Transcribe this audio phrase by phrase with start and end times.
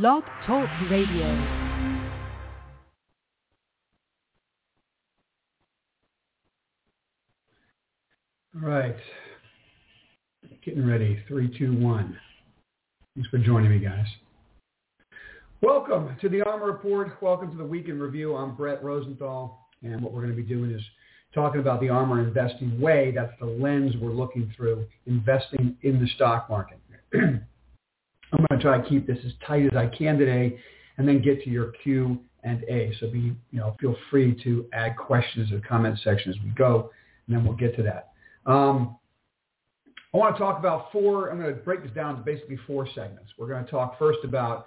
[0.00, 1.24] Blog Talk Radio.
[8.56, 8.96] All right.
[10.64, 11.22] Getting ready.
[11.28, 12.18] Three, two, one.
[13.14, 14.06] Thanks for joining me, guys.
[15.62, 17.12] Welcome to the ARMR Report.
[17.22, 18.34] Welcome to the Week in Review.
[18.34, 20.82] I'm Brett Rosenthal, and what we're going to be doing is
[21.32, 23.12] talking about the Armor investing way.
[23.14, 26.80] That's the lens we're looking through, investing in the stock market.
[28.34, 30.58] I'm going to try to keep this as tight as I can today,
[30.98, 32.92] and then get to your Q and A.
[33.00, 36.90] So be, you know, feel free to add questions the comment section as we go,
[37.26, 38.10] and then we'll get to that.
[38.50, 38.96] Um,
[40.12, 41.30] I want to talk about four.
[41.30, 43.32] I'm going to break this down to basically four segments.
[43.36, 44.66] We're going to talk first about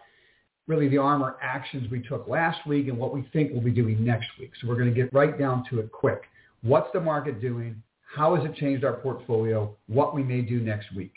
[0.68, 4.04] really the armor actions we took last week and what we think we'll be doing
[4.04, 4.52] next week.
[4.60, 6.24] So we're going to get right down to it quick.
[6.64, 7.82] What's the market doing?
[8.14, 9.74] How has it changed our portfolio?
[9.88, 11.14] What we may do next week.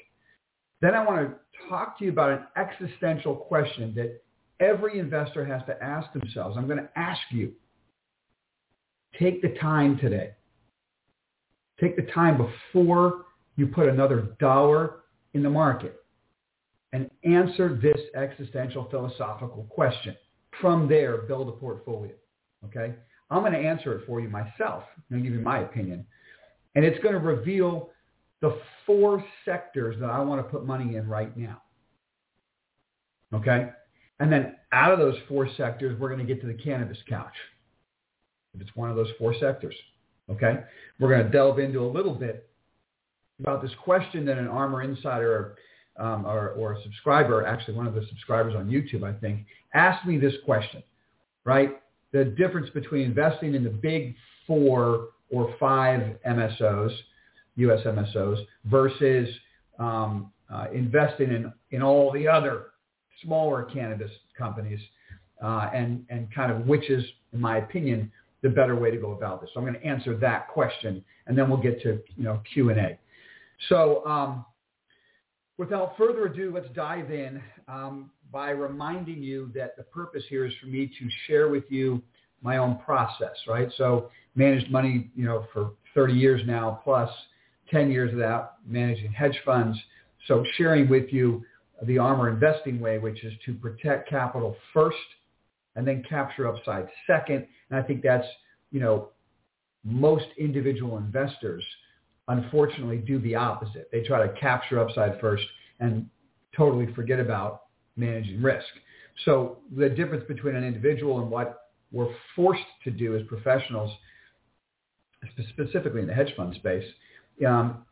[0.80, 4.22] Then I want to talk to you about an existential question that
[4.60, 6.56] every investor has to ask themselves.
[6.56, 7.52] I'm going to ask you,
[9.18, 10.32] take the time today.
[11.80, 15.00] Take the time before you put another dollar
[15.34, 15.96] in the market
[16.92, 20.16] and answer this existential philosophical question.
[20.60, 22.12] From there, build a portfolio.
[22.64, 22.94] Okay?
[23.30, 24.84] I'm going to answer it for you myself.
[25.10, 26.04] I'm give you my opinion.
[26.74, 27.90] And it's going to reveal
[28.40, 31.62] the four sectors that I want to put money in right now.
[33.34, 33.70] Okay?
[34.18, 37.34] And then out of those four sectors, we're going to get to the cannabis couch.
[38.54, 39.74] If it's one of those four sectors.
[40.30, 40.60] Okay?
[40.98, 42.48] We're going to delve into a little bit
[43.38, 45.56] about this question that an ARMR insider
[45.98, 50.06] um, or, or a subscriber, actually one of the subscribers on YouTube, I think, asked
[50.06, 50.82] me this question,
[51.44, 51.80] right?
[52.12, 54.14] The difference between investing in the big
[54.46, 56.96] four or five MSOs,
[57.60, 57.80] U.S.
[57.84, 59.28] MSOs, versus
[59.78, 62.66] um, uh, investing in, in all the other
[63.22, 64.80] smaller cannabis companies
[65.42, 68.10] uh, and, and kind of which is, in my opinion,
[68.42, 69.50] the better way to go about this.
[69.52, 72.98] So I'm going to answer that question, and then we'll get to you know Q&A.
[73.68, 74.44] So um,
[75.58, 80.52] without further ado, let's dive in um, by reminding you that the purpose here is
[80.60, 82.00] for me to share with you
[82.42, 83.70] my own process, right?
[83.76, 87.10] So managed money, you know, for 30 years now, plus
[87.70, 89.78] 10 years of that, managing hedge funds.
[90.26, 91.44] So sharing with you
[91.84, 94.96] the armor investing way, which is to protect capital first
[95.76, 97.46] and then capture upside second.
[97.70, 98.26] And I think that's,
[98.70, 99.10] you know,
[99.84, 101.64] most individual investors
[102.28, 103.88] unfortunately do the opposite.
[103.90, 105.44] They try to capture upside first
[105.80, 106.06] and
[106.56, 107.62] totally forget about
[107.96, 108.66] managing risk.
[109.24, 113.90] So the difference between an individual and what we're forced to do as professionals,
[115.50, 116.84] specifically in the hedge fund space,
[117.46, 117.84] um,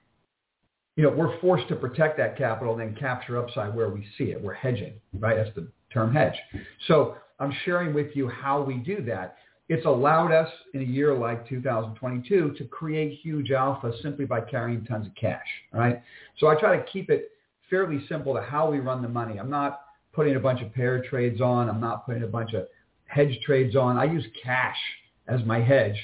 [0.97, 4.25] you know, we're forced to protect that capital and then capture upside where we see
[4.25, 4.43] it.
[4.43, 5.37] We're hedging, right?
[5.37, 6.35] That's the term hedge.
[6.89, 9.37] So I'm sharing with you how we do that.
[9.69, 14.85] It's allowed us in a year like 2022 to create huge alpha simply by carrying
[14.85, 16.03] tons of cash, right?
[16.39, 17.31] So I try to keep it
[17.69, 19.39] fairly simple to how we run the money.
[19.39, 19.83] I'm not
[20.13, 21.69] putting a bunch of pair trades on.
[21.69, 22.67] I'm not putting a bunch of
[23.07, 23.99] hedge trades on.
[23.99, 24.77] I use cash
[25.29, 25.97] as my hedge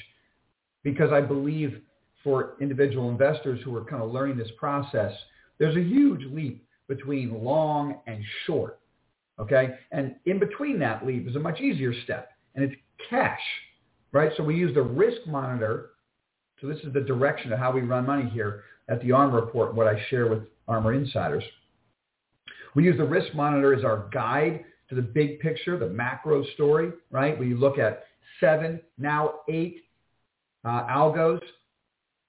[0.83, 1.81] because I believe
[2.25, 5.13] for individual investors who are kind of learning this process,
[5.59, 8.79] there's a huge leap between long and short.
[9.39, 9.75] Okay.
[9.91, 12.75] And in between that leap is a much easier step and it's
[13.09, 13.39] cash,
[14.11, 14.31] right?
[14.35, 15.91] So we use the risk monitor.
[16.59, 19.75] So this is the direction of how we run money here at the ARMR report,
[19.75, 21.43] what I share with ARMR insiders.
[22.75, 26.91] We use the risk monitor as our guide to the big picture, the macro story,
[27.11, 27.37] right?
[27.37, 28.05] We look at
[28.39, 29.83] seven, now eight
[30.63, 31.41] uh, algos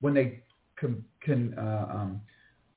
[0.00, 0.42] when they
[0.76, 2.20] can, can uh, um,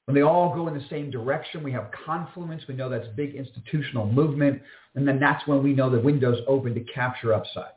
[0.10, 2.64] when they all go in the same direction, we have confluence.
[2.68, 4.60] We know that's big institutional movement.
[4.96, 7.74] And then that's when we know the window's open to capture upside,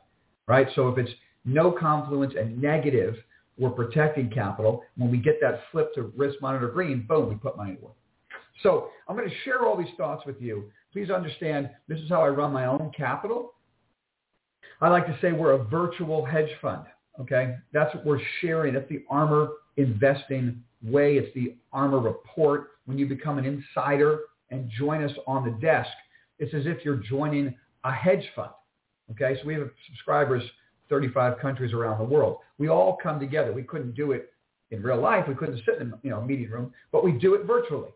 [0.47, 0.67] right?
[0.73, 1.11] So if it's
[1.45, 3.17] no confluence and negative,
[3.59, 4.83] we're protecting capital.
[4.97, 7.95] When we get that flip to risk monitor green, boom, we put money to work.
[8.63, 10.71] So I'm going to share all these thoughts with you.
[10.91, 13.53] Please understand this is how I run my own capital.
[14.81, 16.85] I like to say we're a virtual hedge fund.
[17.19, 18.73] Okay, that's what we're sharing.
[18.73, 21.17] That's the armor investing way.
[21.17, 22.71] It's the ARMR report.
[22.85, 24.19] When you become an insider
[24.49, 25.91] and join us on the desk,
[26.39, 28.49] it's as if you're joining a hedge fund.
[29.11, 30.43] Okay, so we have subscribers
[30.89, 32.37] 35 countries around the world.
[32.57, 33.51] We all come together.
[33.53, 34.33] We couldn't do it
[34.71, 35.25] in real life.
[35.27, 37.91] We couldn't sit in you know, a meeting room, but we do it virtually.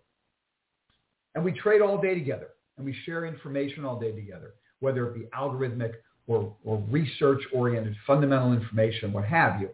[1.35, 5.15] And we trade all day together and we share information all day together, whether it
[5.15, 5.93] be algorithmic
[6.27, 9.69] or, or research-oriented fundamental information, what have you.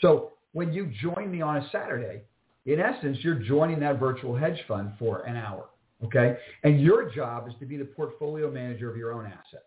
[0.00, 2.22] So when you join me on a Saturday,
[2.66, 5.66] in essence, you're joining that virtual hedge fund for an hour.
[6.04, 6.36] Okay?
[6.64, 9.62] And your job is to be the portfolio manager of your own assets.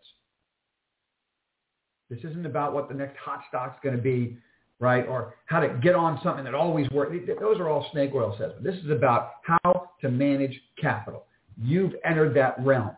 [2.10, 4.36] This isn't about what the next hot stock's going to be,
[4.78, 5.06] right?
[5.08, 7.16] Or how to get on something that always works.
[7.40, 8.62] Those are all snake oil salesmen.
[8.62, 11.24] This is about how to manage capital.
[11.60, 12.92] You've entered that realm.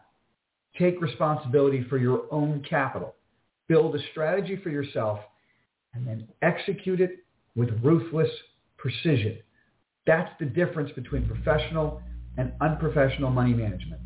[0.79, 3.15] Take responsibility for your own capital.
[3.69, 5.21] Build a strategy for yourself
[5.95, 7.25] and then execute it
[7.55, 8.31] with ruthless
[8.77, 9.39] precision.
[10.07, 12.03] That's the difference between professional
[12.39, 14.01] and unprofessional money management.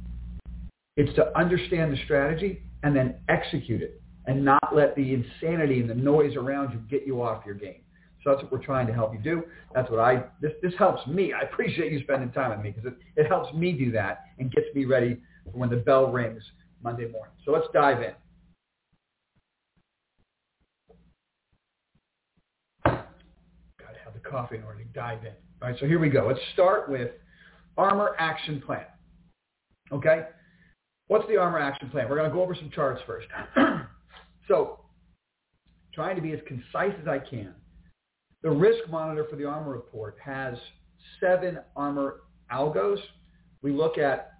[0.97, 5.89] It's to understand the strategy and then execute it and not let the insanity and
[5.89, 7.83] the noise around you get you off your game.
[8.23, 9.43] So that's what we're trying to help you do.
[9.75, 11.33] That's what I, this, this helps me.
[11.33, 14.51] I appreciate you spending time with me because it, it helps me do that and
[14.53, 16.43] gets me ready for when the bell rings
[16.83, 17.35] Monday morning.
[17.45, 18.13] So let's dive in.
[22.85, 22.93] Got
[23.95, 25.33] to have the coffee in order to dive in.
[25.61, 26.27] All right, so here we go.
[26.27, 27.11] Let's start with
[27.77, 28.87] ARMOR Action Plan.
[29.93, 30.23] Okay?
[31.07, 32.09] What's the ARMOR Action Plan?
[32.09, 33.29] We're going to go over some charts first.
[34.49, 34.81] so
[35.95, 37.55] trying to be as concise as I can.
[38.43, 40.57] The risk monitor for the ARMR report has
[41.21, 42.21] seven ARMOR
[42.51, 42.99] algos.
[43.61, 44.33] We look at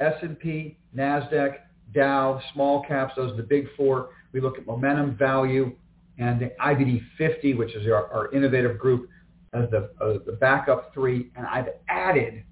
[0.00, 1.56] S&P, NASDAQ,
[1.92, 4.10] Dow, small caps, those are the big four.
[4.32, 5.76] We look at momentum, value,
[6.18, 9.08] and the IBD 50, which is our, our innovative group,
[9.52, 9.90] as the,
[10.26, 11.30] the backup three.
[11.36, 12.44] And I've added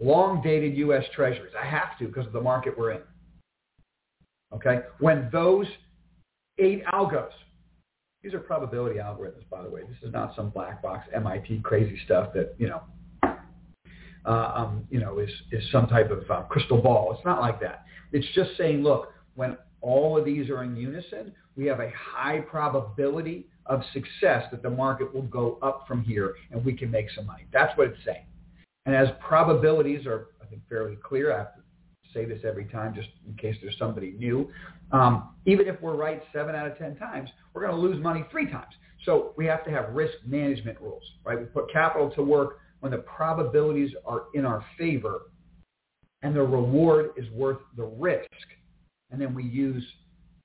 [0.00, 1.04] long-dated U.S.
[1.14, 1.52] Treasuries.
[1.60, 3.02] I have to because of the market we're in.
[4.52, 4.80] Okay?
[4.98, 5.66] When those
[6.58, 7.30] eight algos,
[8.22, 9.82] these are probability algorithms, by the way.
[9.82, 12.82] This is not some black box MIT crazy stuff that, you know,
[14.26, 17.14] uh, um, you know, is, is some type of uh, crystal ball.
[17.16, 17.84] It's not like that.
[18.12, 22.40] It's just saying, look, when all of these are in unison, we have a high
[22.40, 27.06] probability of success that the market will go up from here and we can make
[27.14, 27.46] some money.
[27.52, 28.26] That's what it's saying.
[28.86, 31.60] And as probabilities are, I think, fairly clear, I have to
[32.12, 34.50] say this every time just in case there's somebody new,
[34.92, 38.24] um, even if we're right seven out of 10 times, we're going to lose money
[38.30, 38.74] three times.
[39.04, 41.38] So we have to have risk management rules, right?
[41.38, 45.22] We put capital to work when the probabilities are in our favor
[46.22, 48.28] and the reward is worth the risk.
[49.10, 49.84] And then we use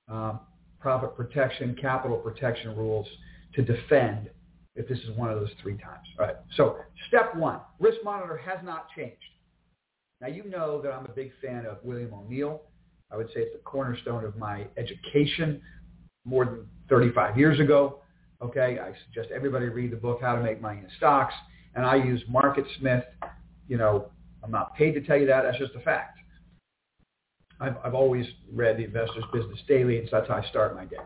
[0.08, 0.40] um,
[0.80, 3.06] profit protection, capital protection rules
[3.54, 4.30] to defend
[4.74, 6.06] if this is one of those three times.
[6.18, 6.36] All right.
[6.56, 6.76] So
[7.08, 9.16] step one, risk monitor has not changed.
[10.20, 12.62] Now you know that I'm a big fan of William O'Neill.
[13.10, 15.60] I would say it's the cornerstone of my education
[16.24, 18.00] more than 35 years ago.
[18.42, 18.78] Okay.
[18.80, 21.34] I suggest everybody read the book, How to Make Money in Stocks.
[21.74, 23.04] And I use Market Smith.
[23.68, 24.10] You know,
[24.42, 25.42] I'm not paid to tell you that.
[25.42, 26.15] That's just a fact.
[27.60, 30.84] I've, I've always read the Investor's Business Daily, and so that's how I start my
[30.84, 30.96] day.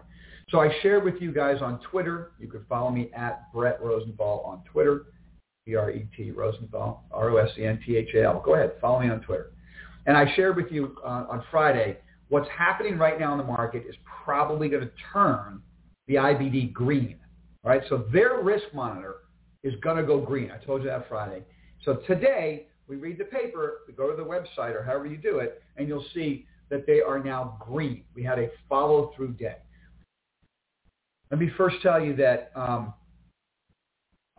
[0.50, 2.32] So I shared with you guys on Twitter.
[2.40, 5.06] You can follow me at Brett Rosenthal on Twitter,
[5.66, 8.42] B-R-E-T Rosenthal, R-O-S-E-N-T-H-A-L.
[8.44, 9.52] Go ahead, follow me on Twitter.
[10.06, 11.98] And I shared with you uh, on Friday
[12.30, 13.94] what's happening right now in the market is
[14.24, 15.60] probably going to turn
[16.08, 17.16] the IBD green.
[17.62, 19.16] All right, so their risk monitor
[19.62, 20.50] is going to go green.
[20.50, 21.42] I told you that Friday.
[21.84, 25.38] So today we read the paper, we go to the website or however you do
[25.38, 28.02] it, and you'll see that they are now green.
[28.14, 29.56] We had a follow-through day.
[31.30, 32.92] Let me first tell you that um,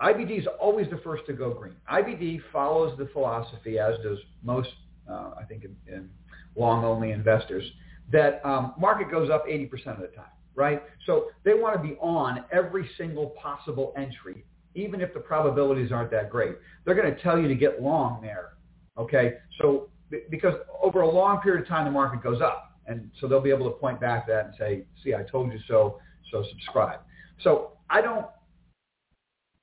[0.02, 1.76] IBD is always the first to go green.
[1.90, 4.70] IBD follows the philosophy, as does most,
[5.10, 6.10] uh, I think, in, in
[6.58, 7.64] long-only investors,
[8.12, 10.26] that um, market goes up 80% of the time,
[10.56, 10.84] right?
[11.06, 14.44] So they want to be on every single possible entry,
[14.76, 16.56] even if the probabilities aren't that great.
[16.86, 18.54] They're going to tell you to get long there,
[18.98, 19.36] okay?
[19.60, 19.90] So
[20.30, 22.68] because over a long period of time, the market goes up.
[22.88, 25.52] And so they'll be able to point back to that and say, see, I told
[25.52, 26.00] you so
[26.32, 27.00] so subscribe.
[27.44, 28.26] So I don't,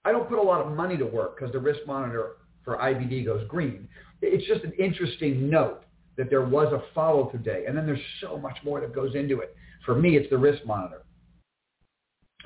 [0.04, 3.24] I don't put a lot of money to work because the risk monitor for IBD
[3.24, 3.88] goes green.
[4.22, 5.84] It's just an interesting note
[6.16, 7.64] that there was a follow-through day.
[7.66, 9.54] And then there's so much more that goes into it.
[9.84, 11.04] For me, it's the risk monitor.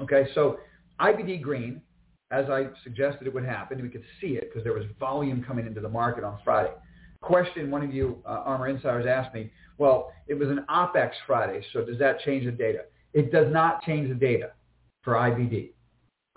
[0.00, 0.58] Okay, so
[1.00, 1.80] IBD green,
[2.32, 5.66] as I suggested it would happen, we could see it because there was volume coming
[5.66, 6.72] into the market on Friday.
[7.20, 11.64] Question one of you uh, ARMR Insiders asked me, well, it was an OPEX Friday,
[11.72, 12.84] so does that change the data?
[13.12, 14.52] It does not change the data
[15.02, 15.72] for IBD.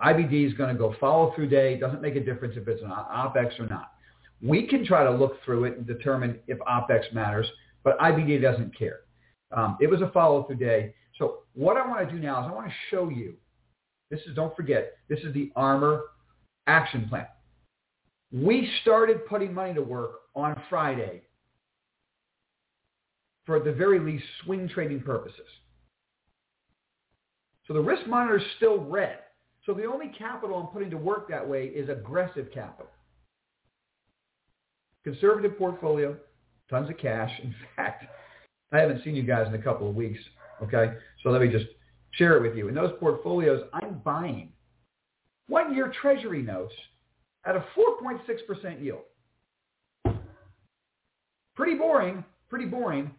[0.02, 1.74] IBD is going to go follow through day.
[1.74, 3.94] It doesn't make a difference if it's an OPEX or not.
[4.42, 7.48] We can try to look through it and determine if OPEX matters,
[7.84, 9.00] but IBD doesn't care.
[9.56, 10.94] Um, it was a follow through day.
[11.18, 13.36] So what I want to do now is I want to show you.
[14.10, 16.02] This is, don't forget, this is the ARMOR
[16.68, 17.28] action plan.
[18.32, 21.22] We started putting money to work on Friday
[23.46, 25.48] for at the very least swing trading purposes.
[27.68, 29.20] So the risk monitor is still red.
[29.66, 32.92] So the only capital I'm putting to work that way is aggressive capital.
[35.04, 36.16] Conservative portfolio,
[36.70, 37.32] tons of cash.
[37.44, 38.06] In fact,
[38.72, 40.20] I haven't seen you guys in a couple of weeks.
[40.64, 41.66] Okay, so let me just
[42.18, 42.68] share it with you.
[42.68, 44.50] In those portfolios, I'm buying
[45.48, 46.74] one-year Treasury notes
[47.46, 49.02] at a 4.6% yield.
[51.56, 53.12] Pretty boring, pretty boring,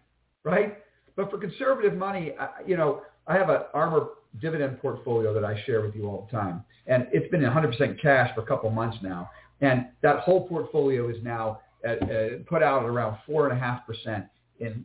[0.44, 0.78] right?
[1.14, 4.08] But for conservative money, I, you know, I have an ARMOUR
[4.40, 6.64] dividend portfolio that I share with you all the time.
[6.86, 9.30] And it's been 100% cash for a couple months now.
[9.60, 14.28] And that whole portfolio is now at, uh, put out at around 4.5%
[14.60, 14.84] in,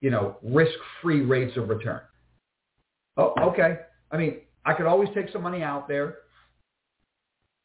[0.00, 2.00] you know, risk-free rates of return.
[3.16, 3.80] Oh, okay.
[4.10, 6.18] I mean, I could always take some money out there,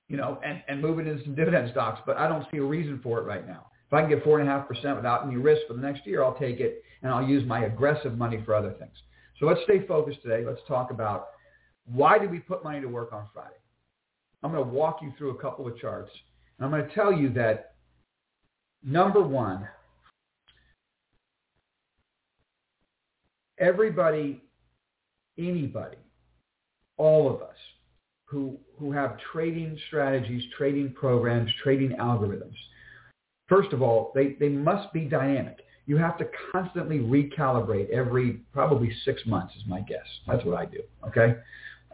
[0.07, 2.63] you know, and, and move it into some dividend stocks, but I don't see a
[2.63, 3.67] reason for it right now.
[3.87, 6.83] If I can get 4.5% without any risk for the next year, I'll take it,
[7.01, 8.93] and I'll use my aggressive money for other things.
[9.39, 10.45] So let's stay focused today.
[10.45, 11.29] Let's talk about
[11.85, 13.55] why did we put money to work on Friday?
[14.43, 16.11] I'm going to walk you through a couple of charts.
[16.57, 17.73] And I'm going to tell you that,
[18.83, 19.67] number one,
[23.57, 24.43] everybody,
[25.39, 25.97] anybody,
[26.97, 27.55] all of us
[28.25, 32.55] who, who have trading strategies, trading programs, trading algorithms,
[33.47, 38.95] first of all, they, they must be dynamic you have to constantly recalibrate every probably
[39.05, 40.05] six months is my guess.
[40.27, 40.81] That's what I do.
[41.07, 41.35] Okay.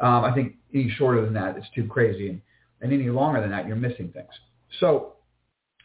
[0.02, 2.28] Um, I think any shorter than that, it's too crazy.
[2.28, 2.42] And,
[2.82, 4.28] and any longer than that, you're missing things.
[4.82, 5.14] So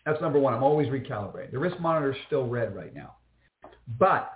[0.04, 0.54] that's number one.
[0.54, 1.52] I'm always recalibrating.
[1.52, 3.14] The risk monitor is still red right now.
[3.96, 4.32] But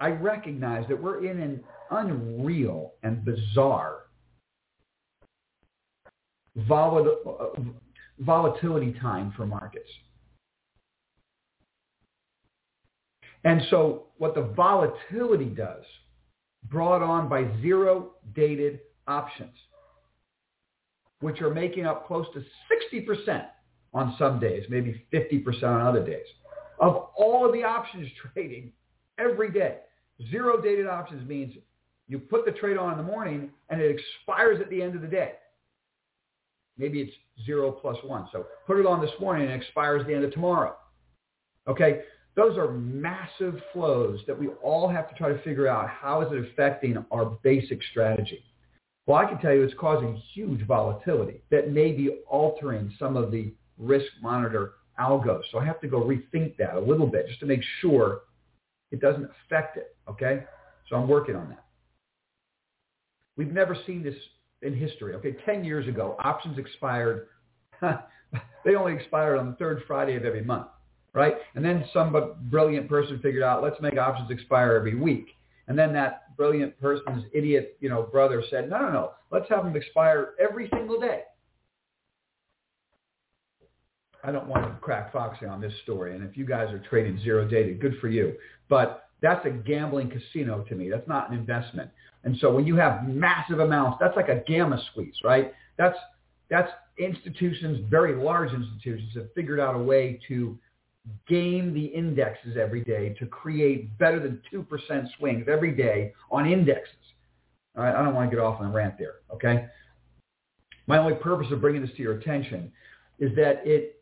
[0.00, 4.00] I recognize that we're in an unreal and bizarre
[6.70, 7.46] uh,
[8.20, 9.88] volatility time for markets.
[13.44, 15.84] And so what the volatility does,
[16.70, 19.54] brought on by zero dated options,
[21.20, 22.42] which are making up close to
[22.94, 23.44] 60%
[23.92, 26.26] on some days, maybe 50% on other days,
[26.80, 28.72] of all of the options trading
[29.18, 29.78] every day.
[30.30, 31.54] Zero dated options means
[32.06, 35.02] you put the trade on in the morning and it expires at the end of
[35.02, 35.32] the day.
[36.76, 37.12] Maybe it's
[37.46, 38.28] zero plus one.
[38.32, 40.76] So put it on this morning and it expires at the end of tomorrow.
[41.66, 42.02] Okay,
[42.36, 46.32] those are massive flows that we all have to try to figure out how is
[46.32, 48.44] it affecting our basic strategy.
[49.06, 53.30] Well, I can tell you it's causing huge volatility that may be altering some of
[53.30, 55.42] the risk monitor algos.
[55.52, 58.22] So I have to go rethink that a little bit just to make sure
[58.90, 59.96] it doesn't affect it.
[60.08, 60.44] Okay.
[60.88, 61.64] So I'm working on that.
[63.36, 64.14] We've never seen this
[64.62, 65.14] in history.
[65.14, 65.36] Okay.
[65.44, 67.28] 10 years ago, options expired.
[68.64, 70.68] they only expired on the third Friday of every month
[71.14, 71.34] right?
[71.54, 72.14] And then some
[72.50, 75.28] brilliant person figured out, let's make options expire every week.
[75.68, 79.64] And then that brilliant person's idiot, you know, brother said, no, no, no, let's have
[79.64, 81.22] them expire every single day.
[84.24, 86.14] I don't want to crack Foxy on this story.
[86.14, 88.34] And if you guys are trading zero data, good for you.
[88.68, 90.88] But that's a gambling casino to me.
[90.88, 91.90] That's not an investment.
[92.24, 95.52] And so when you have massive amounts, that's like a gamma squeeze, right?
[95.76, 95.96] That's
[96.50, 100.58] that's institutions, very large institutions, have figured out a way to
[101.28, 106.94] game the indexes every day to create better than 2% swings every day on indexes.
[107.76, 109.66] All right, I don't want to get off on a rant there, okay?
[110.86, 112.70] My only purpose of bringing this to your attention
[113.18, 113.93] is that it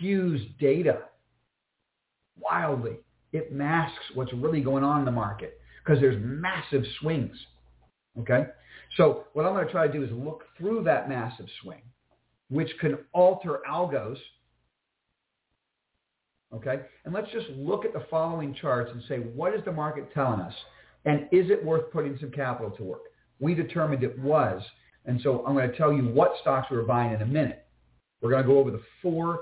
[0.00, 1.02] skews data
[2.38, 2.98] wildly.
[3.32, 7.36] It masks what's really going on in the market because there's massive swings,
[8.18, 8.46] okay?
[8.96, 11.82] So what I'm going to try to do is look through that massive swing,
[12.48, 14.18] which can alter algos
[16.54, 16.82] Okay?
[17.04, 20.40] And let's just look at the following charts and say, what is the market telling
[20.40, 20.54] us?
[21.04, 23.02] And is it worth putting some capital to work?
[23.40, 24.62] We determined it was.
[25.04, 27.66] And so I'm going to tell you what stocks we were buying in a minute.
[28.22, 29.40] We're going to go over the four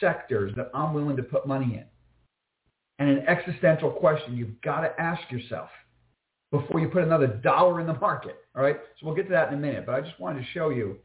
[0.00, 1.84] sectors that I'm willing to put money in.
[2.98, 5.68] And an existential question you've got to ask yourself
[6.50, 8.36] before you put another dollar in the market.
[8.54, 8.76] All right?
[9.00, 9.86] So we'll get to that in a minute.
[9.86, 10.98] But I just wanted to show you.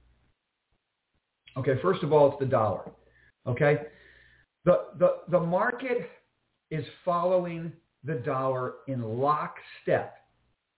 [1.57, 2.91] Okay, first of all, it's the dollar.
[3.47, 3.79] Okay?
[4.65, 6.09] The, the, the market
[6.69, 7.71] is following
[8.03, 10.17] the dollar in lockstep.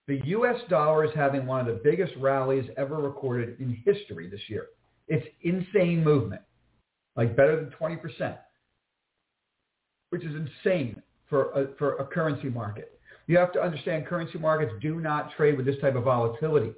[0.08, 0.56] The U.S.
[0.70, 4.68] dollar is having one of the biggest rallies ever recorded in history this year.
[5.08, 6.42] It's insane movement,
[7.20, 8.38] like better than 20%,
[10.10, 12.98] which is insane for a, for a currency market.
[13.28, 16.72] You have to understand currency markets do not trade with this type of volatility.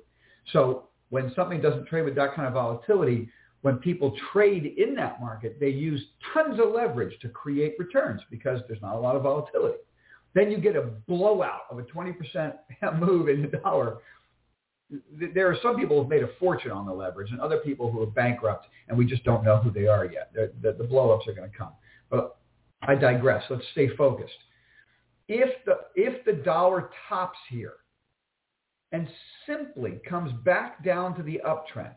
[0.52, 3.30] So when something doesn't trade with that kind of volatility,
[3.62, 6.02] when people trade in that market, they use
[6.34, 9.78] tons of leverage to create returns because there's not a lot of volatility.
[10.34, 12.54] Then you get a blowout of a 20%
[13.00, 13.98] move in the dollar.
[15.34, 18.02] There are some people who've made a fortune on the leverage and other people who
[18.02, 20.34] are bankrupt and we just don't know who they are yet.
[20.34, 21.72] The, blowups are going to come.
[22.10, 22.38] But
[22.82, 23.44] I digress.
[23.50, 24.34] Let's stay focused.
[25.28, 27.76] If the, if the dollar tops here
[28.92, 29.08] and
[29.48, 31.94] simply comes back down to the uptrend,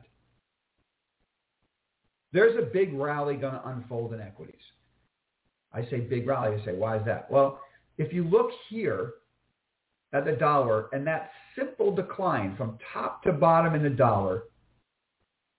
[2.33, 4.55] there's a big rally going to unfold in equities.
[5.73, 6.61] I say big rally.
[6.61, 7.31] I say, why is that?
[7.31, 7.61] Well,
[7.99, 9.15] if you look here
[10.13, 14.45] at the dollar and that simple decline from top to bottom in the dollar,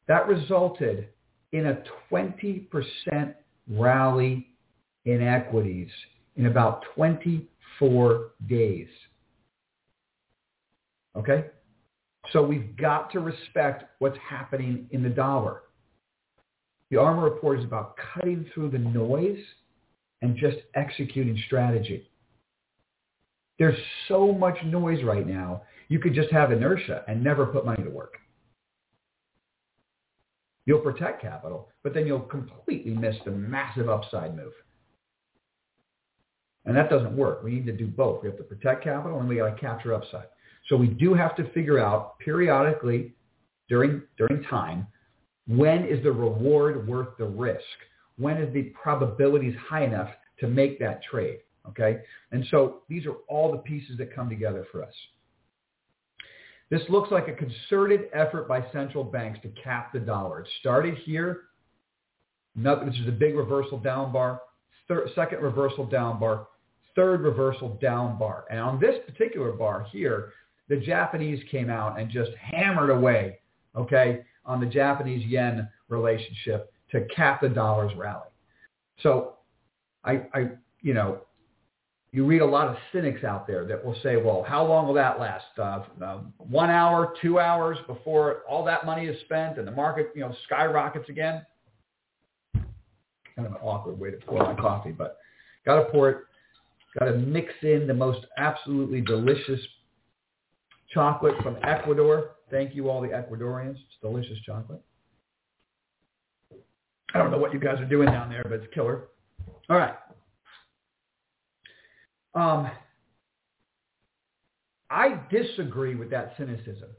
[0.07, 1.09] that resulted
[1.51, 2.67] in a 20%
[3.69, 4.47] rally
[5.05, 5.89] in equities
[6.35, 8.87] in about 24 days.
[11.15, 11.45] Okay?
[12.31, 15.61] So we've got to respect what's happening in the dollar.
[16.89, 19.39] The ARMR report is about cutting through the noise
[20.21, 22.09] and just executing strategy.
[23.57, 25.61] There's so much noise right now.
[25.87, 28.15] You could just have inertia and never put money to work.
[30.65, 34.53] You'll protect capital, but then you'll completely miss the massive upside move.
[36.65, 37.43] And that doesn't work.
[37.43, 38.23] We need to do both.
[38.23, 40.25] We have to protect capital and we got to capture upside.
[40.67, 43.13] So we do have to figure out periodically
[43.69, 44.87] during, during time,
[45.47, 47.61] when is the reward worth the risk?
[48.17, 51.39] When is the probabilities high enough to make that trade?
[51.69, 52.01] Okay.
[52.31, 54.93] And so these are all the pieces that come together for us.
[56.75, 60.41] This looks like a concerted effort by central banks to cap the dollar.
[60.41, 61.43] It started here.
[62.53, 64.41] This is a big reversal down bar.
[64.89, 66.47] Third, second reversal down bar.
[66.93, 68.43] Third reversal down bar.
[68.51, 70.33] And on this particular bar here,
[70.67, 73.39] the Japanese came out and just hammered away,
[73.77, 78.27] okay, on the Japanese yen relationship to cap the dollar's rally.
[79.01, 79.35] So
[80.03, 80.49] I, I,
[80.81, 81.21] you know,
[82.15, 84.93] you read a lot of cynics out there that will say, well, how long will
[84.93, 85.43] that last?
[85.57, 90.13] Uh, uh, one hour, two hours before all that money is spent and the market,
[90.15, 91.45] you know, skyrockets again?
[92.53, 92.65] Kind
[93.45, 95.17] of an awkward way to pour my coffee, but
[95.65, 96.17] got to pour it,
[96.97, 99.59] got to mix in the most absolutely delicious
[100.93, 102.35] chocolate from Ecuador.
[102.49, 103.71] Thank you all the Ecuadorians.
[103.71, 104.81] It's delicious chocolate.
[107.13, 109.09] I don't know what you guys are doing down there, but it's killer.
[109.69, 109.95] All right.
[112.35, 112.69] Um,
[114.89, 116.89] I disagree with that cynicism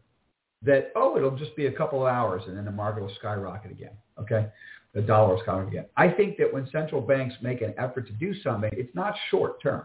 [0.62, 3.70] that, oh, it'll just be a couple of hours and then the market will skyrocket
[3.70, 3.96] again.
[4.18, 4.48] Okay.
[4.94, 5.86] The dollar will skyrocket again.
[5.96, 9.62] I think that when central banks make an effort to do something, it's not short
[9.62, 9.84] term.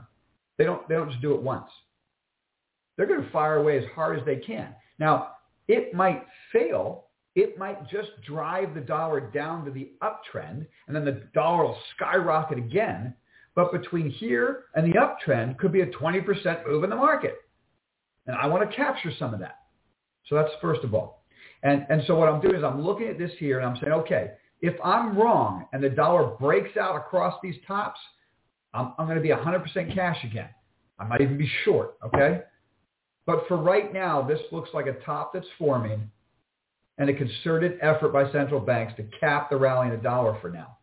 [0.58, 1.70] They don't, they don't just do it once.
[2.98, 4.74] They're going to fire away as hard as they can.
[5.00, 5.34] Now,
[5.68, 7.08] it might fail.
[7.36, 11.78] It might just drive the dollar down to the uptrend and then the dollar will
[11.96, 13.14] skyrocket again
[13.56, 17.36] but between here and the uptrend could be a 20% move in the market.
[18.28, 19.58] And I want to capture some of that.
[20.28, 21.26] So that's first of all.
[21.64, 23.94] And, and so what I'm doing is I'm looking at this here and I'm saying,
[23.94, 28.00] okay, if I'm wrong and the dollar breaks out across these tops,
[28.74, 30.50] I'm, I'm going to be 100% cash again.
[31.00, 32.42] I might even be short, okay?
[33.26, 36.10] But for right now, this looks like a top that's forming
[36.98, 40.50] and a concerted effort by central banks to cap the rally in the dollar for
[40.50, 40.78] now.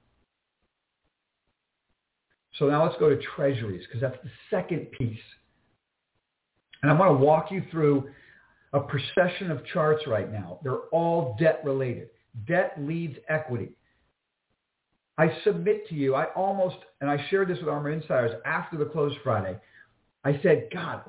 [2.59, 5.19] So now let's go to treasuries because that's the second piece.
[6.83, 8.09] And I want to walk you through
[8.73, 10.61] a procession of charts right now.
[10.63, 12.11] They're all debt related.
[12.47, 13.71] Debt leads equity.
[15.17, 18.85] I submit to you, I almost, and I shared this with ARMR Insiders after the
[18.85, 19.59] close Friday.
[20.25, 21.03] I said, God,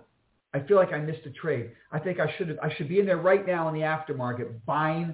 [0.53, 1.71] I feel like I missed a trade.
[1.91, 5.13] I think I should I should be in there right now in the aftermarket buying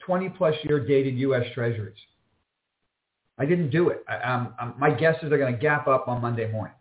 [0.00, 1.44] 20 plus year dated U.S.
[1.54, 1.98] Treasuries.
[3.38, 4.04] I didn't do it.
[4.08, 6.74] I, um, um, my guess is they're going to gap up on Monday morning.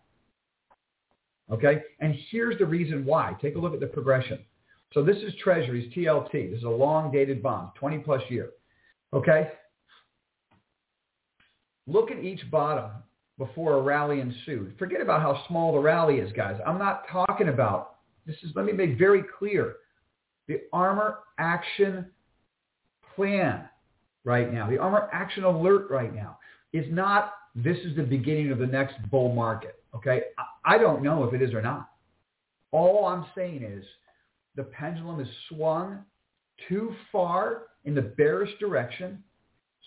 [1.51, 1.81] Okay?
[1.99, 3.35] And here's the reason why.
[3.41, 4.39] Take a look at the progression.
[4.93, 6.51] So this is Treasuries, TLT.
[6.51, 8.51] This is a long dated bond, 20 plus year.
[9.13, 9.51] Okay?
[11.87, 12.91] Look at each bottom
[13.37, 14.75] before a rally ensued.
[14.79, 16.57] Forget about how small the rally is, guys.
[16.65, 19.75] I'm not talking about, this is, let me make very clear,
[20.47, 22.05] the armor action
[23.15, 23.67] plan
[24.23, 26.37] right now, the armor action alert right now
[26.75, 29.81] is not this is the beginning of the next bull market.
[29.95, 30.23] Okay.
[30.65, 31.89] I don't know if it is or not.
[32.71, 33.85] All I'm saying is
[34.55, 35.99] the pendulum is swung
[36.67, 39.23] too far in the bearish direction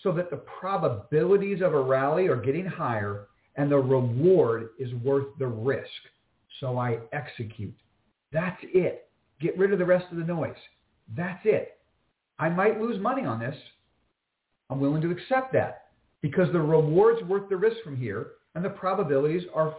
[0.01, 5.27] so that the probabilities of a rally are getting higher and the reward is worth
[5.37, 5.87] the risk.
[6.59, 7.75] So I execute.
[8.31, 9.09] That's it.
[9.39, 10.55] Get rid of the rest of the noise.
[11.15, 11.77] That's it.
[12.39, 13.55] I might lose money on this.
[14.71, 15.88] I'm willing to accept that
[16.21, 19.75] because the reward's worth the risk from here and the probabilities are,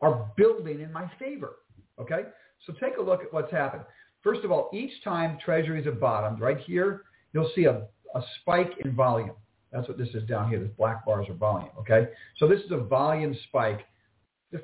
[0.00, 1.56] are building in my favor.
[2.00, 2.22] Okay?
[2.66, 3.82] So take a look at what's happened.
[4.22, 8.72] First of all, each time treasuries have bottomed, right here, you'll see a, a spike
[8.84, 9.32] in volume.
[9.72, 10.58] That's what this is down here.
[10.60, 12.08] This black bars are volume, okay?
[12.38, 13.86] So this is a volume spike.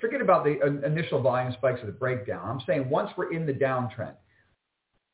[0.00, 2.42] Forget about the uh, initial volume spikes of the breakdown.
[2.44, 4.14] I'm saying once we're in the downtrend,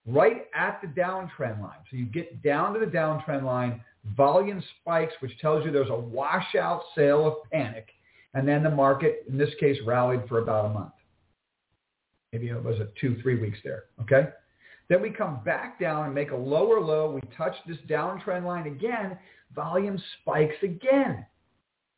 [0.06, 1.78] right at the downtrend line.
[1.90, 3.82] So you get down to the downtrend line,
[4.16, 7.88] volume spikes, which tells you there's a washout sale of panic.
[8.34, 10.92] And then the market, in this case, rallied for about a month.
[12.32, 13.84] Maybe it was a two, three weeks there.
[14.00, 14.28] Okay.
[14.88, 17.10] Then we come back down and make a lower low.
[17.10, 19.18] We touch this downtrend line again.
[19.54, 21.26] Volume spikes again.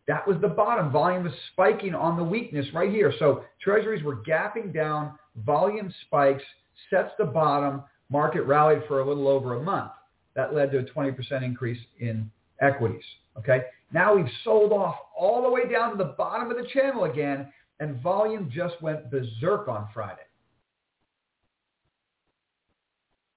[0.06, 0.92] That was the bottom.
[0.92, 3.12] Volume was spiking on the weakness right here.
[3.18, 5.18] So treasuries were gapping down.
[5.46, 6.42] Volume spikes,
[6.90, 7.82] sets the bottom.
[8.10, 9.92] Market rallied for a little over a month.
[10.36, 13.04] That led to a 20% increase in equities.
[13.38, 13.62] Okay.
[13.92, 17.52] Now we've sold off all the way down to the bottom of the channel again,
[17.80, 20.22] and volume just went berserk on Friday.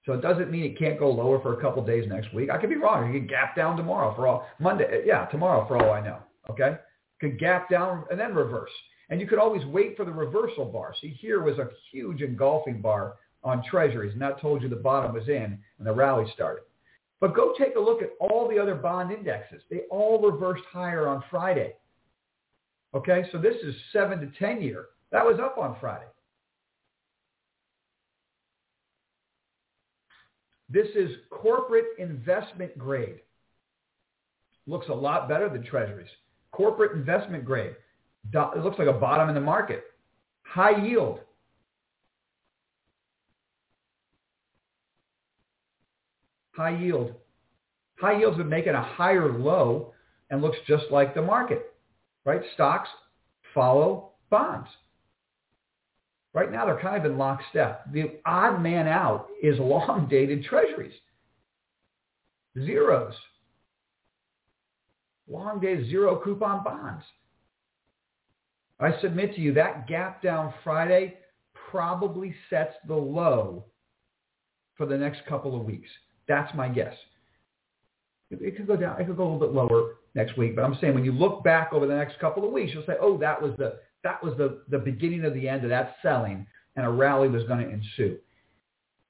[0.04, 2.48] So it doesn't mean it can't go lower for a couple days next week.
[2.50, 3.10] I could be wrong.
[3.10, 5.02] It could gap down tomorrow for all Monday.
[5.04, 6.18] Yeah, tomorrow for all I know.
[6.48, 6.76] Okay,
[7.20, 8.70] could gap down and then reverse.
[9.10, 10.94] And you could always wait for the reversal bar.
[11.00, 15.12] See, here was a huge engulfing bar on treasuries, and that told you the bottom
[15.12, 16.62] was in and the rally started.
[17.20, 19.62] But go take a look at all the other bond indexes.
[19.70, 21.74] They all reversed higher on Friday.
[22.94, 24.86] Okay, so this is 7 to 10 year.
[25.10, 26.06] That was up on Friday.
[30.70, 33.20] This is corporate investment grade.
[34.66, 36.10] Looks a lot better than treasuries.
[36.52, 37.74] Corporate investment grade.
[38.32, 39.84] It looks like a bottom in the market.
[40.42, 41.20] High yield.
[46.58, 47.14] High yield.
[48.00, 49.94] High yields make it a higher low
[50.28, 51.72] and looks just like the market,
[52.24, 52.42] right?
[52.54, 52.88] Stocks
[53.54, 54.68] follow bonds.
[56.34, 57.90] Right now, they're kind of in lockstep.
[57.92, 60.94] The odd man out is long-dated treasuries.
[62.58, 63.14] Zeros.
[65.28, 67.04] Long-dated zero coupon bonds.
[68.80, 71.14] I submit to you that gap down Friday
[71.70, 73.64] probably sets the low
[74.76, 75.88] for the next couple of weeks.
[76.28, 76.94] That's my guess.
[78.30, 79.00] It, it could go down.
[79.00, 80.54] It could go a little bit lower next week.
[80.54, 82.96] But I'm saying when you look back over the next couple of weeks, you'll say,
[83.00, 86.46] oh, that was the that was the, the beginning of the end of that selling,
[86.76, 88.16] and a rally was going to ensue.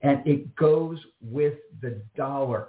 [0.00, 2.68] And it goes with the dollar.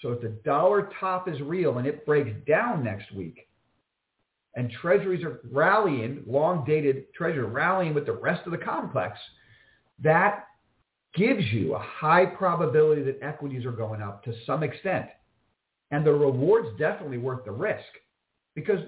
[0.00, 3.48] So if the dollar top is real and it breaks down next week,
[4.54, 9.18] and treasuries are rallying, long-dated treasury rallying with the rest of the complex,
[10.02, 10.46] that
[11.14, 15.06] gives you a high probability that equities are going up to some extent.
[15.90, 17.86] And the reward's definitely worth the risk
[18.54, 18.80] because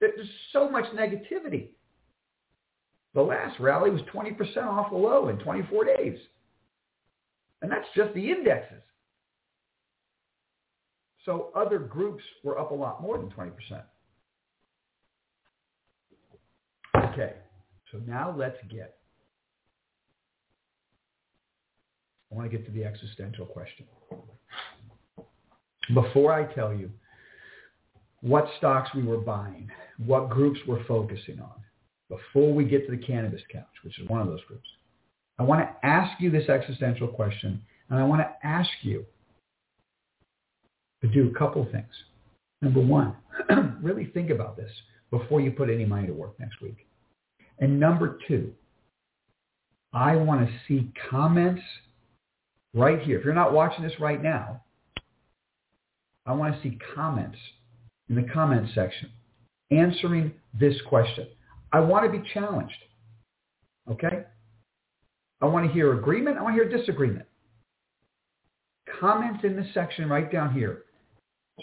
[0.00, 1.68] there's so much negativity.
[3.14, 6.18] The last rally was 20% off the low in 24 days.
[7.60, 8.82] And that's just the indexes.
[11.24, 13.52] So other groups were up a lot more than 20%.
[17.12, 17.34] Okay,
[17.90, 18.96] so now let's get
[22.32, 23.86] I want to get to the existential question.
[25.92, 26.90] Before I tell you
[28.22, 29.68] what stocks we were buying,
[30.06, 31.54] what groups we're focusing on,
[32.08, 34.68] before we get to the cannabis couch, which is one of those groups,
[35.38, 39.04] I want to ask you this existential question, and I want to ask you
[41.02, 41.92] to do a couple things.
[42.62, 43.16] Number one,
[43.82, 44.70] really think about this
[45.10, 46.86] before you put any money to work next week.
[47.58, 48.52] And number two,
[49.92, 51.62] I want to see comments
[52.74, 53.18] right here.
[53.18, 54.62] If you're not watching this right now,
[56.26, 57.38] I want to see comments
[58.08, 59.10] in the comment section
[59.70, 61.26] answering this question.
[61.72, 62.76] I want to be challenged.
[63.90, 64.24] Okay?
[65.40, 66.38] I want to hear agreement.
[66.38, 67.26] I want to hear disagreement.
[69.00, 70.84] Comments in this section right down here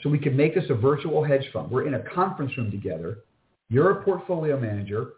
[0.01, 1.71] so we can make this a virtual hedge fund.
[1.71, 3.19] We're in a conference room together.
[3.69, 5.13] You're a portfolio manager.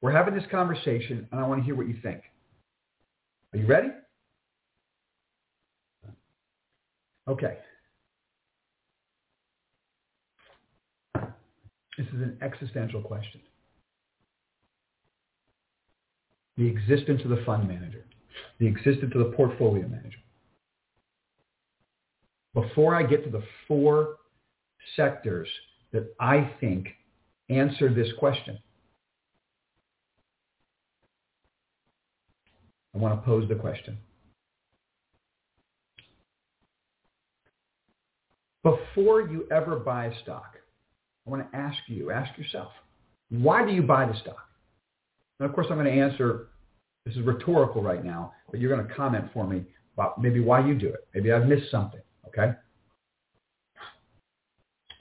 [0.00, 2.22] We're having this conversation, and I want to hear what you think.
[3.52, 3.88] Are you ready?
[7.30, 7.58] Okay.
[11.14, 13.40] This is an existential question.
[16.56, 18.04] The existence of the fund manager,
[18.58, 20.18] the existence of the portfolio manager.
[22.52, 24.16] Before I get to the four
[24.96, 25.46] sectors
[25.92, 26.88] that I think
[27.48, 28.58] answer this question,
[32.92, 33.98] I want to pose the question.
[38.62, 40.56] Before you ever buy stock,
[41.26, 42.72] I want to ask you, ask yourself,
[43.30, 44.48] why do you buy the stock?
[45.38, 46.48] And of course, I'm going to answer,
[47.06, 50.66] this is rhetorical right now, but you're going to comment for me about maybe why
[50.66, 51.08] you do it.
[51.14, 52.52] Maybe I've missed something, okay?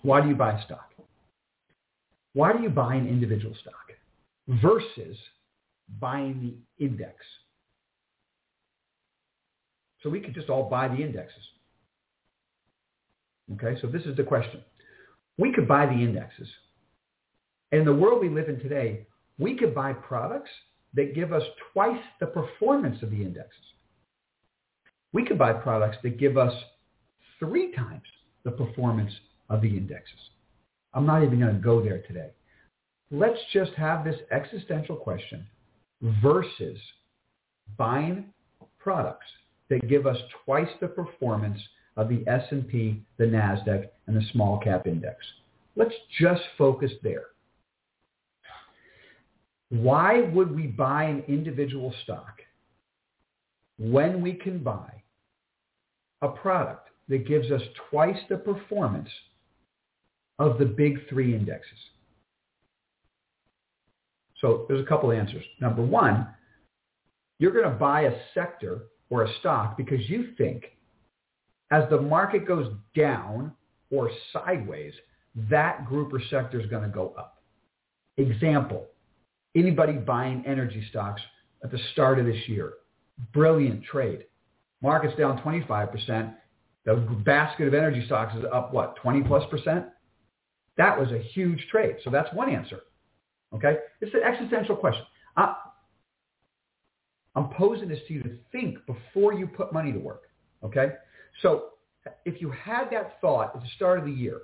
[0.02, 0.90] Why do you buy stock?
[2.34, 3.74] Why do you buy an individual stock
[4.48, 5.18] versus
[6.00, 6.40] buying
[6.78, 7.16] the index?
[10.02, 11.44] So we could just all buy the indexes.
[13.54, 14.62] Okay, so this is the question.
[15.38, 16.48] We could buy the indexes.
[17.72, 19.08] In the world we live in today,
[19.38, 20.50] we could buy products
[20.94, 23.54] that give us twice the performance of the indexes.
[25.14, 26.54] We could buy products that give us
[27.40, 28.04] three times
[28.44, 29.14] the performance
[29.50, 30.20] of the indexes.
[30.94, 32.32] I'm not even going to go there today.
[33.12, 35.46] Let's just have this existential question
[36.22, 36.78] versus
[37.78, 38.26] buying
[38.78, 39.26] products
[39.70, 41.60] that give us twice the performance
[42.00, 45.18] of the S&P, the NASDAQ, and the small cap index.
[45.76, 47.26] Let's just focus there.
[49.68, 52.40] Why would we buy an individual stock
[53.78, 55.04] when we can buy
[56.22, 59.10] a product that gives us twice the performance
[60.40, 61.80] of the big three indexes?
[64.40, 65.44] So there's a couple answers.
[65.60, 66.28] Number one,
[67.40, 70.64] you're going to buy a sector or a stock because you think
[71.72, 73.52] as the market goes down
[73.92, 74.94] or sideways,
[75.50, 77.42] that group or sector is going to go up.
[78.18, 78.88] Example,
[79.56, 81.22] anybody buying energy stocks
[81.64, 82.74] at the start of this year,
[83.34, 84.26] brilliant trade.
[84.82, 86.34] Market's down 25%.
[86.86, 89.86] The basket of energy stocks is up, what, 20 plus percent?
[90.78, 91.98] That was a huge trade.
[92.04, 92.80] So that's one answer.
[93.54, 93.78] Okay?
[94.02, 95.04] It's an existential question.
[95.36, 95.56] I,
[97.36, 100.24] I'm posing this to you to think before you put money to work.
[100.64, 100.94] Okay?
[101.42, 101.70] So
[102.26, 104.42] if you had that thought at the start of the year,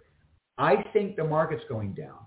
[0.57, 2.19] I think the market's going down.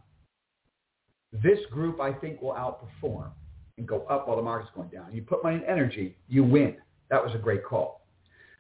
[1.33, 3.31] This group, I think, will outperform
[3.77, 5.13] and go up while the market's going down.
[5.13, 6.77] You put money in energy, you win.
[7.11, 8.07] That was a great call.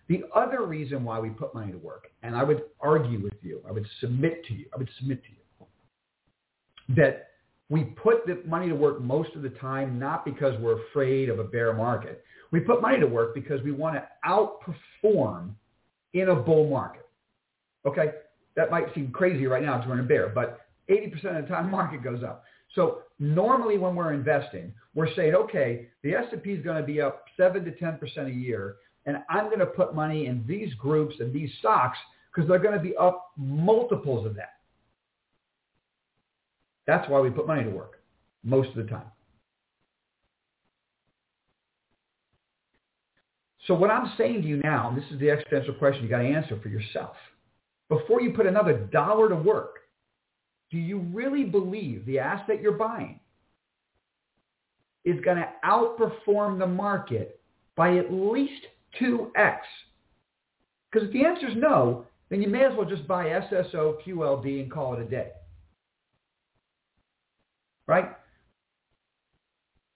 [0.08, 3.60] The other reason why we put money to work, and I would argue with you,
[3.68, 7.28] I would submit to you, I would submit to you, that
[7.68, 11.38] we put the money to work most of the time not because we're afraid of
[11.38, 12.24] a bear market.
[12.50, 15.50] We put money to work because we want to outperform
[16.14, 17.06] in a bull market.
[17.86, 18.12] Okay?
[18.56, 21.48] That might seem crazy right now because we're in a bear, but 80% of the
[21.48, 22.44] time the market goes up.
[22.74, 27.24] So normally when we're investing, we're saying, okay, the S&P is going to be up
[27.36, 31.32] 7 to 10% a year, and I'm going to put money in these groups and
[31.32, 31.98] these stocks
[32.34, 34.54] because they're going to be up multiples of that.
[36.86, 38.00] That's why we put money to work
[38.44, 39.06] most of the time.
[43.68, 46.24] So what I'm saying to you now, this is the existential question you got to
[46.24, 47.14] answer for yourself.
[47.90, 49.80] Before you put another dollar to work,
[50.70, 53.20] do you really believe the asset you're buying
[55.04, 57.40] is going to outperform the market
[57.76, 58.66] by at least
[59.00, 59.58] 2x?
[60.90, 64.62] Because if the answer is no, then you may as well just buy SSO, QLD,
[64.62, 65.28] and call it a day.
[67.86, 68.17] Right?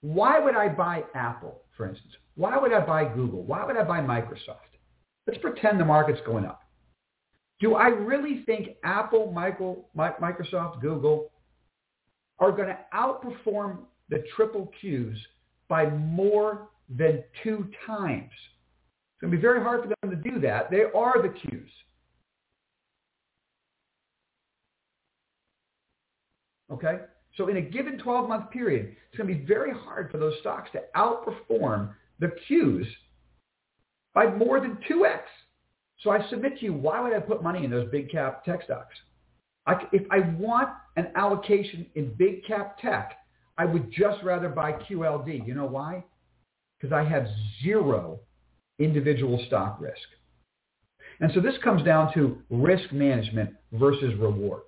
[0.02, 2.12] Why would I buy Apple, for instance?
[2.34, 3.42] Why would I buy Google?
[3.44, 4.76] Why would I buy Microsoft?
[5.26, 6.62] Let's pretend the market's going up.
[7.60, 11.30] Do I really think Apple, Michael, Microsoft, Google
[12.40, 15.16] are going to outperform the triple Qs
[15.68, 18.32] by more than two times?
[18.32, 20.68] It's going to be very hard for them to do that.
[20.72, 21.68] They are the Qs.
[26.72, 26.98] Okay?
[27.37, 30.71] So in a given 12-month period, it's going to be very hard for those stocks
[30.73, 31.90] to outperform
[32.21, 32.87] the Qs
[34.14, 35.21] by more than 2x.
[36.01, 38.62] So I submit to you, why would I put money in those big cap tech
[38.64, 38.95] stocks?
[39.66, 43.18] I, if I want an allocation in big cap tech,
[43.57, 45.47] I would just rather buy QLD.
[45.47, 46.05] You know why?
[46.81, 47.27] Because I have
[47.62, 48.21] zero
[48.79, 49.97] individual stock risk.
[51.21, 54.62] And so this comes down to risk management versus reward.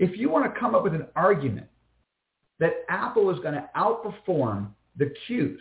[0.00, 1.66] If you want to come up with an argument
[2.58, 5.58] that Apple is going to outperform the Qs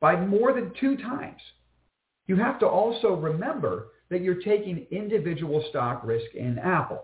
[0.00, 1.40] by more than two times,
[2.28, 7.02] you have to also remember that you're taking individual stock risk in Apple.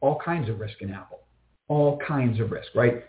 [0.00, 1.20] All kinds of risk in Apple.
[1.68, 3.04] All kinds of risk, right?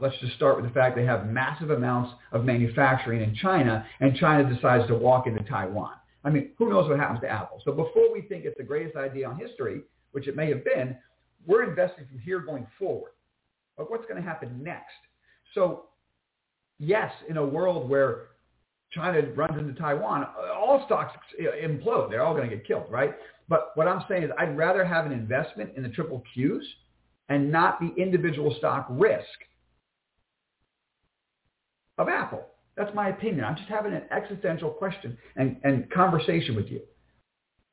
[0.00, 4.16] Let's just start with the fact they have massive amounts of manufacturing in China, and
[4.16, 5.92] China decides to walk into Taiwan.
[6.24, 7.60] I mean, who knows what happens to Apple?
[7.66, 10.96] So before we think it's the greatest idea on history, which it may have been,
[11.46, 13.12] we're investing from here going forward.
[13.76, 14.96] But what's going to happen next?
[15.54, 15.84] So
[16.78, 18.26] yes, in a world where
[18.90, 22.10] China runs into Taiwan, all stocks implode.
[22.10, 23.14] They're all going to get killed, right?
[23.48, 26.62] But what I'm saying is I'd rather have an investment in the triple Qs
[27.28, 29.26] and not the individual stock risk
[31.98, 32.44] of Apple.
[32.76, 33.44] That's my opinion.
[33.44, 36.80] I'm just having an existential question and, and conversation with you.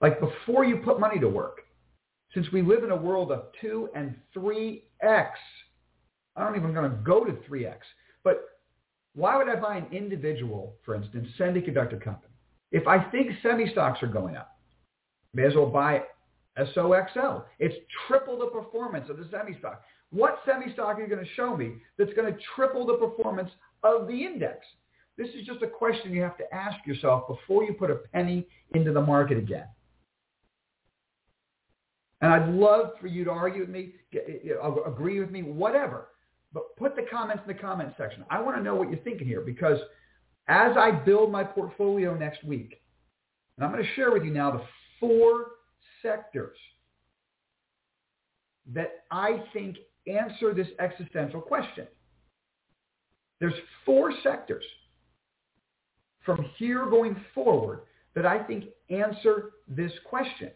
[0.01, 1.61] Like before you put money to work,
[2.35, 4.81] since we live in a world of 2 and 3x,
[6.35, 7.77] I don't even going to go to 3x,
[8.23, 8.41] but
[9.15, 12.33] why would I buy an individual, for instance, semiconductor company?
[12.71, 14.57] If I think semi-stocks are going up,
[15.33, 16.03] may as well buy
[16.59, 17.45] SOXL.
[17.59, 17.75] It's
[18.07, 19.81] triple the performance of the semi-stock.
[20.11, 23.49] What semi-stock are you going to show me that's going to triple the performance
[23.83, 24.57] of the index?
[25.17, 28.45] This is just a question you have to ask yourself before you put a penny
[28.73, 29.67] into the market again.
[32.25, 34.17] And I'd love for you to argue with me, eh,
[34.49, 36.07] eh, agree with me, whatever.
[36.53, 38.25] But put the comments in the comment section.
[38.31, 39.77] I want to know what you're thinking here because
[40.47, 42.81] as I build my portfolio next week,
[43.55, 44.63] and I'm going to share with you now the
[44.99, 45.51] four
[46.01, 46.57] sectors
[48.73, 51.85] that I think answer this existential question.
[53.39, 53.53] There's
[53.85, 54.65] four sectors
[56.25, 57.81] from here going forward
[58.15, 60.49] that I think answer this question.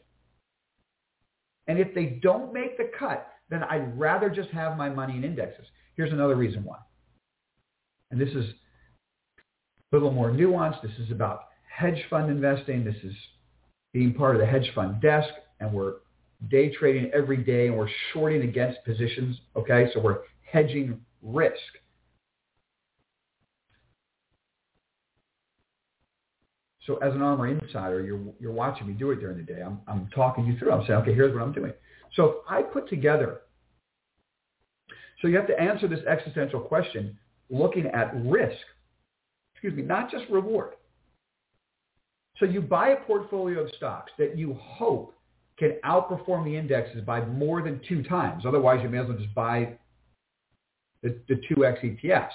[1.70, 5.24] And if they don't make the cut, then I'd rather just have my money in
[5.24, 5.68] indexes.
[5.96, 6.80] Here's another reason why.
[8.10, 8.46] And this is
[9.92, 10.82] a little more nuanced.
[10.82, 12.84] This is about hedge fund investing.
[12.84, 13.14] This is
[13.94, 15.30] being part of the hedge fund desk,
[15.60, 15.98] and we're
[16.50, 19.40] day trading every day, and we're shorting against positions.
[19.56, 21.54] Okay, so we're hedging risk.
[26.90, 29.62] So as an ARMR insider, you're, you're watching me do it during the day.
[29.64, 30.72] I'm, I'm talking you through.
[30.72, 31.72] I'm saying, okay, here's what I'm doing.
[32.16, 33.42] So I put together,
[35.22, 37.16] so you have to answer this existential question
[37.52, 38.58] looking at risk,
[39.54, 40.74] excuse me, not just reward.
[42.40, 45.14] So you buy a portfolio of stocks that you hope
[45.60, 48.46] can outperform the indexes by more than two times.
[48.48, 49.74] Otherwise, you may as well just buy
[51.04, 52.30] the, the 2X ETFs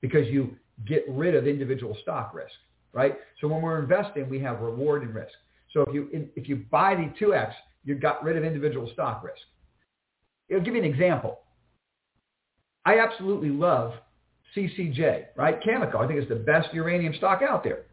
[0.00, 2.54] because you get rid of individual stock risk
[2.92, 3.16] right?
[3.40, 5.32] So when we're investing, we have reward and risk.
[5.72, 7.52] So if you if you buy the 2X,
[7.84, 9.40] you got rid of individual stock risk.
[10.52, 11.38] I'll give you an example.
[12.84, 13.94] I absolutely love
[14.56, 15.62] CCJ, right?
[15.62, 17.84] Cameco, I think it's the best uranium stock out there.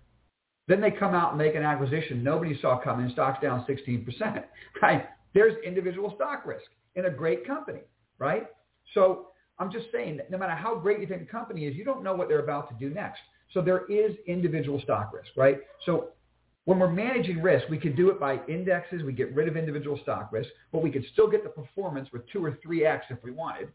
[0.67, 3.09] Then they come out and make an acquisition nobody saw coming.
[3.11, 4.43] Stock's down 16%,
[4.81, 5.05] right?
[5.33, 7.81] There's individual stock risk in a great company,
[8.17, 8.47] right?
[8.93, 11.83] So I'm just saying that no matter how great you think a company is, you
[11.83, 13.19] don't know what they're about to do next.
[13.51, 15.59] So there is individual stock risk, right?
[15.85, 16.09] So
[16.65, 19.01] when we're managing risk, we could do it by indexes.
[19.03, 22.29] We get rid of individual stock risk, but we could still get the performance with
[22.29, 23.69] two or three X if we wanted.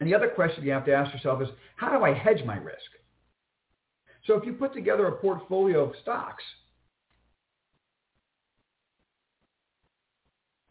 [0.00, 2.56] And the other question you have to ask yourself is, how do I hedge my
[2.56, 2.76] risk?
[4.26, 6.44] So if you put together a portfolio of stocks,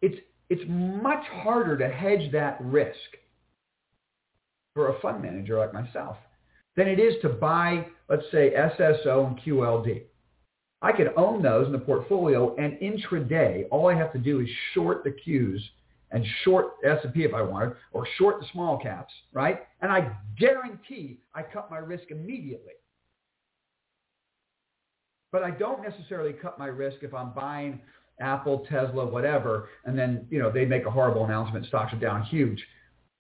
[0.04, 0.18] it's,
[0.50, 2.96] it's much harder to hedge that risk
[4.76, 6.18] for a fund manager like myself
[6.78, 10.04] than it is to buy, let's say, SSO and QLD.
[10.82, 14.48] I could own those in the portfolio, and intraday, all I have to do is
[14.74, 15.60] short the Qs
[16.12, 19.64] and short S&P if I wanted, or short the small caps, right?
[19.82, 22.74] And I guarantee I cut my risk immediately.
[25.32, 27.82] But I don't necessarily cut my risk if I'm buying
[28.22, 32.24] Apple, Tesla, whatever, and then, you know, they make a horrible announcement, stocks are down
[32.24, 32.64] huge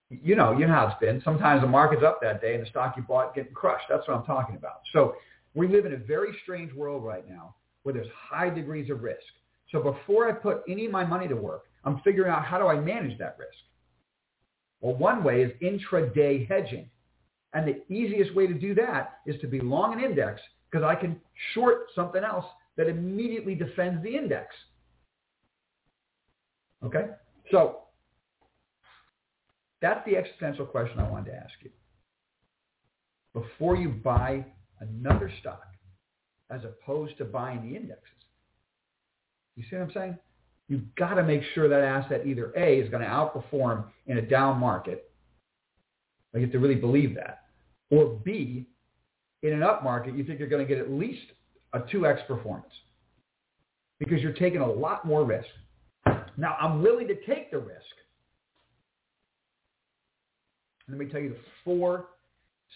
[0.09, 1.21] you know, you know how it's been.
[1.23, 3.85] Sometimes the market's up that day and the stock you bought getting crushed.
[3.89, 4.81] That's what I'm talking about.
[4.93, 5.15] So
[5.53, 9.19] we live in a very strange world right now where there's high degrees of risk.
[9.71, 12.67] So before I put any of my money to work, I'm figuring out how do
[12.67, 13.57] I manage that risk?
[14.79, 16.89] Well, one way is intraday hedging.
[17.53, 20.39] And the easiest way to do that is to be long an index
[20.69, 21.19] because I can
[21.53, 22.45] short something else
[22.77, 24.53] that immediately defends the index.
[26.83, 27.07] Okay?
[27.51, 27.79] So
[29.81, 31.69] that's the existential question I wanted to ask you.
[33.33, 34.45] Before you buy
[34.79, 35.63] another stock,
[36.49, 38.07] as opposed to buying the indexes.
[39.55, 40.17] You see what I'm saying?
[40.69, 44.21] You've got to make sure that asset either A is going to outperform in a
[44.21, 45.11] down market.
[46.33, 47.43] You have to really believe that.
[47.89, 48.67] Or B,
[49.43, 51.25] in an up market, you think you're going to get at least
[51.73, 52.73] a 2x performance
[53.99, 55.47] because you're taking a lot more risk.
[56.37, 57.81] Now, I'm willing to take the risk
[60.89, 62.05] let me tell you the four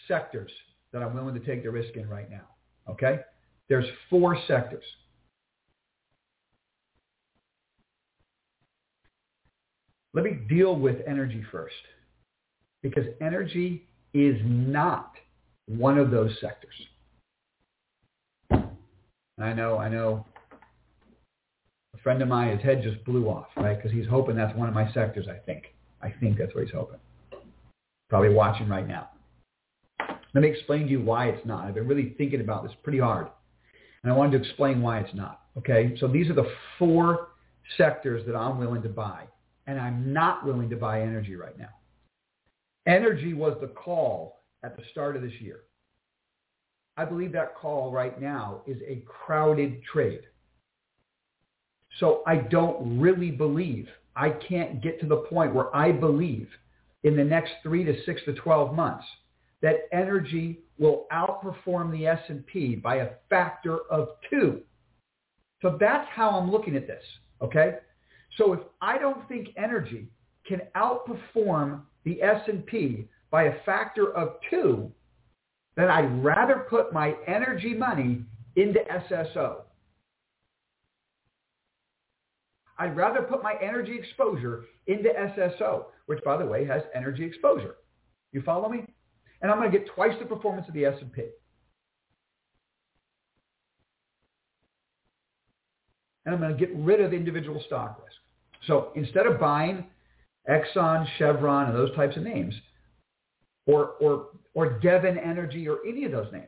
[0.07, 0.51] sectors
[0.91, 2.47] that I'm willing to take the risk in right now.
[2.89, 3.21] Okay?
[3.69, 4.83] There's four sectors.
[10.13, 11.73] Let me deal with energy first
[12.81, 15.13] because energy is not
[15.67, 16.73] one of those sectors.
[19.39, 20.25] I know, I know.
[21.95, 23.77] A friend of mine, his head just blew off, right?
[23.77, 25.73] Because he's hoping that's one of my sectors, I think.
[26.01, 26.99] I think that's what he's hoping
[28.11, 29.07] probably watching right now.
[30.33, 31.63] Let me explain to you why it's not.
[31.63, 33.27] I've been really thinking about this pretty hard.
[34.03, 35.43] And I wanted to explain why it's not.
[35.57, 35.95] Okay?
[35.97, 37.29] So these are the four
[37.77, 39.23] sectors that I'm willing to buy,
[39.65, 41.69] and I'm not willing to buy energy right now.
[42.85, 45.61] Energy was the call at the start of this year.
[46.97, 50.23] I believe that call right now is a crowded trade.
[52.01, 53.87] So I don't really believe,
[54.17, 56.49] I can't get to the point where I believe
[57.03, 59.05] in the next three to six to 12 months
[59.61, 64.61] that energy will outperform the S&P by a factor of two.
[65.61, 67.03] So that's how I'm looking at this,
[67.41, 67.77] okay?
[68.37, 70.07] So if I don't think energy
[70.47, 74.91] can outperform the S&P by a factor of two,
[75.75, 78.23] then I'd rather put my energy money
[78.55, 78.79] into
[79.09, 79.61] SSO.
[82.77, 87.75] I'd rather put my energy exposure into SSO, which by the way has energy exposure.
[88.33, 88.85] You follow me?
[89.41, 91.21] And I'm going to get twice the performance of the S&P.
[96.25, 98.17] And I'm going to get rid of individual stock risk.
[98.67, 99.85] So instead of buying
[100.49, 102.53] Exxon, Chevron, and those types of names,
[103.65, 106.45] or, or, or Devon Energy or any of those names,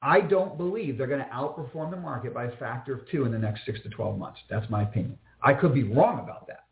[0.00, 3.32] I don't believe they're going to outperform the market by a factor of two in
[3.32, 4.40] the next six to 12 months.
[4.48, 5.18] That's my opinion.
[5.42, 6.64] I could be wrong about that.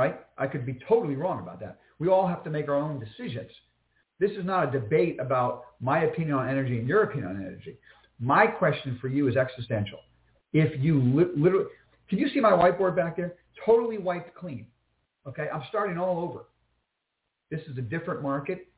[0.00, 0.18] Right?
[0.38, 1.78] I could be totally wrong about that.
[1.98, 3.50] We all have to make our own decisions.
[4.18, 7.76] This is not a debate about my opinion on energy and your opinion on energy.
[8.18, 9.98] My question for you is existential.
[10.54, 11.66] If you li- literally,
[12.08, 13.34] can you see my whiteboard back there?
[13.66, 14.66] Totally wiped clean.
[15.28, 16.46] Okay, I'm starting all over.
[17.50, 18.68] This is a different market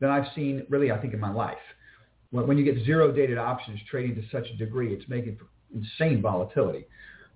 [0.00, 1.64] than I've seen really, I think, in my life.
[2.32, 5.46] When, when you get zero dated options trading to such a degree, it's making for
[5.72, 6.86] insane volatility.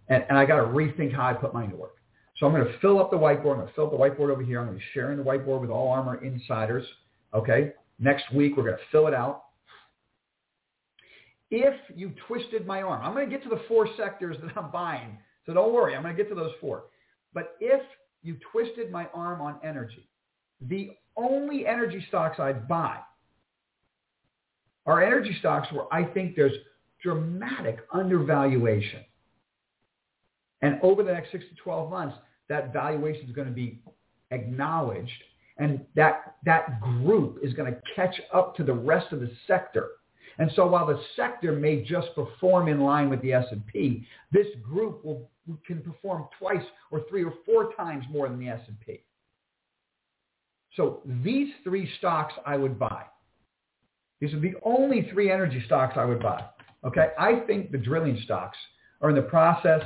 [0.08, 1.94] And, and I got to rethink how I put money to work.
[2.42, 3.52] So I'm going to fill up the whiteboard.
[3.52, 4.58] I'm going to fill up the whiteboard over here.
[4.58, 6.84] I'm going to be sharing the whiteboard with all ARMR insiders.
[7.32, 7.70] Okay.
[8.00, 9.44] Next week, we're going to fill it out.
[11.52, 14.72] If you twisted my arm, I'm going to get to the four sectors that I'm
[14.72, 15.18] buying.
[15.46, 15.94] So don't worry.
[15.94, 16.86] I'm going to get to those four.
[17.32, 17.80] But if
[18.24, 20.08] you twisted my arm on energy,
[20.62, 22.98] the only energy stocks I'd buy
[24.84, 26.56] are energy stocks where I think there's
[27.04, 29.04] dramatic undervaluation.
[30.60, 32.16] And over the next six to 12 months,
[32.48, 33.80] that valuation is going to be
[34.30, 35.10] acknowledged
[35.58, 39.90] and that, that group is going to catch up to the rest of the sector.
[40.38, 45.04] And so while the sector may just perform in line with the S&P, this group
[45.04, 45.30] will
[45.66, 49.00] can perform twice or three or four times more than the S&P.
[50.76, 53.04] So these three stocks I would buy.
[54.20, 56.44] These are the only three energy stocks I would buy.
[56.84, 58.56] Okay, I think the drilling stocks
[59.00, 59.82] are in the process,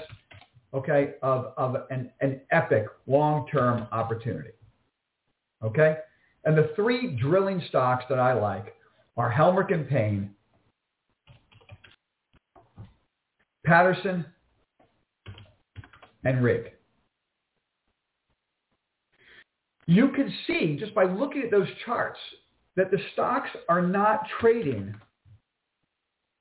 [0.77, 4.51] okay, of, of an, an epic long-term opportunity.
[5.65, 5.97] Okay,
[6.45, 8.75] and the three drilling stocks that I like
[9.17, 10.31] are Helmerich and Payne,
[13.65, 14.27] Patterson,
[16.25, 16.73] and Rig.
[19.87, 22.19] You can see just by looking at those charts
[22.75, 24.95] that the stocks are not trading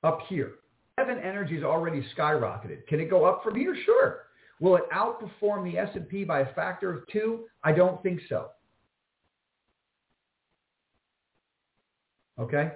[0.02, 0.52] up here.
[0.98, 2.86] Devon Energy has already skyrocketed.
[2.86, 3.76] Can it go up from here?
[3.84, 4.25] Sure.
[4.60, 7.44] Will it outperform the S&P by a factor of two?
[7.62, 8.48] I don't think so.
[12.38, 12.72] Okay?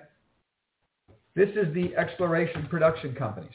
[1.34, 3.54] This is the exploration production companies.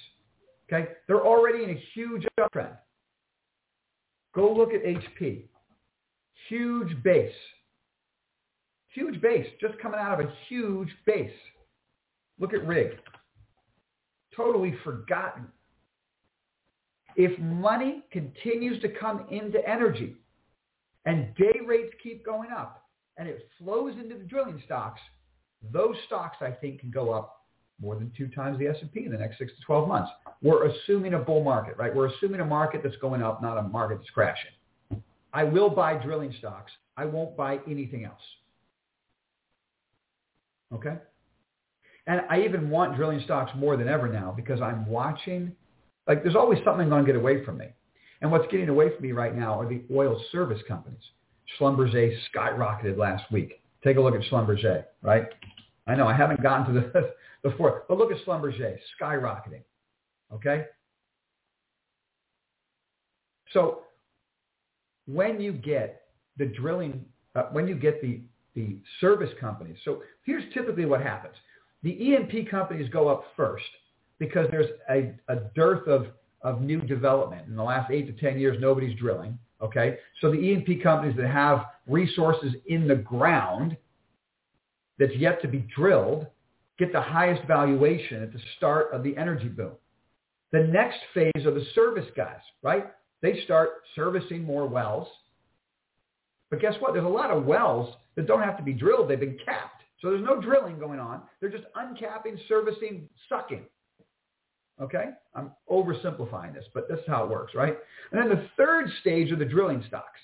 [0.67, 0.89] Okay?
[1.07, 2.75] They're already in a huge uptrend.
[4.33, 5.43] Go look at HP.
[6.49, 7.31] Huge base.
[8.89, 11.31] Huge base, just coming out of a huge base.
[12.39, 12.91] Look at Rig.
[14.35, 15.47] Totally forgotten.
[17.15, 20.15] If money continues to come into energy
[21.05, 22.83] and day rates keep going up
[23.17, 24.99] and it flows into the drilling stocks,
[25.71, 27.45] those stocks I think can go up
[27.81, 30.11] more than two times the S&P in the next six to 12 months.
[30.41, 31.93] We're assuming a bull market, right?
[31.93, 34.51] We're assuming a market that's going up, not a market that's crashing.
[35.33, 36.71] I will buy drilling stocks.
[36.95, 38.21] I won't buy anything else.
[40.73, 40.95] Okay?
[42.07, 45.53] And I even want drilling stocks more than ever now because I'm watching,
[46.07, 47.67] like there's always something going to get away from me.
[48.21, 51.01] And what's getting away from me right now are the oil service companies.
[51.59, 53.61] Schlumberger skyrocketed last week.
[53.83, 55.25] Take a look at Schlumberger, right?
[55.87, 59.61] I know I haven't gotten to the fourth, but look at Schlumberger skyrocketing.
[60.33, 60.65] Okay?
[63.51, 63.83] So
[65.07, 66.01] when you get
[66.37, 68.21] the drilling, uh, when you get the,
[68.55, 71.35] the service companies, so here's typically what happens.
[71.83, 73.65] The E&P companies go up first
[74.19, 76.07] because there's a, a dearth of,
[76.41, 77.47] of new development.
[77.47, 79.37] In the last eight to 10 years, nobody's drilling.
[79.61, 79.97] Okay.
[80.21, 83.77] So the E&P companies that have resources in the ground
[84.97, 86.27] that's yet to be drilled
[86.77, 89.71] get the highest valuation at the start of the energy boom.
[90.51, 92.85] The next phase are the service guys, right?
[93.21, 95.07] They start servicing more wells.
[96.49, 96.93] But guess what?
[96.93, 99.09] There's a lot of wells that don't have to be drilled.
[99.09, 99.83] They've been capped.
[100.01, 101.23] So there's no drilling going on.
[101.39, 103.65] They're just uncapping, servicing, sucking.
[104.81, 105.05] Okay?
[105.33, 107.77] I'm oversimplifying this, but this is how it works, right?
[108.11, 110.19] And then the third stage are the drilling stocks.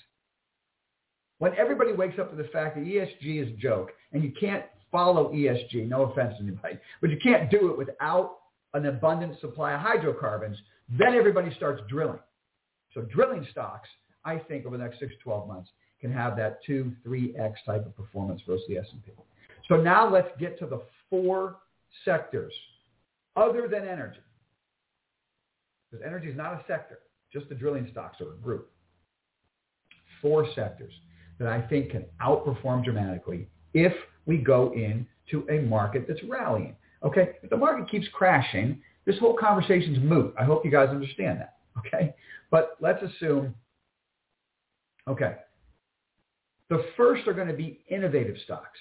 [1.38, 4.64] When everybody wakes up to the fact that ESG is a joke and you can't
[4.92, 8.38] follow ESG, no offense to anybody, but you can't do it without
[8.74, 10.56] an abundant supply of hydrocarbons,
[10.98, 12.20] then everybody starts drilling.
[12.94, 13.88] So drilling stocks,
[14.24, 17.86] I think over the next 6 to 12 months, can have that 2, 3x type
[17.86, 19.12] of performance versus the S&P.
[19.68, 21.56] So now let's get to the four
[22.04, 22.52] sectors
[23.36, 24.20] other than energy.
[25.92, 28.70] Because energy is not a sector, just the drilling stocks are a group.
[30.22, 30.92] Four sectors
[31.38, 33.92] that I think can outperform dramatically if
[34.24, 36.76] we go into a market that's rallying.
[37.02, 40.32] Okay, if the market keeps crashing, this whole conversation's moot.
[40.38, 41.56] I hope you guys understand that.
[41.78, 42.14] Okay,
[42.50, 43.54] but let's assume,
[45.08, 45.36] okay,
[46.70, 48.78] the first are going to be innovative stocks.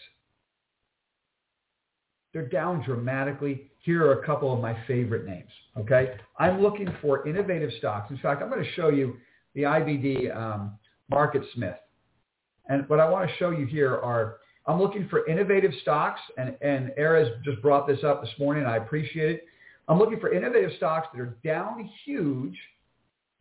[2.33, 3.71] They're down dramatically.
[3.79, 5.49] Here are a couple of my favorite names.
[5.77, 8.11] Okay, I'm looking for innovative stocks.
[8.11, 9.17] In fact, I'm going to show you
[9.53, 10.77] the IBD um,
[11.09, 11.77] Market Smith,
[12.67, 16.55] and what I want to show you here are I'm looking for innovative stocks, and
[16.61, 18.65] and Erez just brought this up this morning.
[18.65, 19.45] I appreciate it.
[19.87, 22.57] I'm looking for innovative stocks that are down huge.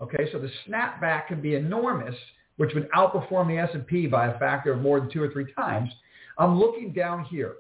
[0.00, 2.14] Okay, so the snapback can be enormous,
[2.56, 5.90] which would outperform the S&P by a factor of more than two or three times.
[6.38, 7.56] I'm looking down here.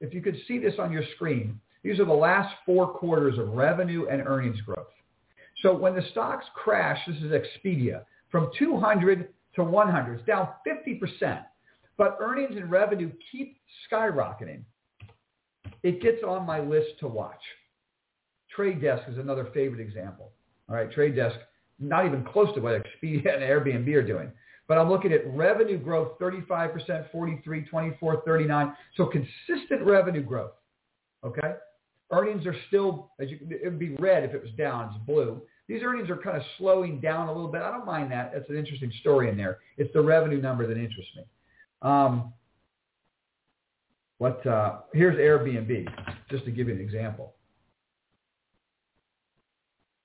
[0.00, 3.52] If you could see this on your screen, these are the last four quarters of
[3.52, 4.86] revenue and earnings growth.
[5.62, 11.42] So when the stocks crash, this is Expedia, from 200 to 100, it's down 50%,
[11.96, 13.56] but earnings and revenue keep
[13.90, 14.62] skyrocketing.
[15.82, 17.40] It gets on my list to watch.
[18.54, 20.32] Trade Desk is another favorite example.
[20.68, 21.36] All right, Trade Desk,
[21.78, 24.32] not even close to what Expedia and Airbnb are doing.
[24.68, 28.76] But I'm looking at revenue growth 35%, 43, 24, 39.
[28.96, 30.52] So consistent revenue growth.
[31.24, 31.54] Okay?
[32.10, 34.92] Earnings are still, as you, it would be red if it was down.
[34.94, 35.42] It's blue.
[35.68, 37.62] These earnings are kind of slowing down a little bit.
[37.62, 38.32] I don't mind that.
[38.32, 39.58] That's an interesting story in there.
[39.76, 41.24] It's the revenue number that interests me.
[41.82, 42.32] Um,
[44.18, 44.46] what?
[44.46, 45.88] Uh, here's Airbnb,
[46.30, 47.34] just to give you an example.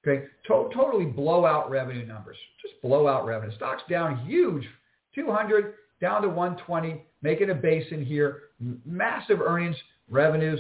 [0.06, 2.38] Okay, to- totally blowout revenue numbers.
[2.62, 3.56] Just blowout revenue.
[3.56, 4.68] Stock's down huge,
[5.14, 8.44] 200 down to 120, making a base in here.
[8.86, 9.76] massive earnings,
[10.08, 10.60] revenues,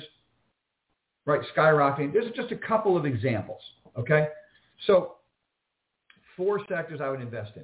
[1.26, 2.12] right, skyrocketing.
[2.12, 3.62] This is just a couple of examples.
[3.96, 4.28] Okay,
[4.88, 5.18] so
[6.36, 7.64] four sectors I would invest in.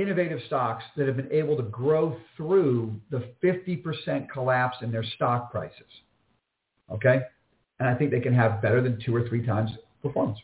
[0.00, 5.50] Innovative stocks that have been able to grow through the 50% collapse in their stock
[5.50, 5.90] prices.
[6.92, 7.22] Okay,
[7.78, 9.70] and I think they can have better than two or three times
[10.02, 10.38] performance.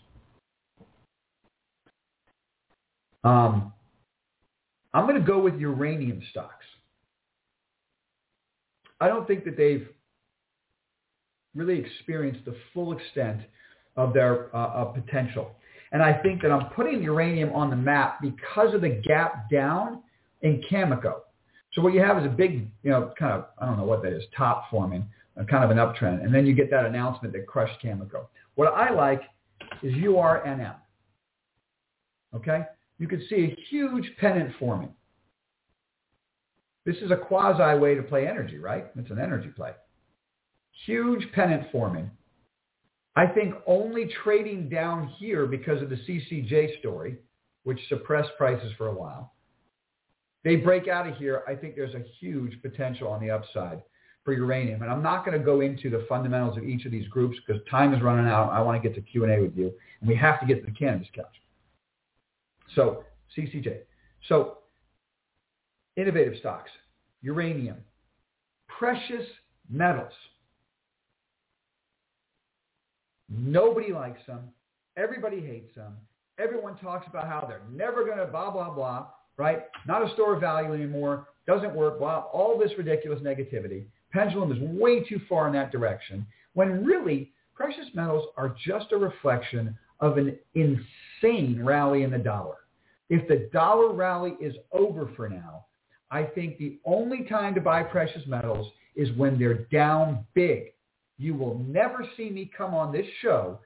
[3.24, 3.72] Um,
[4.94, 6.64] I'm going to go with uranium stocks.
[9.00, 9.86] I don't think that they've
[11.54, 13.40] really experienced the full extent
[13.96, 15.50] of their uh, uh, potential.
[15.92, 20.02] And I think that I'm putting uranium on the map because of the gap down
[20.42, 21.20] in Cameco.
[21.72, 24.02] So what you have is a big, you know, kind of, I don't know what
[24.02, 25.06] that is, top forming,
[25.48, 26.24] kind of an uptrend.
[26.24, 28.26] And then you get that announcement that crushed Cameco.
[28.54, 29.22] What I like
[29.82, 30.74] is URNM.
[32.34, 32.64] Okay?
[32.98, 34.90] You could see a huge pennant forming.
[36.84, 38.86] This is a quasi way to play energy, right?
[38.96, 39.72] It's an energy play.
[40.84, 42.10] Huge pennant forming.
[43.16, 47.16] I think only trading down here because of the CCJ story,
[47.64, 49.32] which suppressed prices for a while.
[50.44, 51.42] They break out of here.
[51.48, 53.82] I think there's a huge potential on the upside
[54.24, 54.82] for uranium.
[54.82, 57.60] And I'm not going to go into the fundamentals of each of these groups because
[57.68, 58.50] time is running out.
[58.52, 59.72] I want to get to Q&A with you.
[60.00, 61.34] And we have to get to the cannabis couch.
[62.74, 63.04] So
[63.36, 63.78] CCJ.
[64.28, 64.58] So
[65.96, 66.70] innovative stocks,
[67.22, 67.76] uranium,
[68.68, 69.26] precious
[69.70, 70.12] metals.
[73.28, 74.50] Nobody likes them.
[74.96, 75.94] Everybody hates them.
[76.38, 79.06] Everyone talks about how they're never going to blah, blah, blah,
[79.36, 79.64] right?
[79.86, 81.28] Not a store of value anymore.
[81.46, 81.98] Doesn't work.
[81.98, 83.86] Blah, all this ridiculous negativity.
[84.12, 88.96] Pendulum is way too far in that direction when really precious metals are just a
[88.96, 90.38] reflection of an
[91.22, 92.56] insane rally in the dollar.
[93.08, 95.66] If the dollar rally is over for now,
[96.10, 100.72] I think the only time to buy precious metals is when they're down big.
[101.18, 103.60] You will never see me come on this show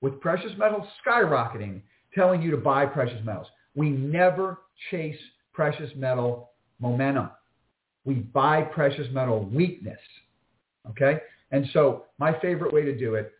[0.00, 1.80] with precious metals skyrocketing
[2.14, 3.46] telling you to buy precious metals.
[3.74, 4.58] We never
[4.90, 5.18] chase
[5.52, 6.50] precious metal
[6.80, 7.30] momentum.
[8.04, 9.98] We buy precious metal weakness.
[10.90, 11.18] Okay?
[11.52, 13.32] And so my favorite way to do it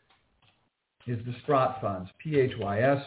[1.07, 3.03] is the Sprott funds, P-H-Y-S.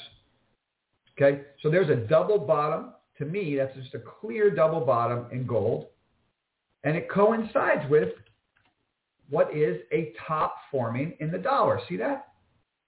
[1.18, 1.42] Okay?
[1.62, 2.92] So there's a double bottom.
[3.20, 5.88] To me, that's just a clear double bottom in gold.
[6.84, 8.10] And it coincides with
[9.30, 11.80] what is a top forming in the dollar.
[11.90, 12.28] See that?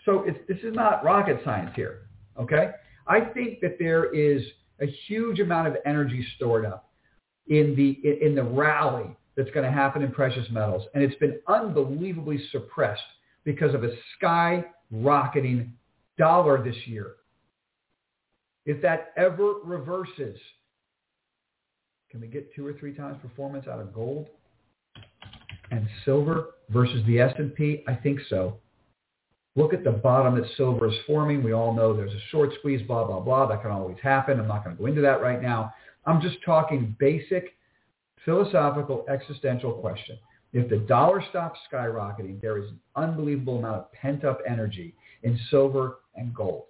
[0.06, 2.08] So this is not rocket science here.
[2.40, 2.72] Okay?
[3.08, 4.44] I think that there is
[4.82, 6.90] a huge amount of energy stored up
[7.48, 11.40] in the in the rally that's going to happen in precious metals, and it's been
[11.48, 13.02] unbelievably suppressed
[13.44, 13.92] because of a
[14.94, 15.70] skyrocketing
[16.18, 17.14] dollar this year.
[18.66, 20.38] If that ever reverses,
[22.12, 24.28] can we get two or three times performance out of gold
[25.72, 27.84] and silver versus the S&P?
[27.88, 28.58] I think so.
[29.56, 31.44] Look at the bottom that silver is forming.
[31.44, 33.48] We all know there's a short squeeze, blah, blah, blah.
[33.48, 34.40] That can always happen.
[34.40, 35.74] I'm not going to go into that right now.
[36.06, 37.56] I'm just talking basic
[38.24, 40.18] philosophical existential question.
[40.54, 46.00] If the dollar stops skyrocketing, there is an unbelievable amount of pent-up energy in silver
[46.16, 46.66] and gold.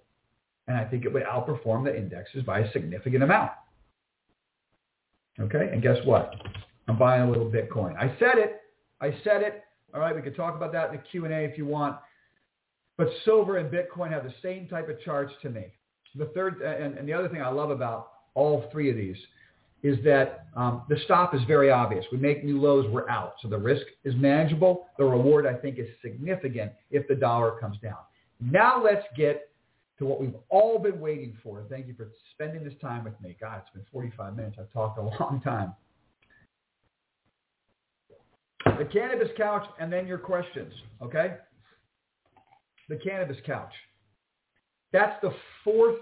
[0.66, 3.52] And I think it would outperform the indexes by a significant amount.
[5.40, 6.34] Okay, and guess what?
[6.88, 7.96] I'm buying a little Bitcoin.
[7.96, 8.62] I said it.
[9.00, 9.62] I said it.
[9.94, 11.96] All right, we could talk about that in the Q&A if you want.
[12.96, 15.66] But silver and Bitcoin have the same type of charts to me.
[16.16, 19.16] The third, and, and the other thing I love about all three of these
[19.82, 22.04] is that um, the stop is very obvious.
[22.10, 23.34] We make new lows, we're out.
[23.42, 24.86] So the risk is manageable.
[24.98, 27.98] The reward, I think, is significant if the dollar comes down.
[28.40, 29.50] Now let's get
[29.98, 31.64] to what we've all been waiting for.
[31.70, 33.36] Thank you for spending this time with me.
[33.40, 34.56] God, it's been 45 minutes.
[34.60, 35.74] I've talked a long time.
[38.64, 40.72] The cannabis couch and then your questions,
[41.02, 41.36] okay?
[42.88, 43.72] the cannabis couch.
[44.92, 46.00] That's the fourth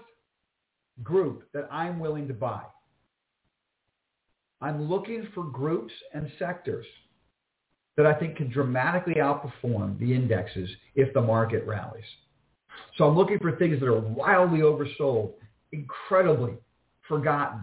[1.03, 2.61] group that I'm willing to buy.
[4.61, 6.85] I'm looking for groups and sectors
[7.95, 12.05] that I think can dramatically outperform the indexes if the market rallies.
[12.97, 15.33] So I'm looking for things that are wildly oversold,
[15.71, 16.53] incredibly
[17.07, 17.61] forgotten,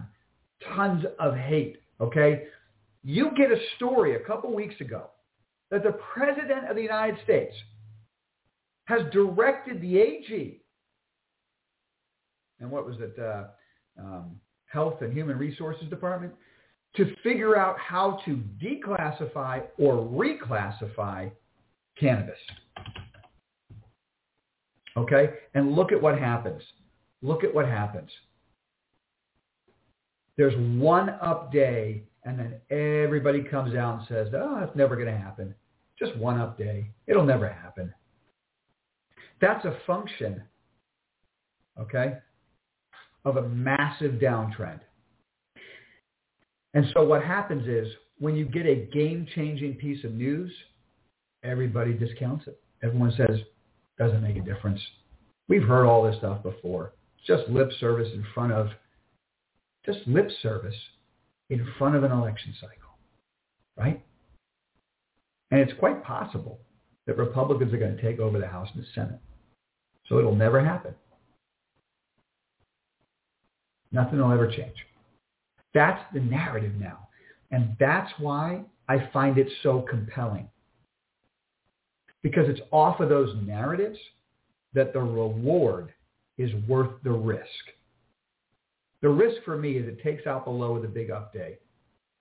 [0.75, 2.43] tons of hate, okay?
[3.03, 5.09] You get a story a couple weeks ago
[5.71, 7.55] that the President of the United States
[8.85, 10.61] has directed the AG
[12.59, 13.45] and what was it, uh,
[13.99, 16.33] um, Health and Human Resources Department,
[16.97, 21.31] to figure out how to declassify or reclassify
[21.99, 22.39] cannabis.
[24.97, 25.29] Okay?
[25.53, 26.61] And look at what happens.
[27.21, 28.09] Look at what happens.
[30.37, 35.07] There's one up day and then everybody comes out and says, oh, that's never going
[35.07, 35.53] to happen.
[35.97, 36.91] Just one up day.
[37.07, 37.93] It'll never happen.
[39.39, 40.41] That's a function,
[41.79, 42.17] okay,
[43.25, 44.79] of a massive downtrend.
[46.75, 47.87] And so what happens is
[48.19, 50.51] when you get a game-changing piece of news,
[51.43, 52.61] everybody discounts it.
[52.83, 53.39] Everyone says,
[53.97, 54.81] doesn't make a difference.
[55.47, 56.91] We've heard all this stuff before.
[57.17, 58.67] It's just lip service in front of,
[59.85, 60.75] just lip service
[61.49, 62.97] in front of an election cycle,
[63.77, 64.03] right?
[65.51, 66.59] And it's quite possible
[67.07, 69.19] that Republicans are going to take over the House and the Senate.
[70.09, 70.93] So it'll never happen.
[73.91, 74.75] Nothing will ever change.
[75.75, 77.09] That's the narrative now.
[77.51, 80.49] And that's why I find it so compelling.
[82.23, 83.99] Because it's off of those narratives
[84.73, 85.93] that the reward
[86.39, 87.43] is worth the risk.
[89.01, 91.59] The risk for me is it takes out the low of the big up day.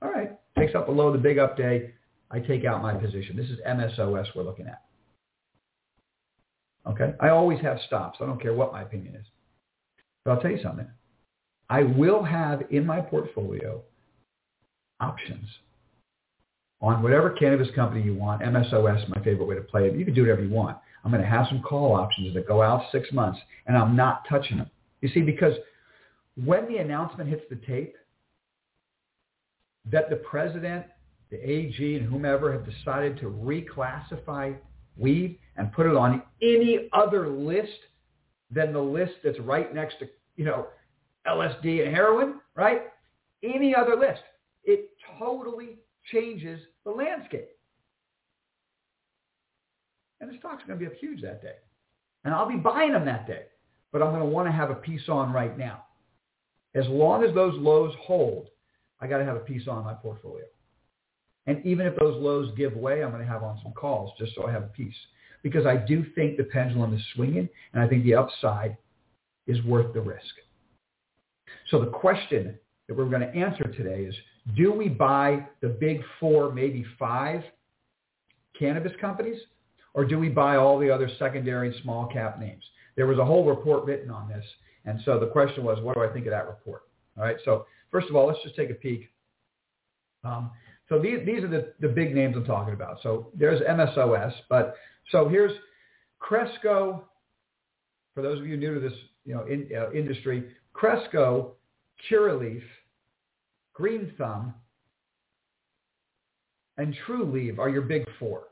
[0.03, 1.95] All right, takes out the low of the big up day.
[2.31, 3.37] I take out my position.
[3.37, 4.83] This is MSOS we're looking at.
[6.87, 7.15] Okay?
[7.21, 8.19] I always have stops.
[8.21, 9.27] I don't care what my opinion is.
[10.25, 10.87] But I'll tell you something.
[11.69, 13.81] I will have in my portfolio
[15.01, 15.47] options
[16.81, 18.43] on whatever cannabis company you want.
[18.43, 19.97] MSOS my favorite way to play it.
[19.97, 20.77] You can do whatever you want.
[21.05, 24.27] I'm going to have some call options that go out six months, and I'm not
[24.29, 24.71] touching them.
[25.01, 25.55] You see, because
[26.43, 27.95] when the announcement hits the tape
[29.91, 30.87] that the president,
[31.31, 34.57] the AG, and whomever have decided to reclassify
[34.97, 37.69] weed and put it on any other list
[38.51, 40.69] than the list that's right next to, you know,
[41.27, 42.83] LSD and heroin, right?
[43.43, 44.23] Any other list.
[44.65, 45.79] It totally
[46.13, 47.49] changes the landscape.
[50.21, 51.57] And the stock's going to be up huge that day.
[52.25, 53.45] And I'll be buying them that day.
[53.93, 55.85] But I'm going to want to have a piece on right now.
[56.75, 58.49] As long as those lows hold,
[59.01, 60.45] I got to have a piece on my portfolio.
[61.47, 64.35] And even if those lows give way, I'm going to have on some calls just
[64.35, 64.95] so I have a piece.
[65.43, 68.77] Because I do think the pendulum is swinging, and I think the upside
[69.47, 70.35] is worth the risk.
[71.75, 72.57] So the question
[72.87, 74.15] that we're going to answer today is,
[74.55, 77.43] do we buy the big four, maybe five
[78.57, 79.41] cannabis companies
[79.93, 82.63] or do we buy all the other secondary and small cap names?
[82.95, 84.45] There was a whole report written on this.
[84.85, 86.83] And so the question was, what do I think of that report?
[87.19, 87.39] All right.
[87.45, 89.11] So first of all, let's just take a peek.
[90.23, 90.53] Um,
[90.89, 92.99] so these, these are the, the big names I'm talking about.
[93.03, 94.77] So there's MSOS, but
[95.11, 95.51] so here's
[96.21, 97.05] Cresco.
[98.15, 101.55] For those of you new to this, you know, in, uh, industry, Cresco,
[102.11, 102.63] Curaleaf,
[103.73, 104.55] Green Thumb,
[106.77, 108.45] and Trulieve are your big four.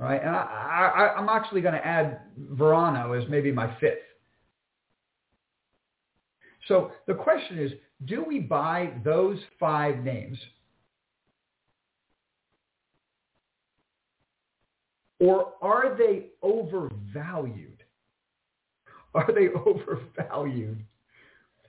[0.00, 3.98] All right, and I, I'm actually going to add Verano as maybe my fifth.
[6.66, 7.72] So the question is,
[8.06, 10.38] do we buy those five names
[15.20, 17.84] or are they overvalued?
[19.14, 20.84] Are they overvalued?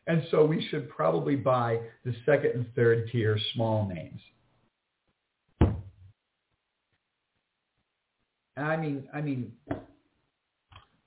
[0.07, 4.19] And so we should probably buy the second and third tier small names.
[8.57, 9.51] I mean, I mean,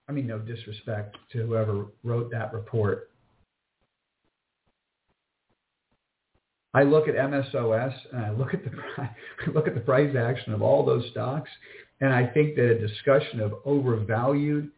[0.08, 3.10] I mean, no disrespect to whoever wrote that report.
[6.74, 10.62] I look at MSOS and I look at the look at the price action of
[10.62, 11.50] all those stocks,
[12.00, 14.70] and I think that a discussion of overvalued.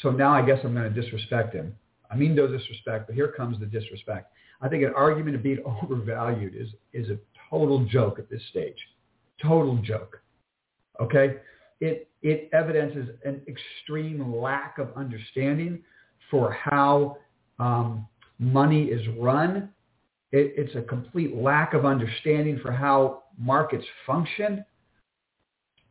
[0.00, 1.74] So now I guess I'm going to disrespect him.
[2.12, 4.32] I mean no disrespect, but here comes the disrespect.
[4.60, 7.18] I think an argument of being overvalued is is a
[7.50, 8.76] total joke at this stage.
[9.40, 10.20] Total joke.
[11.00, 11.36] Okay?
[11.80, 15.82] It, it evidences an extreme lack of understanding
[16.30, 17.18] for how
[17.58, 18.06] um,
[18.38, 19.68] money is run.
[20.30, 24.64] It, it's a complete lack of understanding for how markets function.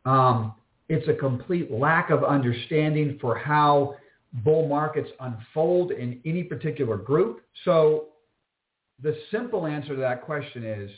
[0.05, 0.53] Um,
[0.88, 3.95] it's a complete lack of understanding for how
[4.34, 7.41] bull markets unfold in any particular group.
[7.65, 8.05] So
[9.01, 10.91] the simple answer to that question is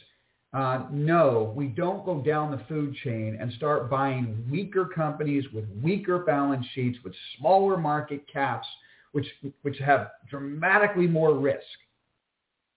[0.54, 5.66] uh, no, we don't go down the food chain and start buying weaker companies with
[5.82, 8.68] weaker balance sheets, with smaller market caps,
[9.14, 9.26] which,
[9.64, 11.64] which have dramatically more risk.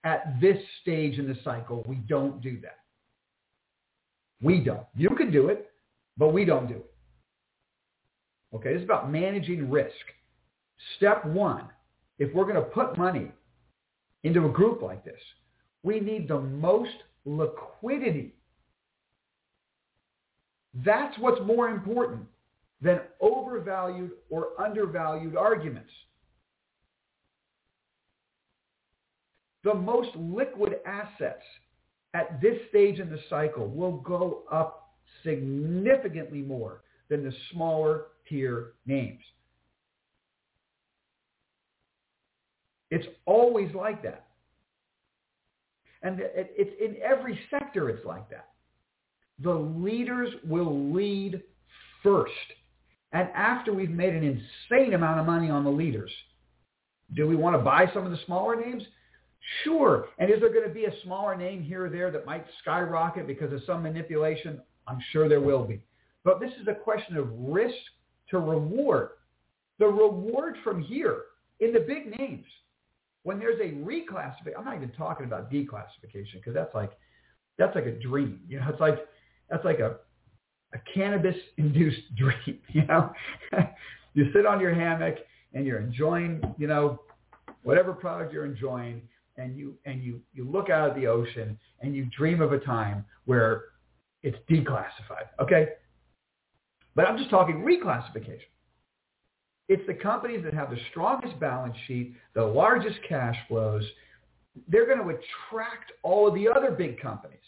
[0.05, 2.79] At this stage in the cycle, we don't do that.
[4.41, 4.87] We don't.
[4.95, 5.71] You can do it,
[6.17, 6.95] but we don't do it.
[8.55, 9.93] Okay, this is about managing risk.
[10.97, 11.69] Step one,
[12.19, 13.31] if we're going to put money
[14.25, 15.21] into a group like this,
[15.83, 18.35] we need the most liquidity.
[20.85, 22.23] That's what's more important
[22.81, 25.91] than overvalued or undervalued arguments.
[29.65, 31.43] The most liquid assets
[32.15, 38.73] at this stage in the cycle will go up significantly more than the smaller tier
[38.87, 39.23] names.
[42.91, 44.27] It's always like that.
[46.03, 48.51] And it's in every sector it's like that.
[49.43, 51.43] The leaders will lead
[52.03, 52.33] first.
[53.13, 56.11] And after we've made an insane amount of money on the leaders,
[57.15, 58.83] do we want to buy some of the smaller names?
[59.65, 60.07] Sure.
[60.19, 63.27] And is there going to be a smaller name here or there that might skyrocket
[63.27, 64.61] because of some manipulation?
[64.87, 65.81] I'm sure there will be.
[66.25, 67.75] But this is a question of risk
[68.31, 69.11] to reward.
[69.79, 71.23] The reward from here
[71.61, 72.47] in the big names
[73.27, 76.93] when there's a reclassification, I'm not even talking about declassification because that's like
[77.59, 78.39] that's like a dream.
[78.47, 79.01] You know, it's like
[79.51, 79.97] that's like a
[80.73, 82.61] a cannabis induced dream.
[82.69, 83.13] You know,
[84.15, 85.17] you sit on your hammock
[85.55, 87.01] and you're enjoying, you know,
[87.65, 89.03] whatever product you're enjoying,
[89.37, 92.61] and you and you you look out at the ocean and you dream of a
[92.61, 93.65] time where
[94.23, 95.27] it's declassified.
[95.41, 95.71] Okay,
[96.95, 98.47] but I'm just talking reclassification.
[99.69, 103.85] It's the companies that have the strongest balance sheet, the largest cash flows.
[104.69, 107.39] They're going to attract all of the other big companies.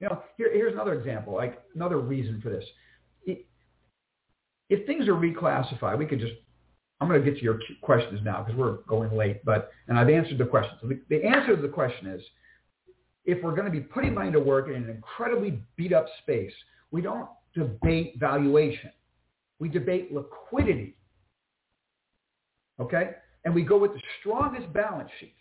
[0.00, 2.64] You know, here, here's another example, like another reason for this.
[4.68, 6.34] If things are reclassified, we could just,
[7.00, 10.10] I'm going to get to your questions now because we're going late, but, and I've
[10.10, 11.00] answered the question.
[11.08, 12.22] The answer to the question is,
[13.24, 16.52] if we're going to be putting money to work in an incredibly beat up space,
[16.90, 18.90] we don't debate valuation.
[19.58, 20.96] We debate liquidity.
[22.80, 23.10] Okay?
[23.44, 25.32] And we go with the strongest balance sheets.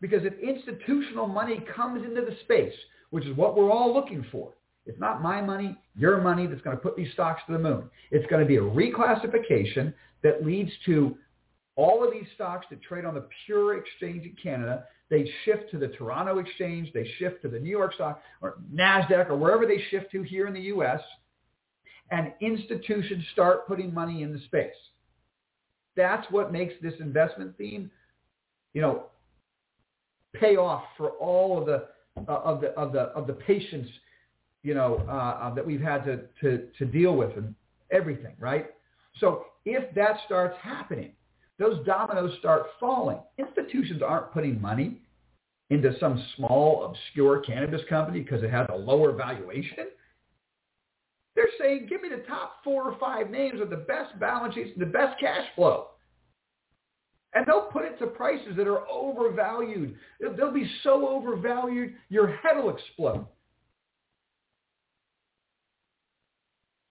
[0.00, 2.74] Because if institutional money comes into the space,
[3.10, 4.52] which is what we're all looking for,
[4.84, 7.84] it's not my money, your money that's going to put these stocks to the moon.
[8.10, 9.94] It's going to be a reclassification
[10.24, 11.16] that leads to
[11.76, 14.84] all of these stocks that trade on the pure exchange in Canada.
[15.08, 16.90] They shift to the Toronto exchange.
[16.92, 20.46] They shift to the New York stock or NASDAQ or wherever they shift to here
[20.48, 21.00] in the U.S
[22.10, 24.72] and institutions start putting money in the space.
[25.96, 27.90] That's what makes this investment theme,
[28.74, 29.04] you know,
[30.34, 31.88] pay off for all of the
[32.28, 33.88] uh, of the of the of the patience,
[34.62, 37.54] you know, uh, uh, that we've had to, to to deal with and
[37.90, 38.70] everything, right?
[39.18, 41.12] So if that starts happening,
[41.58, 43.18] those dominoes start falling.
[43.38, 45.00] Institutions aren't putting money
[45.70, 49.86] into some small, obscure cannabis company because it has a lower valuation.
[51.34, 54.70] They're saying, give me the top four or five names with the best balance sheets
[54.74, 55.88] and the best cash flow.
[57.34, 59.94] And they'll put it to prices that are overvalued.
[60.20, 63.26] They'll be so overvalued, your head will explode.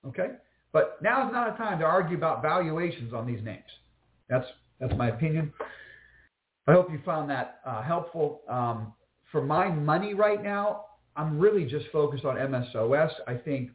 [0.08, 0.30] Okay?
[0.74, 3.64] But now is not a time to argue about valuations on these names.
[4.30, 4.48] That's,
[4.80, 5.54] that's my opinion.
[6.68, 8.42] I hope you found that uh, helpful.
[8.50, 8.94] Um,
[9.32, 10.86] for my money right now,
[11.16, 13.12] I'm really just focused on MSOS.
[13.28, 13.72] I think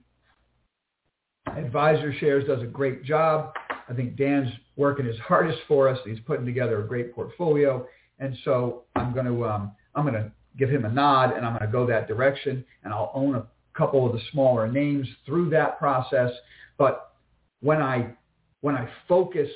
[1.56, 3.54] AdvisorShares does a great job.
[3.88, 5.98] I think Dan's working his hardest for us.
[6.04, 7.86] He's putting together a great portfolio,
[8.18, 11.52] and so I'm going to um, I'm going to give him a nod, and I'm
[11.52, 15.50] going to go that direction, and I'll own a couple of the smaller names through
[15.50, 16.30] that process.
[16.78, 17.12] But
[17.60, 18.14] when I
[18.60, 19.48] when I focus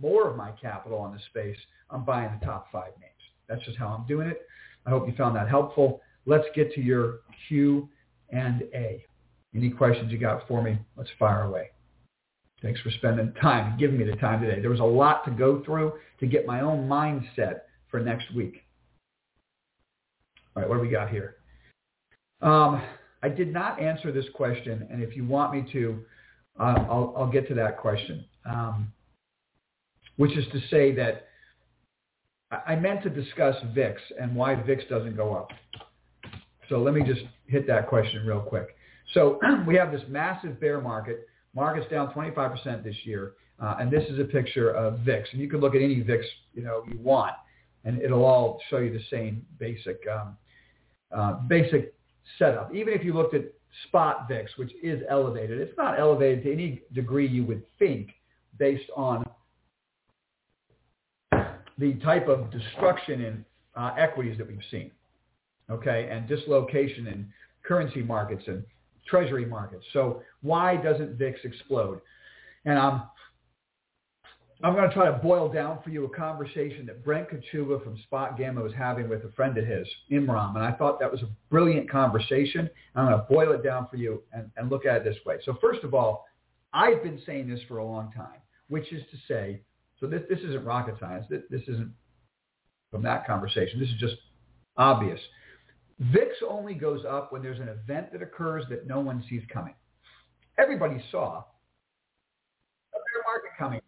[0.00, 1.58] more of my capital on the space,
[1.90, 3.12] I'm buying the top five names.
[3.48, 4.42] That's just how I'm doing it.
[4.86, 6.00] I hope you found that helpful.
[6.26, 7.88] Let's get to your Q
[8.30, 9.04] and A.
[9.54, 10.78] Any questions you got for me?
[10.96, 11.70] Let's fire away.
[12.62, 14.60] Thanks for spending time giving me the time today.
[14.60, 18.64] There was a lot to go through to get my own mindset for next week.
[20.54, 21.36] All right, what do we got here?
[22.42, 22.82] Um,
[23.22, 26.00] I did not answer this question, and if you want me to,
[26.58, 28.92] uh, I'll, I'll, get to that question, um,
[30.16, 31.26] which is to say that
[32.50, 35.50] I meant to discuss VIX and why VIX doesn't go up.
[36.68, 38.76] So let me just hit that question real quick.
[39.14, 41.28] So we have this massive bear market.
[41.54, 43.32] Market's down 25% this year.
[43.60, 45.28] Uh, and this is a picture of VIX.
[45.32, 47.34] And you can look at any VIX you know you want,
[47.84, 50.36] and it'll all show you the same basic um,
[51.10, 51.94] uh, basic
[52.38, 52.72] setup.
[52.74, 53.44] Even if you looked at
[53.86, 58.10] spot VIX, which is elevated, it's not elevated to any degree you would think
[58.58, 59.24] based on
[61.78, 63.44] the type of destruction in
[63.76, 64.90] uh, equities that we've seen,
[65.70, 67.32] okay, and dislocation in
[67.64, 68.64] currency markets and
[69.08, 69.84] treasury markets.
[69.92, 72.00] So why doesn't VIX explode?
[72.64, 73.02] And I'm
[74.62, 77.96] I'm going to try to boil down for you a conversation that Brent Kochuba from
[78.10, 81.28] SpotGamma was having with a friend of his, Imran, and I thought that was a
[81.48, 82.68] brilliant conversation.
[82.96, 85.36] I'm going to boil it down for you and, and look at it this way.
[85.44, 86.26] So first of all,
[86.72, 89.62] I've been saying this for a long time, which is to say,
[90.00, 91.26] so this, this isn't rocket science.
[91.30, 91.92] This isn't
[92.90, 93.78] from that conversation.
[93.78, 94.16] This is just
[94.76, 95.20] obvious.
[96.00, 99.74] VIX only goes up when there's an event that occurs that no one sees coming.
[100.58, 101.38] Everybody saw
[102.92, 103.80] a bear market coming.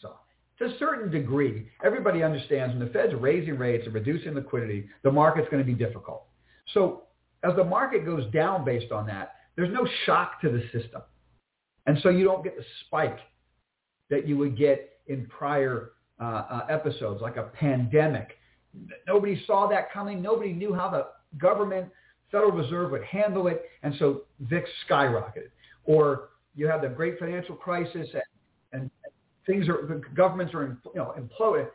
[0.00, 0.12] Saw.
[0.58, 5.12] To a certain degree, everybody understands when the Fed's raising rates and reducing liquidity, the
[5.12, 6.24] market's going to be difficult.
[6.72, 7.04] So
[7.42, 11.02] as the market goes down based on that, there's no shock to the system.
[11.86, 13.18] And so you don't get the spike
[14.08, 18.38] that you would get in prior uh, uh, episodes, like a pandemic.
[19.06, 20.22] Nobody saw that coming.
[20.22, 21.06] Nobody knew how the
[21.38, 21.88] government,
[22.30, 25.50] Federal Reserve would handle it, and so VIX skyrocketed.
[25.84, 28.22] Or you have the great financial crisis, and,
[28.72, 28.90] and
[29.46, 31.68] things are the governments are you know imploding,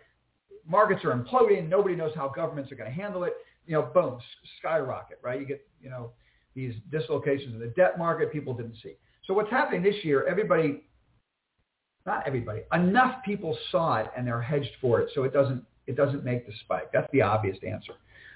[0.68, 1.68] markets are imploding.
[1.70, 3.34] Nobody knows how governments are going to handle it.
[3.68, 4.20] You know, boom,
[4.60, 5.40] skyrocket, right?
[5.40, 6.12] You get you know
[6.56, 8.96] these dislocations in the debt market people didn't see.
[9.26, 10.26] So what's happening this year?
[10.28, 10.84] Everybody,
[12.06, 15.96] not everybody, enough people saw it and they're hedged for it, so it doesn't it
[15.96, 16.92] doesn't make the spike.
[16.94, 17.94] That's the obvious answer.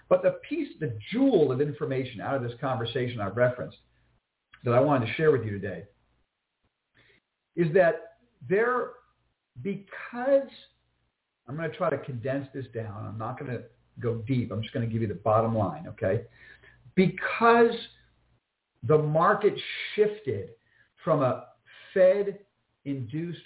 [0.10, 3.78] But the piece, the jewel of information out of this conversation I've referenced
[4.64, 5.84] that I wanted to share with you today
[7.56, 8.18] is that
[8.50, 8.90] there,
[9.62, 10.50] because
[11.48, 13.06] I'm going to try to condense this down.
[13.06, 13.64] I'm not going to
[14.00, 14.52] go deep.
[14.52, 16.24] I'm just going to give you the bottom line, okay?
[16.96, 17.74] Because
[18.84, 19.54] the market
[19.96, 20.52] shifted
[21.04, 21.46] from a
[21.94, 23.42] Fed-induced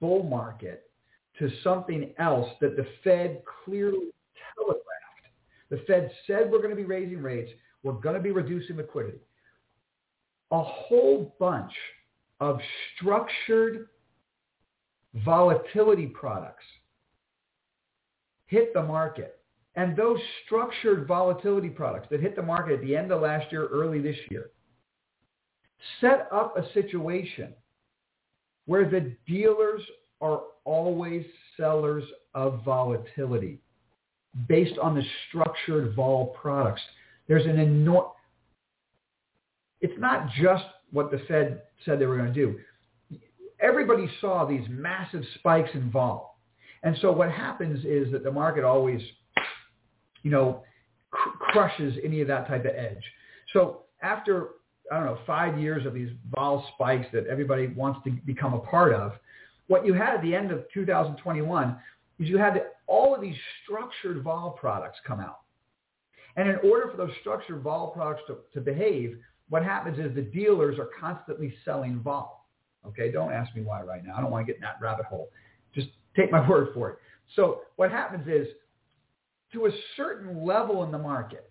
[0.00, 0.90] bull market
[1.38, 4.10] to something else that the Fed clearly
[4.54, 4.85] telegraphed
[5.70, 7.50] the Fed said we're going to be raising rates.
[7.82, 9.18] We're going to be reducing liquidity.
[10.52, 11.72] A whole bunch
[12.40, 12.60] of
[12.94, 13.88] structured
[15.24, 16.64] volatility products
[18.46, 19.40] hit the market.
[19.74, 23.66] And those structured volatility products that hit the market at the end of last year,
[23.66, 24.50] early this year,
[26.00, 27.52] set up a situation
[28.64, 29.82] where the dealers
[30.20, 31.24] are always
[31.56, 32.04] sellers
[32.34, 33.60] of volatility
[34.48, 36.82] based on the structured vol products.
[37.28, 38.12] There's an enormous,
[39.80, 42.58] it's not just what the Fed said they were going to do.
[43.60, 46.38] Everybody saw these massive spikes in vol.
[46.82, 49.00] And so what happens is that the market always,
[50.22, 50.62] you know,
[51.10, 53.02] cr- crushes any of that type of edge.
[53.52, 54.48] So after,
[54.92, 58.60] I don't know, five years of these vol spikes that everybody wants to become a
[58.60, 59.12] part of,
[59.68, 61.76] what you had at the end of 2021
[62.18, 65.40] is you had all of these structured vol products come out.
[66.36, 70.22] And in order for those structured vol products to, to behave, what happens is the
[70.22, 72.46] dealers are constantly selling vol.
[72.86, 74.14] Okay, don't ask me why right now.
[74.16, 75.30] I don't want to get in that rabbit hole.
[75.74, 76.98] Just take my word for it.
[77.34, 78.46] So what happens is
[79.52, 81.50] to a certain level in the market,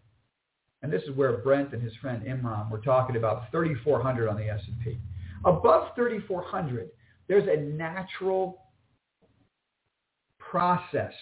[0.81, 4.47] and this is where Brent and his friend Imran were talking about 3,400 on the
[4.49, 4.99] S&P.
[5.43, 6.89] Above 3,400,
[7.27, 8.64] there's a natural
[10.49, 11.13] process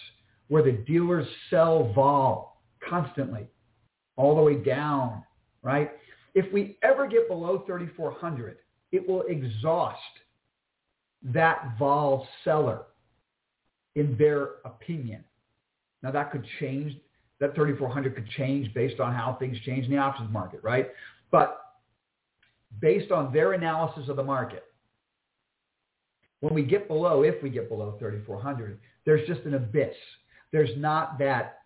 [0.48, 3.46] where the dealers sell vol constantly
[4.16, 5.22] all the way down,
[5.62, 5.92] right?
[6.34, 8.58] If we ever get below 3,400,
[8.92, 9.98] it will exhaust
[11.22, 12.82] that vol seller
[13.94, 15.24] in their opinion.
[16.02, 16.96] Now that could change.
[17.40, 20.90] That 3,400 could change based on how things change in the options market, right?
[21.32, 21.60] But
[22.80, 24.62] based on their analysis of the market,
[26.40, 29.94] when we get below, if we get below 3,400, there's just an abyss.
[30.52, 31.58] There's not that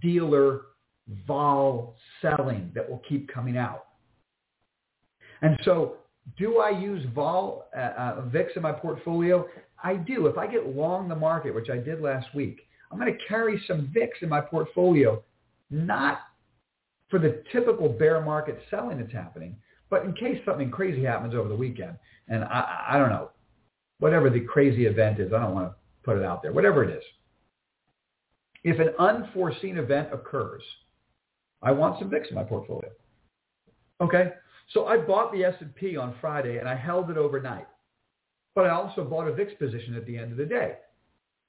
[0.00, 0.62] dealer
[1.26, 3.86] vol selling that will keep coming out.
[5.42, 5.96] And so
[6.38, 9.46] do I use vol uh, uh, VIX in my portfolio?
[9.82, 10.26] I do.
[10.26, 12.60] If I get long the market, which I did last week,
[12.90, 15.22] I'm going to carry some VIX in my portfolio,
[15.70, 16.20] not
[17.08, 19.56] for the typical bear market selling that's happening,
[19.90, 21.96] but in case something crazy happens over the weekend.
[22.28, 23.30] And I, I don't know,
[23.98, 25.74] whatever the crazy event is, I don't want to
[26.04, 27.02] put it out there, whatever it is.
[28.64, 30.62] If an unforeseen event occurs,
[31.62, 32.90] I want some VIX in my portfolio.
[34.00, 34.32] Okay?
[34.72, 37.66] So I bought the S&P on Friday and I held it overnight.
[38.54, 40.76] But I also bought a VIX position at the end of the day,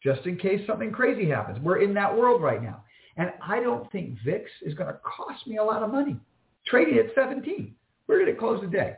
[0.04, 1.60] just in case something crazy happens.
[1.60, 2.84] We're in that world right now.
[3.16, 6.18] And I don't think VIX is going to cost me a lot of money.
[6.66, 7.74] Trading at 17.
[8.06, 8.96] Where did it close the day?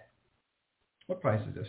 [1.07, 1.67] What price is this?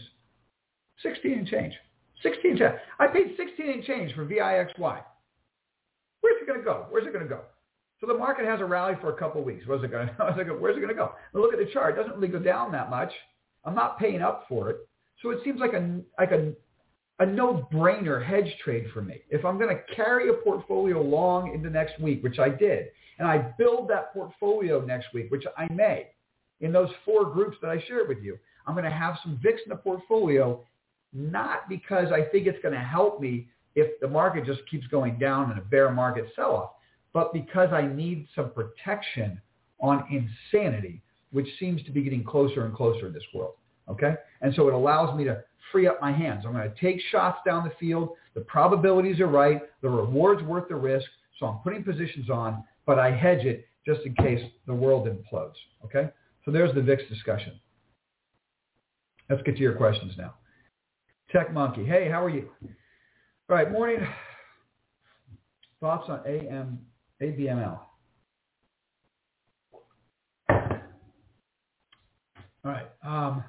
[1.02, 1.74] 16 and change.
[2.22, 2.72] 16 and change.
[2.98, 5.02] I paid 16 and change for VIXY.
[6.20, 6.86] Where's it going to go?
[6.90, 7.42] Where's it going to go?
[8.00, 9.66] So the market has a rally for a couple of weeks.
[9.66, 11.12] Where's it going to, where's it going to go?
[11.34, 11.94] Look at the chart.
[11.94, 13.12] It doesn't really go down that much.
[13.64, 14.88] I'm not paying up for it.
[15.22, 16.52] So it seems like a, like a,
[17.18, 19.20] a no-brainer hedge trade for me.
[19.28, 22.86] If I'm going to carry a portfolio long into next week, which I did,
[23.18, 26.06] and I build that portfolio next week, which I may,
[26.60, 29.60] in those four groups that I shared with you, I'm going to have some VIX
[29.66, 30.64] in the portfolio,
[31.12, 35.18] not because I think it's going to help me if the market just keeps going
[35.18, 36.70] down in a bear market sell-off
[37.12, 39.40] but because I need some protection
[39.80, 41.02] on insanity,
[41.32, 43.54] which seems to be getting closer and closer in this world.
[43.88, 44.14] Okay?
[44.40, 45.42] And so it allows me to
[45.72, 46.44] free up my hands.
[46.46, 48.10] I'm going to take shots down the field.
[48.34, 49.62] The probabilities are right.
[49.82, 51.06] The reward's worth the risk.
[51.38, 55.54] So I'm putting positions on, but I hedge it just in case the world implodes.
[55.84, 56.10] Okay?
[56.44, 57.58] So there's the VIX discussion.
[59.28, 60.34] Let's get to your questions now.
[61.32, 61.84] Tech Monkey.
[61.84, 62.48] Hey, how are you?
[63.48, 63.98] All right, morning.
[65.80, 66.80] Thoughts on AM
[67.22, 67.78] ABML.
[72.62, 72.86] All right.
[73.04, 73.44] Um,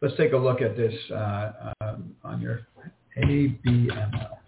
[0.00, 2.66] let's take a look at this uh, um, on your
[3.18, 4.45] ABML.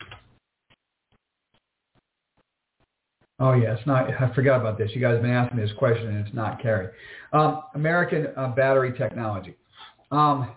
[3.40, 4.08] Oh yeah, it's not.
[4.20, 4.90] I forgot about this.
[4.94, 6.88] You guys have been asking me this question, and it's not carry.
[7.32, 9.54] Um, American uh, Battery Technology.
[10.10, 10.56] Um,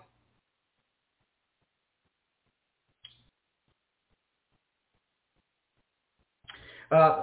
[6.92, 7.22] Uh,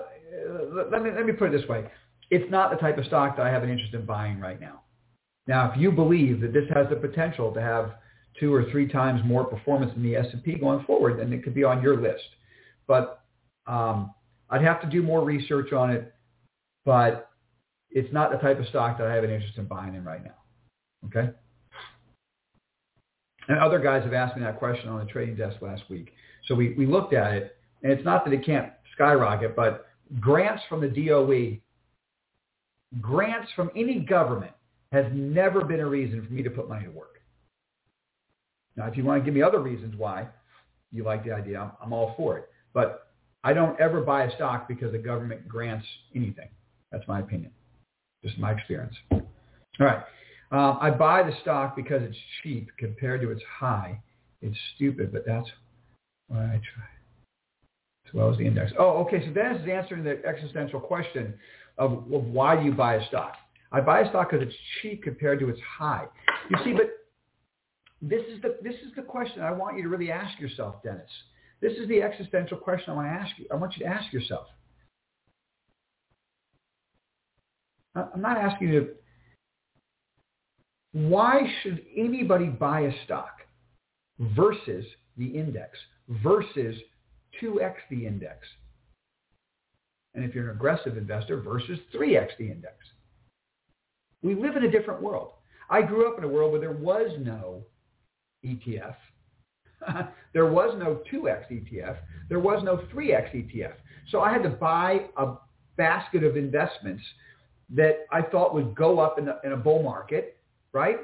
[0.91, 1.85] let me let me put it this way:
[2.31, 4.81] it's not the type of stock that I have an interest in buying right now.
[5.47, 7.93] Now, if you believe that this has the potential to have
[8.39, 11.63] two or three times more performance than the S&P going forward, then it could be
[11.63, 12.23] on your list.
[12.87, 13.21] But
[13.67, 14.13] um,
[14.49, 16.13] I'd have to do more research on it.
[16.85, 17.29] But
[17.91, 20.23] it's not the type of stock that I have an interest in buying in right
[20.23, 20.35] now.
[21.05, 21.29] Okay.
[23.47, 26.13] And other guys have asked me that question on the trading desk last week.
[26.47, 29.87] So we, we looked at it, and it's not that it can't skyrocket, but
[30.19, 31.57] grants from the DOE,
[33.01, 34.51] grants from any government
[34.91, 37.21] has never been a reason for me to put money to work.
[38.75, 40.27] Now, if you want to give me other reasons why
[40.91, 42.49] you like the idea, I'm, I'm all for it.
[42.73, 43.08] But
[43.43, 45.85] I don't ever buy a stock because the government grants
[46.15, 46.49] anything.
[46.91, 47.51] That's my opinion.
[48.23, 48.95] Just my experience.
[49.11, 49.21] All
[49.79, 50.03] right.
[50.51, 54.01] Um, I buy the stock because it's cheap compared to its high.
[54.41, 55.47] It's stupid, but that's
[56.27, 56.85] why I try
[58.09, 58.71] as well as the index.
[58.77, 59.25] Oh, okay.
[59.25, 61.33] So that is answering the existential question
[61.77, 63.35] of, of why do you buy a stock?
[63.71, 66.05] I buy a stock because it's cheap compared to its high.
[66.49, 66.89] You see, but
[68.01, 71.09] this is the this is the question I want you to really ask yourself, Dennis.
[71.61, 73.45] This is the existential question I want to ask you.
[73.51, 74.47] I want you to ask yourself.
[77.95, 78.89] I'm not asking you
[80.91, 83.41] why should anybody buy a stock
[84.19, 84.85] versus
[85.17, 85.77] the index
[86.23, 86.75] versus
[87.41, 88.47] 2x the index?
[90.15, 92.75] And if you're an aggressive investor versus 3x the index.
[94.23, 95.33] We live in a different world.
[95.69, 97.63] I grew up in a world where there was no
[98.43, 98.95] ETF.
[100.33, 101.97] there was no 2x ETF.
[102.27, 103.73] There was no 3x ETF.
[104.09, 105.33] So I had to buy a
[105.77, 107.03] basket of investments
[107.71, 110.37] that I thought would go up in a, in a bull market,
[110.73, 110.97] right?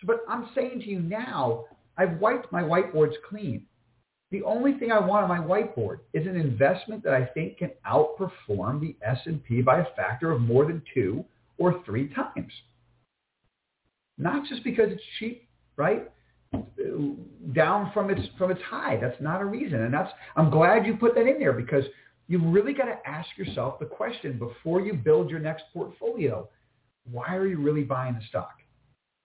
[0.00, 1.64] So, but I'm saying to you now,
[1.98, 3.66] I've wiped my whiteboards clean.
[4.30, 7.70] The only thing I want on my whiteboard is an investment that I think can
[7.86, 11.24] outperform the S&P by a factor of more than two
[11.58, 12.52] or three times.
[14.18, 16.10] Not just because it's cheap, right?
[17.54, 18.98] Down from its from its high.
[19.00, 19.82] That's not a reason.
[19.82, 21.84] And that's I'm glad you put that in there because
[22.28, 26.48] you really got to ask yourself the question before you build your next portfolio.
[27.10, 28.54] Why are you really buying the stock?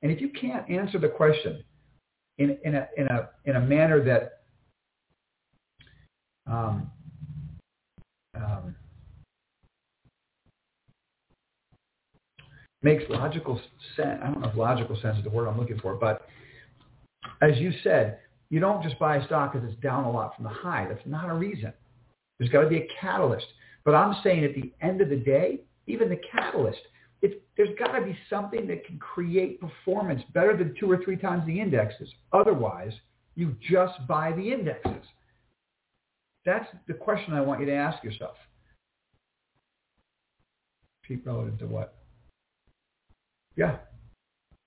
[0.03, 1.63] And if you can't answer the question
[2.37, 4.41] in, in, a, in, a, in a manner that
[6.47, 6.89] um,
[8.35, 8.75] um,
[12.81, 13.59] makes logical
[13.95, 14.19] sense.
[14.23, 16.27] I don't know if logical sense is the word I'm looking for, but
[17.41, 18.19] as you said,
[18.49, 20.85] you don't just buy a stock because it's down a lot from the high.
[20.87, 21.73] That's not a reason.
[22.37, 23.45] There's got to be a catalyst.
[23.83, 26.81] But I'm saying at the end of the day, even the catalyst,
[27.21, 31.45] there's got to be something that can create performance better than two or three times
[31.45, 32.09] the indexes.
[32.33, 32.93] Otherwise,
[33.35, 35.05] you just buy the indexes.
[36.45, 38.35] That's the question I want you to ask yourself.
[41.07, 41.95] Cheap relative to what?
[43.55, 43.77] Yeah.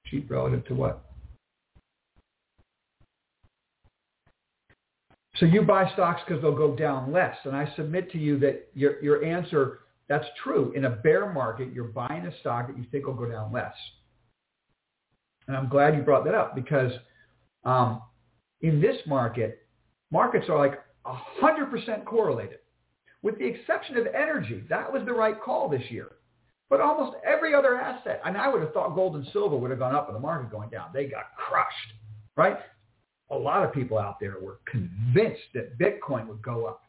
[0.06, 1.04] Cheap relative to what?
[5.36, 7.36] So you buy stocks because they'll go down less.
[7.44, 10.72] And I submit to you that your, your answer, that's true.
[10.76, 13.74] In a bear market, you're buying a stock that you think will go down less.
[15.48, 16.92] And I'm glad you brought that up because
[17.64, 18.00] um,
[18.62, 19.66] in this market,
[20.10, 22.58] markets are like 100% correlated.
[23.22, 26.12] With the exception of energy, that was the right call this year.
[26.70, 29.78] But almost every other asset, and I would have thought gold and silver would have
[29.78, 30.90] gone up and the market going down.
[30.94, 31.92] They got crushed,
[32.36, 32.58] right?
[33.30, 36.82] A lot of people out there were convinced that Bitcoin would go up.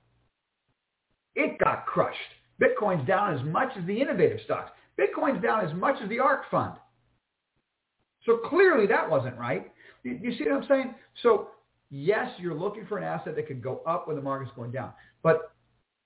[1.36, 2.18] It got crushed.
[2.62, 4.72] Bitcoin's down as much as the innovative stocks.
[5.00, 6.74] Bitcoin's down as much as the ARK fund.
[8.26, 9.72] So clearly that wasn't right.
[10.04, 10.96] You, see what I'm saying?
[11.24, 11.50] So
[11.90, 14.94] yes, you're looking for an asset that could go up when the market's going down.
[15.24, 15.52] But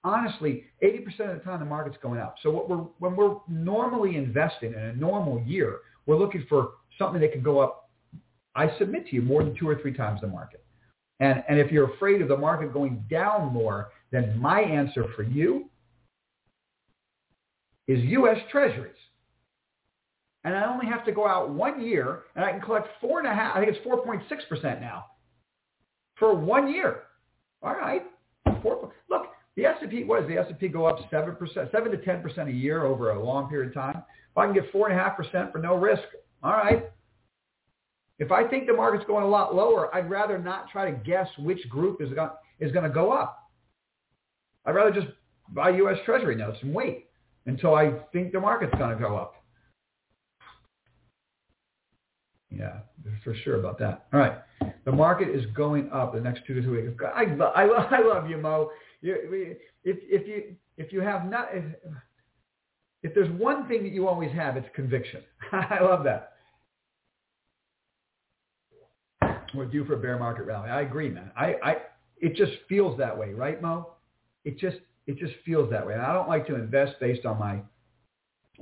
[0.04, 2.36] honestly, 80% of the time the market's going up.
[2.42, 7.22] So what we're, when we're normally investing in a normal year, we're looking for something
[7.22, 7.89] that can go up
[8.56, 10.64] I submit to you more than two or three times the market.
[11.20, 15.24] And, and if you're afraid of the market going down more, then my answer for
[15.24, 15.70] you
[17.88, 18.38] is U.S.
[18.52, 18.96] Treasuries.
[20.44, 23.28] And I only have to go out one year, and I can collect four and
[23.28, 23.56] a half.
[23.56, 25.06] I think it's 4.6% now
[26.18, 27.04] for one year.
[27.62, 28.04] All right.
[28.62, 29.28] Four, look,
[29.58, 33.12] the S&P, what does the S&P go up 7%, 7 to 10% a year over
[33.12, 33.98] a long period of time?
[34.32, 36.04] If I can get 4.5% for no risk,
[36.42, 36.90] all right,
[38.20, 41.28] if I think the market's going a lot lower, I'd rather not try to guess
[41.40, 42.30] which group is going,
[42.60, 43.50] is going to go up.
[44.66, 45.08] I'd rather just
[45.50, 45.98] buy U.S.
[46.06, 47.08] Treasury notes and wait
[47.46, 49.36] until I think the market's going to go up.
[52.52, 52.80] Yeah,
[53.24, 54.08] for sure about that.
[54.12, 54.40] All right.
[54.84, 57.02] The market is going up the next two to three weeks.
[57.16, 57.64] I, I,
[57.98, 58.70] I love you, Mo.
[59.02, 61.64] You, if, if, you, if you have not, if,
[63.02, 65.22] if there's one thing that you always have, it's conviction.
[65.54, 66.34] I love that.
[69.54, 70.70] We're due for a bear market rally.
[70.70, 71.32] I agree, man.
[71.36, 71.76] I, I,
[72.18, 73.94] it just feels that way, right, Mo?
[74.46, 74.78] It just,
[75.08, 75.94] it just feels that way.
[75.94, 77.60] And I don't like to invest based on my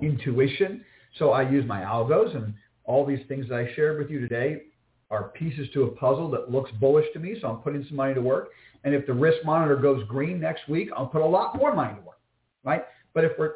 [0.02, 0.84] intuition.
[1.18, 2.54] So I use my algos and
[2.84, 4.64] all these things that I shared with you today
[5.10, 7.38] are pieces to a puzzle that looks bullish to me.
[7.42, 8.50] So I'm putting some money to work.
[8.84, 11.96] And if the risk monitor goes green next week, I'll put a lot more money
[11.96, 12.20] to work,
[12.64, 12.86] right?
[13.14, 13.56] But if we're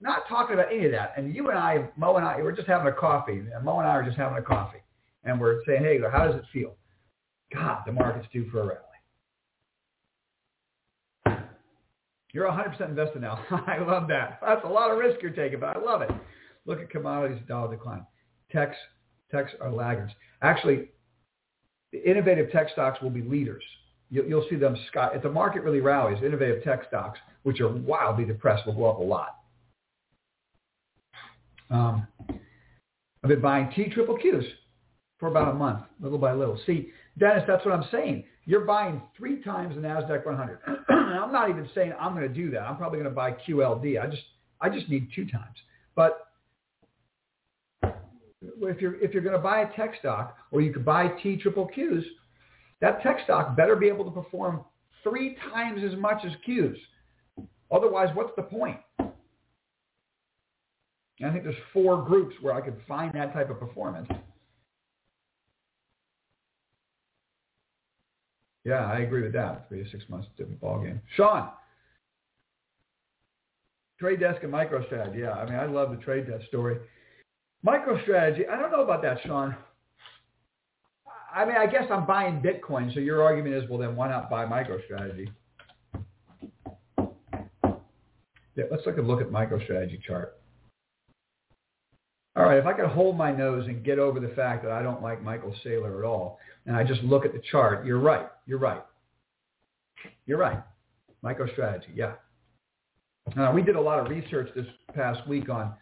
[0.00, 2.66] not talking about any of that, and you and I, Mo and I, we're just
[2.66, 3.42] having a coffee.
[3.62, 4.78] Mo and I are just having a coffee
[5.24, 6.76] and we're saying, hey, how does it feel?
[7.52, 8.80] God, the market's due for a rally.
[12.32, 13.44] You're 100% invested now.
[13.66, 14.40] I love that.
[14.44, 16.10] That's a lot of risk you're taking, but I love it.
[16.66, 18.04] Look at commodities, dollar decline.
[18.50, 18.76] Techs,
[19.30, 20.12] techs are laggards.
[20.42, 20.88] Actually,
[21.92, 23.62] the innovative tech stocks will be leaders.
[24.10, 25.10] You'll, you'll see them sky.
[25.14, 28.98] If the market really rallies, innovative tech stocks, which are wildly depressed, will go up
[28.98, 29.36] a lot.
[31.70, 32.06] Um,
[33.22, 34.44] I've been buying T triple Qs
[35.24, 36.60] for about a month, little by little.
[36.66, 38.24] See, Dennis, that's what I'm saying.
[38.44, 40.58] You're buying three times the Nasdaq 100.
[40.90, 42.60] I'm not even saying I'm going to do that.
[42.60, 43.98] I'm probably going to buy QLD.
[43.98, 44.22] I just
[44.60, 45.56] I just need two times.
[45.96, 46.26] But
[47.82, 51.38] if you're if you're going to buy a tech stock or you could buy T
[51.38, 52.04] triple Qs,
[52.82, 54.62] that tech stock better be able to perform
[55.02, 56.76] three times as much as Qs.
[57.72, 58.76] Otherwise, what's the point?
[58.98, 59.08] And
[61.22, 64.10] I think there's four groups where I could find that type of performance.
[68.64, 69.68] Yeah, I agree with that.
[69.68, 71.00] Three to six months, different ball game.
[71.16, 71.50] Sean,
[73.98, 75.18] trade desk and MicroStrategy.
[75.18, 76.78] Yeah, I mean, I love the trade desk story.
[77.64, 78.48] MicroStrategy.
[78.48, 79.54] I don't know about that, Sean.
[81.34, 84.30] I mean, I guess I'm buying Bitcoin, so your argument is, well, then why not
[84.30, 85.28] buy MicroStrategy?
[88.56, 90.38] Yeah, let's take a look at MicroStrategy chart.
[92.36, 94.82] All right, if I could hold my nose and get over the fact that I
[94.82, 98.26] don't like Michael Saylor at all, and I just look at the chart, you're right.
[98.46, 98.82] You're right.
[100.26, 100.62] You're right.
[101.24, 102.14] MicroStrategy, yeah.
[103.38, 105.72] Uh, we did a lot of research this past week on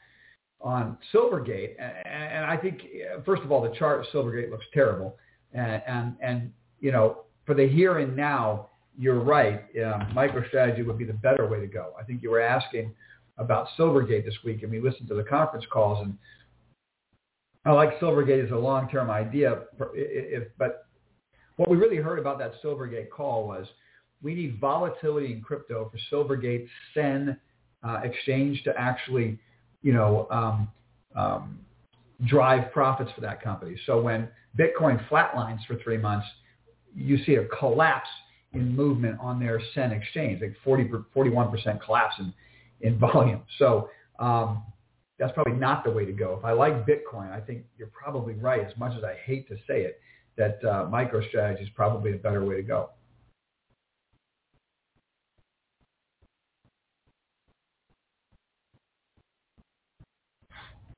[0.61, 2.83] on Silvergate, and, and I think
[3.27, 5.16] first of all, the chart of Silvergate looks terrible,
[5.53, 9.65] and and, and you know for the here and now, you're right.
[9.85, 11.95] Um, MicroStrategy would be the better way to go.
[11.99, 12.95] I think you were asking
[13.39, 16.16] about Silvergate this week, and we listened to the conference calls, and
[17.64, 19.60] I like Silvergate as a long-term idea,
[19.94, 20.86] if, but
[21.56, 23.66] what we really heard about that Silvergate call was
[24.22, 27.36] we need volatility in crypto for Silvergate SEN
[27.82, 29.39] uh, exchange to actually,
[29.82, 30.68] you know, um,
[31.14, 31.59] um,
[32.26, 33.76] drive profits for that company.
[33.86, 34.28] So when
[34.59, 36.26] Bitcoin flatlines for three months,
[36.94, 38.09] you see a collapse
[38.52, 42.32] in movement on their SEN exchange, like 40, 41% collapse in,
[42.80, 43.43] in volume.
[43.59, 44.62] So um,
[45.23, 46.35] that's probably not the way to go.
[46.36, 49.57] If I like Bitcoin, I think you're probably right, as much as I hate to
[49.69, 50.01] say it,
[50.36, 52.90] that uh, MicroStrategy is probably a better way to go.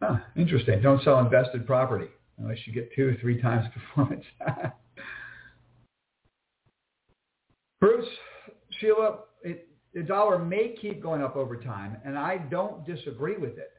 [0.02, 0.80] Huh, interesting.
[0.80, 4.24] Don't sell invested property unless you get two or three times performance.
[7.78, 8.08] Bruce,
[8.80, 13.58] Sheila, it, the dollar may keep going up over time, and I don't disagree with
[13.58, 13.73] it.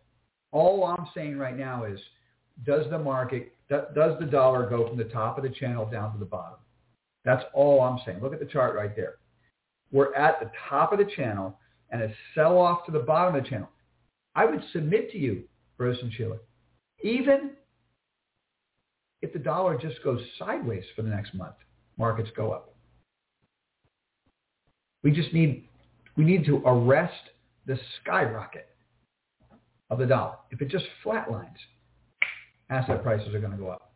[0.56, 2.00] All I'm saying right now is,
[2.66, 6.18] does the market, does the dollar go from the top of the channel down to
[6.18, 6.60] the bottom?
[7.26, 8.22] That's all I'm saying.
[8.22, 9.16] Look at the chart right there.
[9.92, 11.60] We're at the top of the channel
[11.90, 13.68] and a sell-off to the bottom of the channel.
[14.34, 15.44] I would submit to you,
[15.78, 16.38] Bruce and Sheila,
[17.04, 17.52] even
[19.22, 21.56] if the dollar just goes sideways for the next month,
[21.98, 22.74] markets go up.
[25.04, 25.68] We just need,
[26.16, 27.24] we need to arrest
[27.66, 28.70] the skyrocket
[29.90, 30.36] of the dollar.
[30.52, 31.58] If it just flatlines,
[32.70, 33.92] asset prices are going to go up.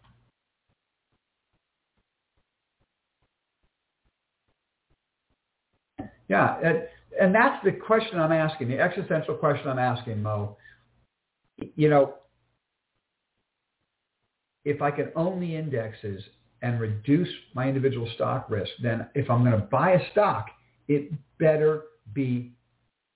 [6.27, 6.83] Yeah, and,
[7.19, 10.57] and that's the question I'm asking, the existential question I'm asking, Mo.
[11.75, 12.13] You know,
[14.63, 16.23] if I can own the indexes
[16.61, 20.47] and reduce my individual stock risk, then if I'm going to buy a stock,
[20.87, 21.83] it better
[22.13, 22.53] be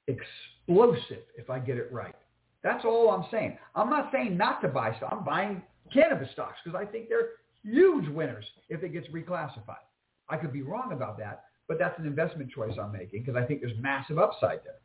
[0.08, 2.16] explosive if I get it right.
[2.64, 3.58] That's all I'm saying.
[3.76, 5.10] I'm not saying not to buy stock.
[5.12, 5.62] I'm buying
[5.94, 7.30] cannabis stocks because I think they're
[7.64, 9.84] huge winners if it gets reclassified.
[10.30, 13.46] I could be wrong about that, but that's an investment choice I'm making because I
[13.46, 14.80] think there's massive upside there.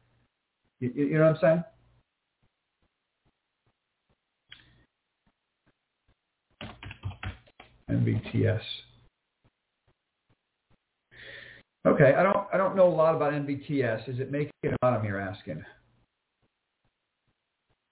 [0.81, 1.65] You, you know what I'm saying?
[7.91, 8.61] NVTS.
[11.87, 14.09] Okay, I don't I don't know a lot about NVTS.
[14.09, 15.05] Is it making a bottom?
[15.07, 15.65] You're asking.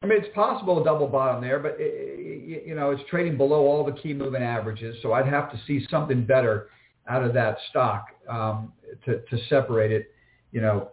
[0.06, 3.66] I mean, it's possible a double bottom there, but it, you know, it's trading below
[3.66, 4.96] all the key moving averages.
[5.02, 6.68] So I'd have to see something better
[7.08, 8.72] out of that stock um,
[9.04, 10.14] to, to separate it.
[10.52, 10.90] You know,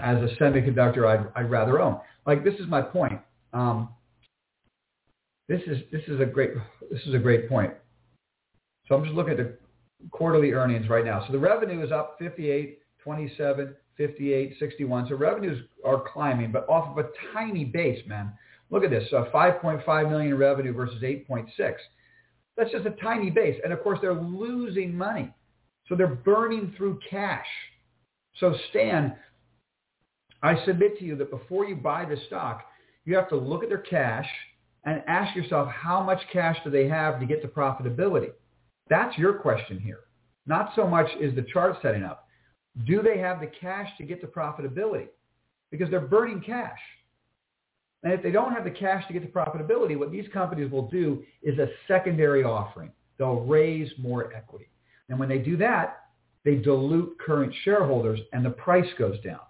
[0.00, 2.00] as a semiconductor, I'd, I'd rather own.
[2.26, 3.20] Like this is my point.
[3.52, 3.90] Um,
[5.46, 6.52] this is this is a great
[6.90, 7.74] this is a great point.
[8.88, 9.58] So I'm just looking at the
[10.10, 11.22] quarterly earnings right now.
[11.26, 15.08] So the revenue is up 58, 27, 58, 61.
[15.08, 18.32] So revenues are climbing, but off of a tiny base, man.
[18.70, 21.74] Look at this, uh, 5.5 million revenue versus 8.6.
[22.56, 23.60] That's just a tiny base.
[23.62, 25.32] And of course, they're losing money.
[25.88, 27.46] So they're burning through cash.
[28.40, 29.16] So Stan,
[30.42, 32.62] I submit to you that before you buy the stock,
[33.04, 34.26] you have to look at their cash
[34.84, 38.30] and ask yourself how much cash do they have to get to profitability?
[38.88, 40.00] That's your question here.
[40.46, 42.25] Not so much is the chart setting up.
[42.84, 45.08] Do they have the cash to get to profitability?
[45.70, 46.78] Because they're burning cash.
[48.02, 50.88] And if they don't have the cash to get to profitability, what these companies will
[50.88, 52.92] do is a secondary offering.
[53.18, 54.68] They'll raise more equity.
[55.08, 56.02] And when they do that,
[56.44, 59.40] they dilute current shareholders and the price goes down.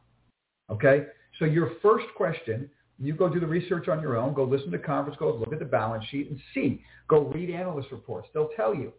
[0.70, 1.06] Okay?
[1.38, 4.78] So your first question, you go do the research on your own, go listen to
[4.78, 6.82] conference calls, look at the balance sheet and see.
[7.08, 8.28] Go read analyst reports.
[8.32, 8.92] They'll tell you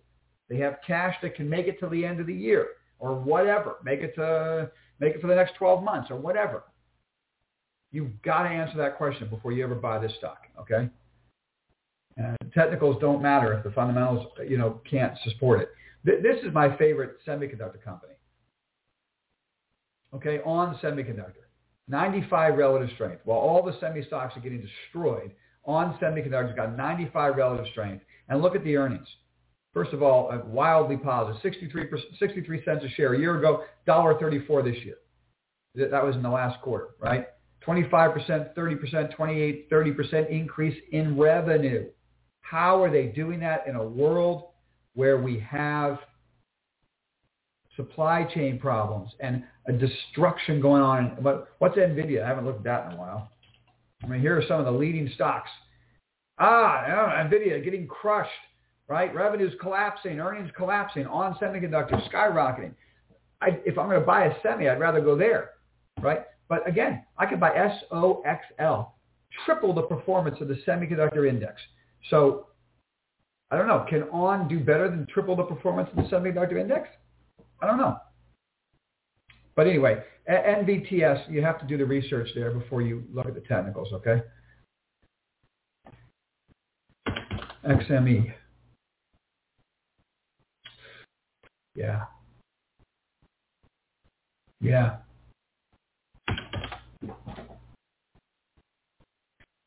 [0.49, 2.67] they have cash that can make it to the end of the year
[2.99, 3.76] or whatever.
[3.84, 6.64] Make it to make it for the next 12 months or whatever.
[7.91, 10.90] You've got to answer that question before you ever buy this stock, okay?
[12.18, 15.69] And technicals don't matter if the fundamentals, you know, can't support it.
[16.06, 18.14] Th- this is my favorite semiconductor company.
[20.14, 21.45] Okay, on semiconductor.
[21.88, 23.22] 95 relative strength.
[23.24, 25.32] While all the semi stocks are getting destroyed,
[25.64, 28.03] on semiconductors got 95 relative strength.
[28.30, 29.07] And look at the earnings.
[29.77, 31.39] First of all, wildly positive.
[31.43, 31.85] 63,
[32.17, 34.95] 63 cents a share a year ago, $1.34 this year.
[35.75, 37.27] That was in the last quarter, right?
[37.63, 41.85] 25%, 30%, 28, 30% increase in revenue.
[42.41, 44.45] How are they doing that in a world
[44.95, 45.99] where we have
[47.75, 51.19] supply chain problems and a destruction going on?
[51.21, 52.23] But what's NVIDIA?
[52.23, 53.29] I haven't looked at that in a while.
[54.03, 55.51] I mean, here are some of the leading stocks.
[56.39, 56.83] Ah,
[57.23, 58.31] NVIDIA getting crushed,
[58.88, 59.14] right?
[59.14, 62.73] Revenues collapsing, earnings collapsing, on semiconductors skyrocketing.
[63.41, 65.51] I, if I'm going to buy a semi, I'd rather go there,
[66.01, 66.23] right?
[66.49, 67.51] But again, I could buy
[67.91, 68.89] SOXL,
[69.45, 71.61] triple the performance of the semiconductor index.
[72.09, 72.47] So
[73.51, 73.85] I don't know.
[73.89, 76.89] Can ON do better than triple the performance of the semiconductor index?
[77.61, 77.97] I don't know.
[79.55, 83.41] But anyway, NVTS, you have to do the research there before you look at the
[83.41, 84.22] technicals, okay?
[87.65, 88.34] XME.
[91.77, 92.05] Yeah.
[94.59, 94.97] Yeah.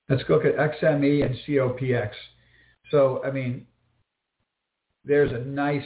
[0.09, 2.11] Let's look at XME and COPX.
[2.91, 3.65] So, I mean,
[5.05, 5.85] there's a nice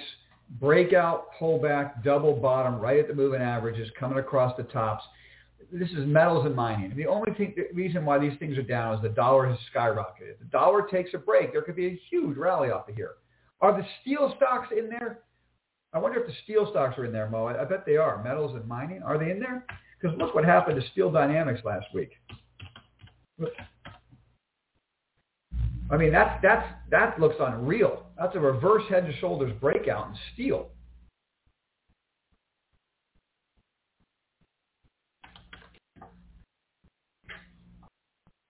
[0.59, 5.05] breakout, pullback, double bottom right at the moving averages coming across the tops.
[5.71, 6.97] This is metals and mining.
[6.97, 10.33] The only thing, the reason why these things are down is the dollar has skyrocketed.
[10.33, 13.17] If the dollar takes a break, there could be a huge rally off of here.
[13.61, 15.24] Are the steel stocks in there?
[15.95, 17.47] I wonder if the steel stocks are in there, Mo.
[17.47, 18.23] I, I bet they are.
[18.23, 19.65] Metals and mining, are they in there?
[20.01, 22.11] Because look what happened to Steel Dynamics last week.
[25.91, 28.07] I mean, that's, that's, that looks unreal.
[28.19, 30.71] That's a reverse head and shoulders breakout in steel.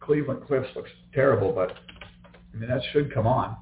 [0.00, 1.72] Cleveland Cliffs looks terrible, but
[2.52, 3.56] I mean, that should come on.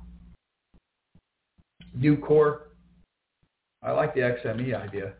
[1.96, 2.71] Nucor.
[3.82, 5.12] I like the XME idea.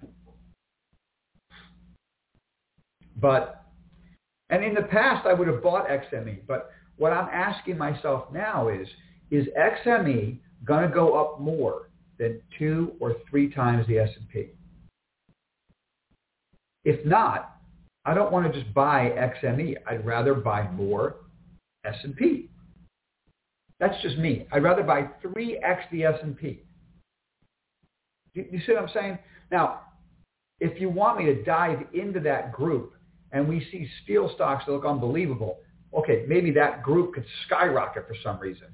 [3.16, 3.64] But,
[4.50, 8.68] and in the past I would have bought XME, but what I'm asking myself now
[8.68, 8.86] is,
[9.30, 14.50] is XME going to go up more than two or three times the S&P?
[16.84, 17.56] If not,
[18.04, 19.76] I don't want to just buy XME.
[19.86, 21.16] I'd rather buy more
[21.84, 22.50] S&P.
[23.78, 24.46] That's just me.
[24.52, 26.62] I'd rather buy 3x the S&P.
[28.34, 29.18] You, see what I'm saying?
[29.50, 29.80] Now,
[30.60, 32.94] if you want me to dive into that group
[33.32, 35.58] and we see steel stocks that look unbelievable,
[35.94, 38.68] okay, maybe that group could skyrocket for some reason.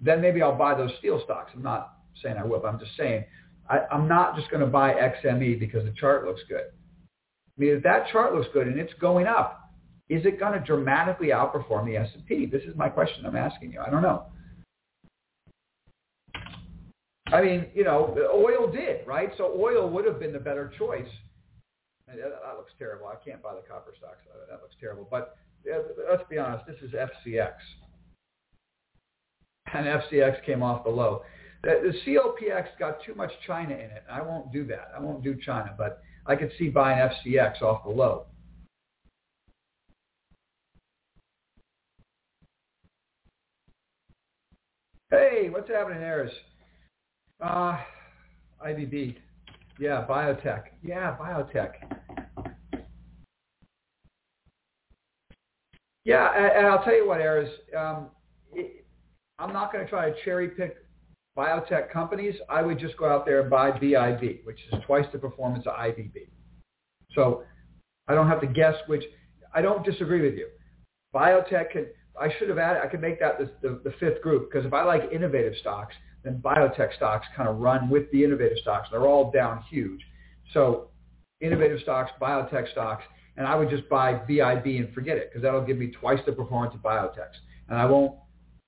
[0.00, 1.52] Then maybe I'll buy those steel stocks.
[1.54, 3.24] I'm not saying I will, but I'm just saying
[3.68, 6.64] I, I'm not just going to buy XME because the chart looks good.
[6.64, 9.70] I mean, if that chart looks good and it's going up,
[10.08, 12.46] is it going to dramatically outperform the S&P?
[12.46, 13.80] This is my question I'm asking you.
[13.80, 14.26] I don't know.
[17.32, 19.30] I mean, you know, oil did, right?
[19.36, 21.08] So oil would have been the better choice.
[22.08, 23.08] Uh, that looks terrible.
[23.08, 24.24] I can't buy the copper stocks.
[24.32, 25.08] Uh, that looks terrible.
[25.10, 25.36] But
[25.68, 25.78] uh,
[26.08, 27.54] let's be honest, this is FCX.
[29.74, 31.22] And FCX came off the low.
[31.64, 34.04] The, COPX got too much China in it.
[34.10, 34.92] I won't do that.
[34.96, 38.26] I won't do China, but I could see buying FCX off the low.
[45.10, 46.24] Hey, what's happening there?
[46.24, 46.32] Is
[47.40, 47.78] uh,
[48.64, 49.16] IBB.
[49.78, 50.64] Yeah, biotech.
[50.82, 51.72] Yeah, biotech.
[56.04, 58.10] Yeah, and I'll tell you what, Aris, um,
[59.38, 60.76] I'm not going to try to cherry pick
[61.36, 62.36] biotech companies.
[62.48, 65.74] I would just go out there and buy BIB, which is twice the performance of
[65.74, 66.28] IBB.
[67.12, 67.42] So
[68.08, 69.02] I don't have to guess which.
[69.52, 70.48] I don't disagree with you.
[71.14, 71.86] Biotech can.
[72.18, 72.82] I should have added.
[72.82, 75.94] I could make that the, the, the fifth group because if I like innovative stocks,
[76.26, 78.88] then biotech stocks kind of run with the innovative stocks.
[78.90, 80.00] They're all down huge.
[80.52, 80.88] So
[81.40, 83.04] innovative stocks, biotech stocks,
[83.36, 86.32] and I would just buy BIB and forget it because that'll give me twice the
[86.32, 87.36] performance of biotechs.
[87.68, 88.16] And I won't,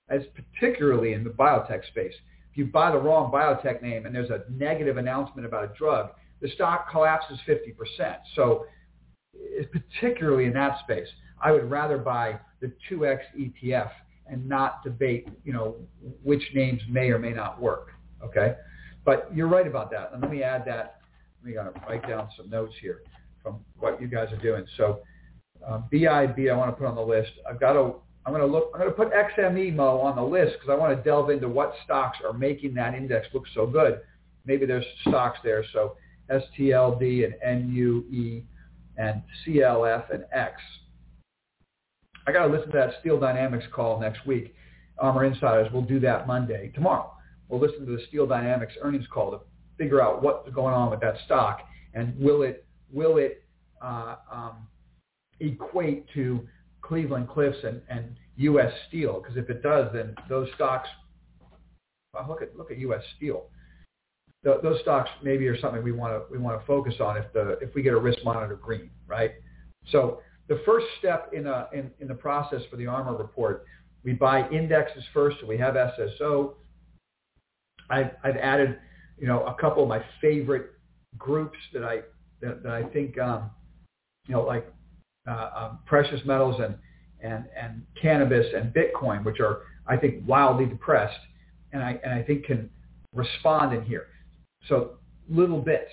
[0.09, 2.15] as particularly in the biotech space,
[2.51, 6.11] if you buy the wrong biotech name and there's a negative announcement about a drug,
[6.41, 8.17] the stock collapses 50%.
[8.37, 8.67] So
[9.73, 11.09] particularly in that space,
[11.43, 13.91] I would rather buy the 2X ETF
[14.31, 15.77] and not debate, you know,
[16.23, 17.93] which names may or may not work.
[18.23, 18.57] Okay.
[19.05, 20.11] But you're right about that.
[20.13, 21.01] And let me add that.
[21.41, 23.03] Let me gotta write down some notes here
[23.43, 24.67] from what you guys are doing.
[24.77, 25.01] So
[25.67, 27.33] uh, BIB, I want to put on the list.
[27.49, 27.95] I've got to,
[28.27, 30.97] I'm going to look, I'm going to put XMEMO on the list because I want
[30.97, 34.01] to delve into what stocks are making that index look so good.
[34.45, 35.65] Maybe there's stocks there.
[35.73, 35.97] So
[36.31, 38.43] STLD and NUE
[38.97, 40.61] and CLF and X.
[42.29, 44.55] I got to listen to that Steel Dynamics call next week.
[45.03, 47.15] ARMR Insiders will do that Monday, tomorrow.
[47.49, 49.41] We'll listen to the Steel Dynamics earnings call to
[49.79, 51.61] figure out what's going on with that stock
[51.95, 53.45] and will it will it
[53.81, 54.67] uh, um,
[55.41, 56.47] equate to
[56.83, 58.73] Cleveland Cliffs and, and U.S.
[58.89, 59.23] Steel?
[59.23, 60.89] Because if it does, then those stocks.
[62.13, 63.03] Well, look at look at U.S.
[63.17, 63.45] Steel.
[64.45, 67.59] Those stocks maybe are something we want to we want to focus on if the
[67.63, 69.33] if we get a risk monitor green, right?
[69.91, 73.65] So the first step in a in, in the process for the ARMR report,
[74.05, 75.39] we buy indexes first.
[75.41, 76.55] So we have SSO.
[77.91, 78.79] I've I've added
[79.19, 80.73] you know a couple of my favorite
[81.19, 82.01] groups that I
[82.41, 83.51] that, that I think, um,
[84.27, 84.73] you know, like
[85.29, 86.77] uh, um, precious metals and,
[87.21, 91.19] and, and cannabis and Bitcoin, which are, I think, wildly depressed,
[91.73, 92.71] and I, and I think can
[93.15, 94.07] respond in here.
[94.69, 94.93] So
[95.29, 95.91] little bits.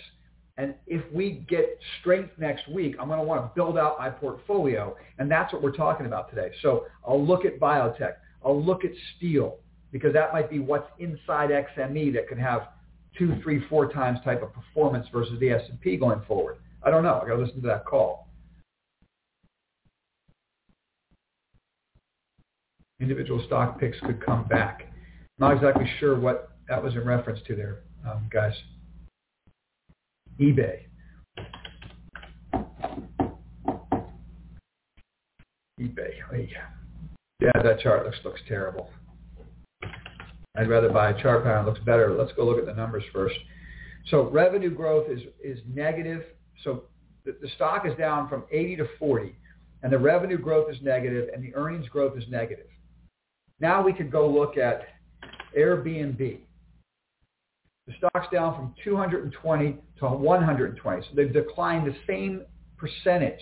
[0.58, 4.10] And if we get strength next week, I'm going to want to build out my
[4.10, 4.96] portfolio.
[5.20, 6.52] And that's what we're talking about today.
[6.62, 8.14] So I'll look at biotech.
[8.44, 9.58] I'll look at steel
[9.92, 12.70] because that might be what's inside XME that can have
[13.18, 16.58] two, three, four times type of performance versus the S&P going forward.
[16.84, 17.20] I don't know.
[17.22, 18.30] I got to listen to that call.
[23.02, 24.94] Individual stock picks could come back.
[25.38, 27.80] Not exactly sure what that was in reference to there,
[28.10, 28.54] um, guys.
[30.40, 30.80] eBay.
[35.80, 36.50] eBay.
[37.40, 38.90] Yeah, that chart looks looks terrible.
[40.58, 41.66] I'd rather buy a chart pattern.
[41.66, 42.16] It looks better.
[42.18, 43.36] Let's go look at the numbers first.
[44.10, 46.24] So revenue growth is, is negative.
[46.64, 46.84] So
[47.26, 49.36] the, the stock is down from 80 to 40,
[49.84, 52.68] and the revenue growth is negative, and the earnings growth is negative.
[53.60, 54.84] Now we could go look at
[55.58, 56.40] Airbnb.
[57.88, 61.02] The stock's down from 220 to 120.
[61.02, 62.44] So they've declined the same
[62.78, 63.40] percentage.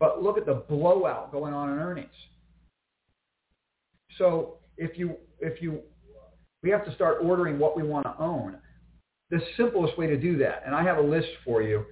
[0.00, 2.08] But look at the blowout going on in earnings.
[4.16, 5.80] So if you if you
[6.62, 8.56] we have to start ordering what we want to own.
[9.30, 11.84] The simplest way to do that, and I have a list for you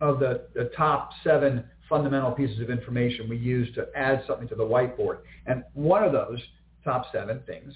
[0.00, 4.54] of the, the top seven fundamental pieces of information we use to add something to
[4.54, 5.18] the whiteboard.
[5.46, 6.40] And one of those
[6.84, 7.72] top seven things,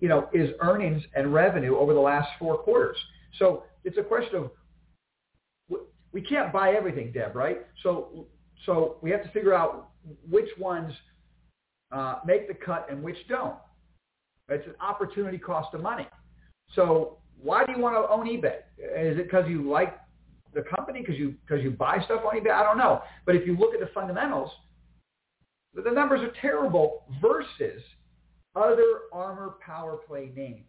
[0.00, 2.96] you know, is earnings and revenue over the last four quarters.
[3.38, 4.50] So it's a question of
[6.12, 7.66] we can't buy everything, Deb, right?
[7.82, 8.26] So
[8.66, 9.90] so we have to figure out
[10.28, 10.92] which ones
[11.92, 13.54] uh, make the cut and which don't.
[14.48, 16.08] It's an opportunity cost of money.
[16.74, 18.58] So why do you want to own eBay?
[18.78, 19.98] Is it because you like
[20.52, 22.50] the company, because you because you buy stuff on eBay?
[22.50, 23.02] I don't know.
[23.26, 24.50] But if you look at the fundamentals,
[25.74, 27.82] the numbers are terrible versus
[28.56, 30.64] other ARMR Power Play names.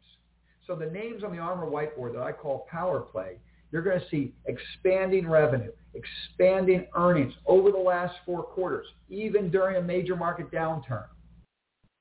[0.68, 3.38] So the names on the ARMR whiteboard that I call Power Play,
[3.72, 9.78] you're going to see expanding revenue, expanding earnings over the last four quarters, even during
[9.78, 11.06] a major market downturn.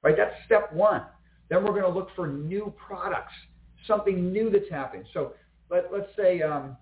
[0.03, 0.17] Right?
[0.17, 1.03] That's step one.
[1.49, 3.33] Then we're going to look for new products,
[3.87, 5.05] something new that's happening.
[5.13, 5.35] So
[5.71, 6.77] let, let's say um,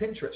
[0.00, 0.34] Pinterest.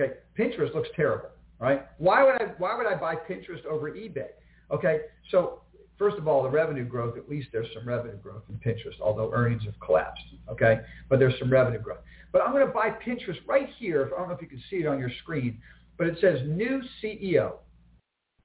[0.00, 1.86] Okay, Pinterest looks terrible, right?
[1.98, 4.28] Why would I why would I buy Pinterest over eBay?
[4.70, 5.00] Okay,
[5.30, 5.62] so
[5.98, 9.30] first of all, the revenue growth, at least there's some revenue growth in Pinterest, although
[9.32, 10.22] earnings have collapsed.
[10.50, 12.00] Okay, but there's some revenue growth.
[12.32, 14.10] But I'm going to buy Pinterest right here.
[14.14, 15.60] I don't know if you can see it on your screen,
[15.96, 17.54] but it says new CEO,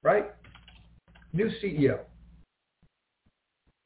[0.02, 0.32] right?
[1.32, 2.00] New CEO.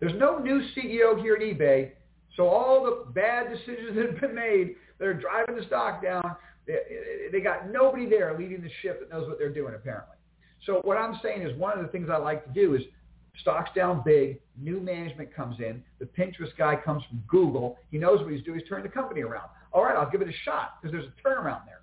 [0.01, 1.91] There's no new CEO here at eBay,
[2.37, 6.37] so all the bad decisions that have been made that are driving the stock down,
[6.67, 6.79] they,
[7.33, 10.18] they got nobody there leading the ship that knows what they're doing apparently.
[10.69, 12.83] So what I'm saying is one of the things I like to do is
[13.41, 18.21] stocks down big, new management comes in, the Pinterest guy comes from Google, he knows
[18.21, 19.49] what he's doing, he's turning the company around.
[19.73, 21.81] All right, I'll give it a shot because there's a turnaround there.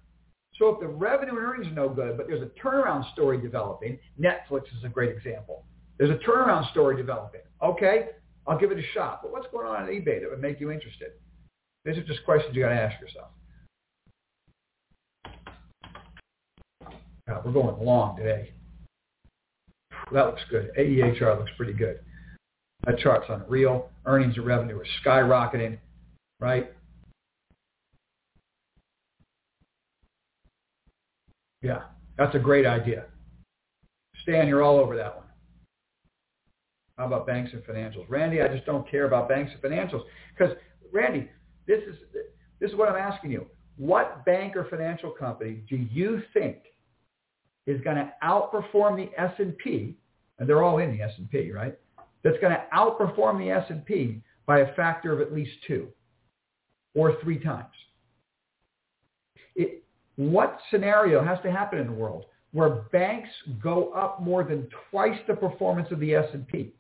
[0.59, 3.97] So if the revenue and earnings are no good, but there's a turnaround story developing,
[4.21, 5.65] Netflix is a great example.
[5.97, 7.41] There's a turnaround story developing.
[7.63, 8.09] Okay,
[8.45, 9.21] I'll give it a shot.
[9.23, 11.13] But what's going on at eBay that would make you interested?
[11.85, 13.29] These are just questions you got to ask yourself.
[17.43, 18.54] We're going long today.
[20.11, 20.71] That looks good.
[20.77, 21.99] AEHR looks pretty good.
[22.85, 23.89] That chart's unreal.
[24.05, 25.77] Earnings and revenue are skyrocketing,
[26.39, 26.71] right?
[31.61, 31.83] Yeah,
[32.17, 33.05] that's a great idea.
[34.21, 35.25] Stan, you're all over that one.
[36.97, 38.05] How about banks and financials?
[38.07, 40.03] Randy, I just don't care about banks and financials.
[40.37, 40.55] Because,
[40.93, 41.29] Randy,
[41.67, 41.95] this is,
[42.59, 43.47] this is what I'm asking you.
[43.77, 46.57] What bank or financial company do you think
[47.67, 49.95] is going to outperform the S&P,
[50.39, 51.77] and they're all in the S&P, right?
[52.23, 55.87] That's going to outperform the S&P by a factor of at least two
[56.95, 57.73] or three times.
[59.55, 59.83] It,
[60.15, 63.29] what scenario has to happen in the world where banks
[63.61, 66.73] go up more than twice the performance of the S&P?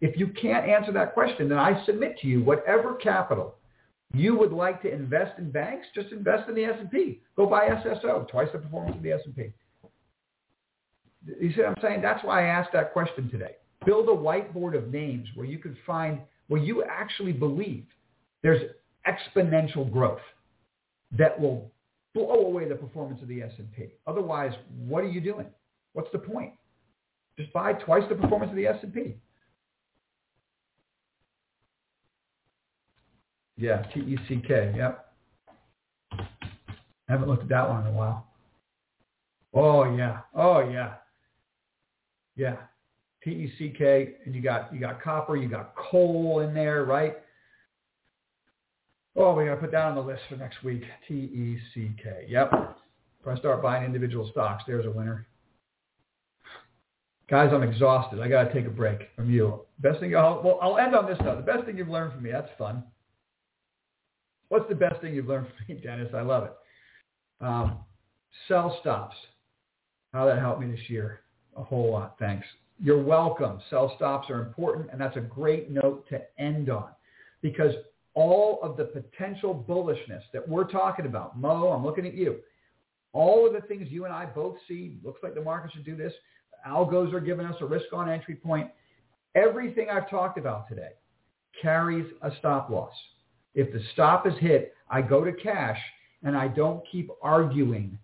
[0.00, 3.56] If you can't answer that question, then I submit to you whatever capital
[4.12, 7.20] you would like to invest in banks, just invest in the S&P.
[7.36, 9.52] Go buy SSO, twice the performance of the S&P.
[11.26, 12.02] You see what I'm saying?
[12.02, 13.52] That's why I asked that question today.
[13.86, 17.84] Build a whiteboard of names where you can find, where you actually believe
[18.42, 18.62] there's
[19.06, 20.20] exponential growth
[21.12, 21.70] that will
[22.14, 23.88] blow away the performance of the S&P.
[24.06, 24.52] Otherwise,
[24.86, 25.46] what are you doing?
[25.92, 26.52] What's the point?
[27.38, 29.16] Just buy twice the performance of the S&P.
[33.56, 35.12] Yeah, T-E-C-K, yep.
[36.12, 38.26] I haven't looked at that one in a while.
[39.52, 40.94] Oh yeah, oh yeah.
[42.36, 42.56] Yeah,
[43.22, 47.16] T-E-C-K, and you got you got copper, you got coal in there, right?
[49.16, 50.82] Oh, we got to put that on the list for next week.
[51.06, 52.26] T-E-C-K.
[52.28, 52.50] Yep.
[53.20, 55.26] If I start buying individual stocks, there's a winner.
[57.30, 58.20] Guys, I'm exhausted.
[58.20, 59.60] I got to take a break from you.
[59.78, 61.36] Best thing, I'll, well, I'll end on this note.
[61.36, 62.82] The best thing you've learned from me, that's fun.
[64.48, 66.10] What's the best thing you've learned from me, Dennis?
[66.14, 66.52] I love it.
[67.40, 67.78] Um,
[68.46, 69.16] sell stops.
[70.12, 71.20] How that helped me this year.
[71.56, 72.16] A whole lot.
[72.18, 72.46] Thanks.
[72.80, 73.60] You're welcome.
[73.70, 76.88] Sell stops are important, and that's a great note to end on
[77.40, 77.74] because
[78.14, 82.36] all of the potential bullishness that we're talking about, Mo, I'm looking at you.
[83.12, 85.96] All of the things you and I both see, looks like the market should do
[85.96, 86.12] this.
[86.66, 88.70] Algos are giving us a risk on entry point.
[89.34, 90.92] Everything I've talked about today
[91.60, 92.94] carries a stop loss.
[93.54, 95.78] If the stop is hit, I go to cash
[96.22, 97.98] and I don't keep arguing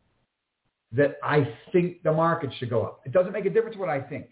[0.92, 3.00] that I think the market should go up.
[3.04, 4.26] It doesn't make a difference what I think.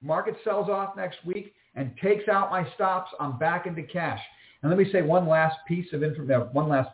[0.00, 3.10] Market sells off next week and takes out my stops.
[3.18, 4.20] I'm back into cash.
[4.62, 6.90] And let me say one last piece of information, uh, one last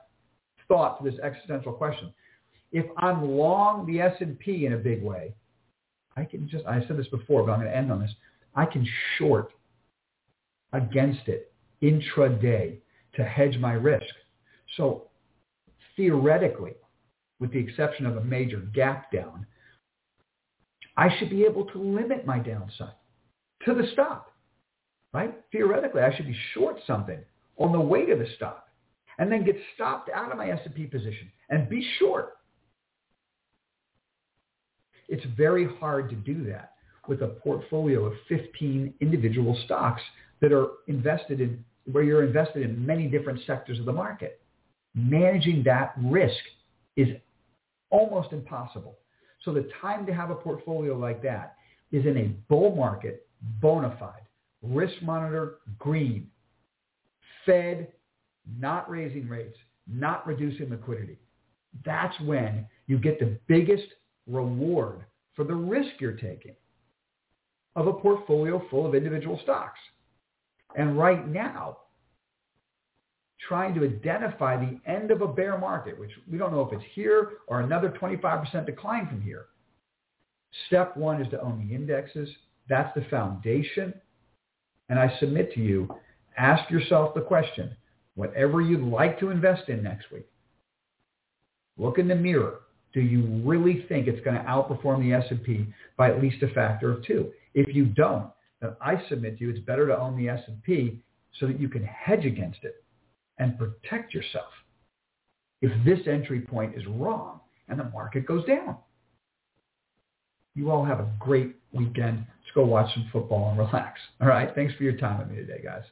[0.69, 2.13] thought to this existential question.
[2.73, 5.35] If I'm long the S&P in a big way,
[6.17, 8.13] I can just, I said this before, but I'm going to end on this.
[8.55, 8.87] I can
[9.19, 9.53] short
[10.73, 11.53] against it
[11.83, 12.79] intraday
[13.17, 14.15] to hedge my risk.
[14.77, 15.09] So
[15.97, 16.73] theoretically,
[17.41, 19.47] with the exception of a major gap down,
[20.97, 22.95] I should be able to limit my downside
[23.65, 24.33] to the stop,
[25.13, 25.35] right?
[25.51, 27.19] Theoretically, I should be short something
[27.59, 28.69] on the way to the stop
[29.19, 32.37] and then get stopped out of my S&P position and be short.
[35.09, 36.73] It's very hard to do that
[37.07, 40.03] with a portfolio of 15 individual stocks
[40.41, 44.41] that are invested in where you're invested in many different sectors of the market.
[44.95, 46.35] Managing that risk
[46.97, 47.09] is
[47.91, 48.99] almost impossible.
[49.45, 51.57] So the time to have a portfolio like that
[51.93, 53.27] is in a bull market,
[53.61, 54.23] bona fide,
[54.63, 56.29] risk monitor, green,
[57.45, 57.89] Fed
[58.59, 59.57] not raising rates,
[59.87, 61.19] not reducing liquidity.
[61.85, 63.87] That's when you get the biggest
[64.27, 65.05] reward
[65.35, 66.55] for the risk you're taking
[67.77, 69.81] of a portfolio full of individual stocks.
[70.77, 71.79] And right now,
[73.49, 76.85] trying to identify the end of a bear market, which we don't know if it's
[76.95, 79.47] here or another 25% decline from here.
[80.67, 82.29] Step one is to own the indexes.
[82.69, 83.95] That's the foundation.
[84.89, 85.89] And I submit to you,
[86.37, 87.77] ask yourself the question,
[88.15, 90.27] whatever you'd like to invest in next week,
[91.77, 92.61] look in the mirror.
[92.93, 95.67] Do you really think it's going to outperform the S&P
[95.97, 97.33] by at least a factor of two?
[97.55, 98.29] If you don't,
[98.61, 101.03] then I submit to you it's better to own the S&P
[101.41, 102.84] so that you can hedge against it
[103.39, 104.51] and protect yourself
[105.61, 108.77] if this entry point is wrong and the market goes down.
[110.55, 112.19] You all have a great weekend.
[112.19, 113.99] Let's go watch some football and relax.
[114.21, 114.55] All right.
[114.55, 115.83] Thanks for your time with me today, guys.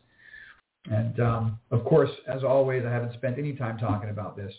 [0.87, 4.53] And um, of course, as always, I haven't spent any time talking about this.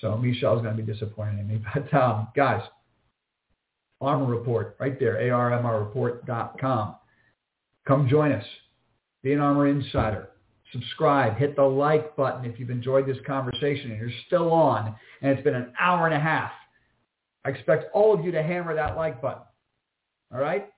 [0.00, 1.62] So Michelle's going to be disappointed in me.
[1.74, 2.62] But um, guys,
[4.02, 6.96] ARMR Report right there, armrreport.com.
[7.86, 8.44] Come join us.
[9.22, 10.31] Be an ARMR Insider
[10.72, 15.30] subscribe, hit the like button if you've enjoyed this conversation and you're still on and
[15.30, 16.50] it's been an hour and a half.
[17.44, 19.42] I expect all of you to hammer that like button.
[20.32, 20.68] All right?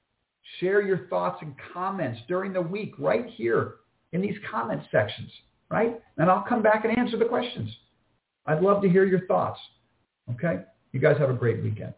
[0.60, 3.76] Share your thoughts and comments during the week right here
[4.12, 5.30] in these comment sections,
[5.70, 6.00] right?
[6.18, 7.70] And I'll come back and answer the questions.
[8.46, 9.58] I'd love to hear your thoughts.
[10.32, 10.62] Okay?
[10.92, 11.94] You guys have a great weekend.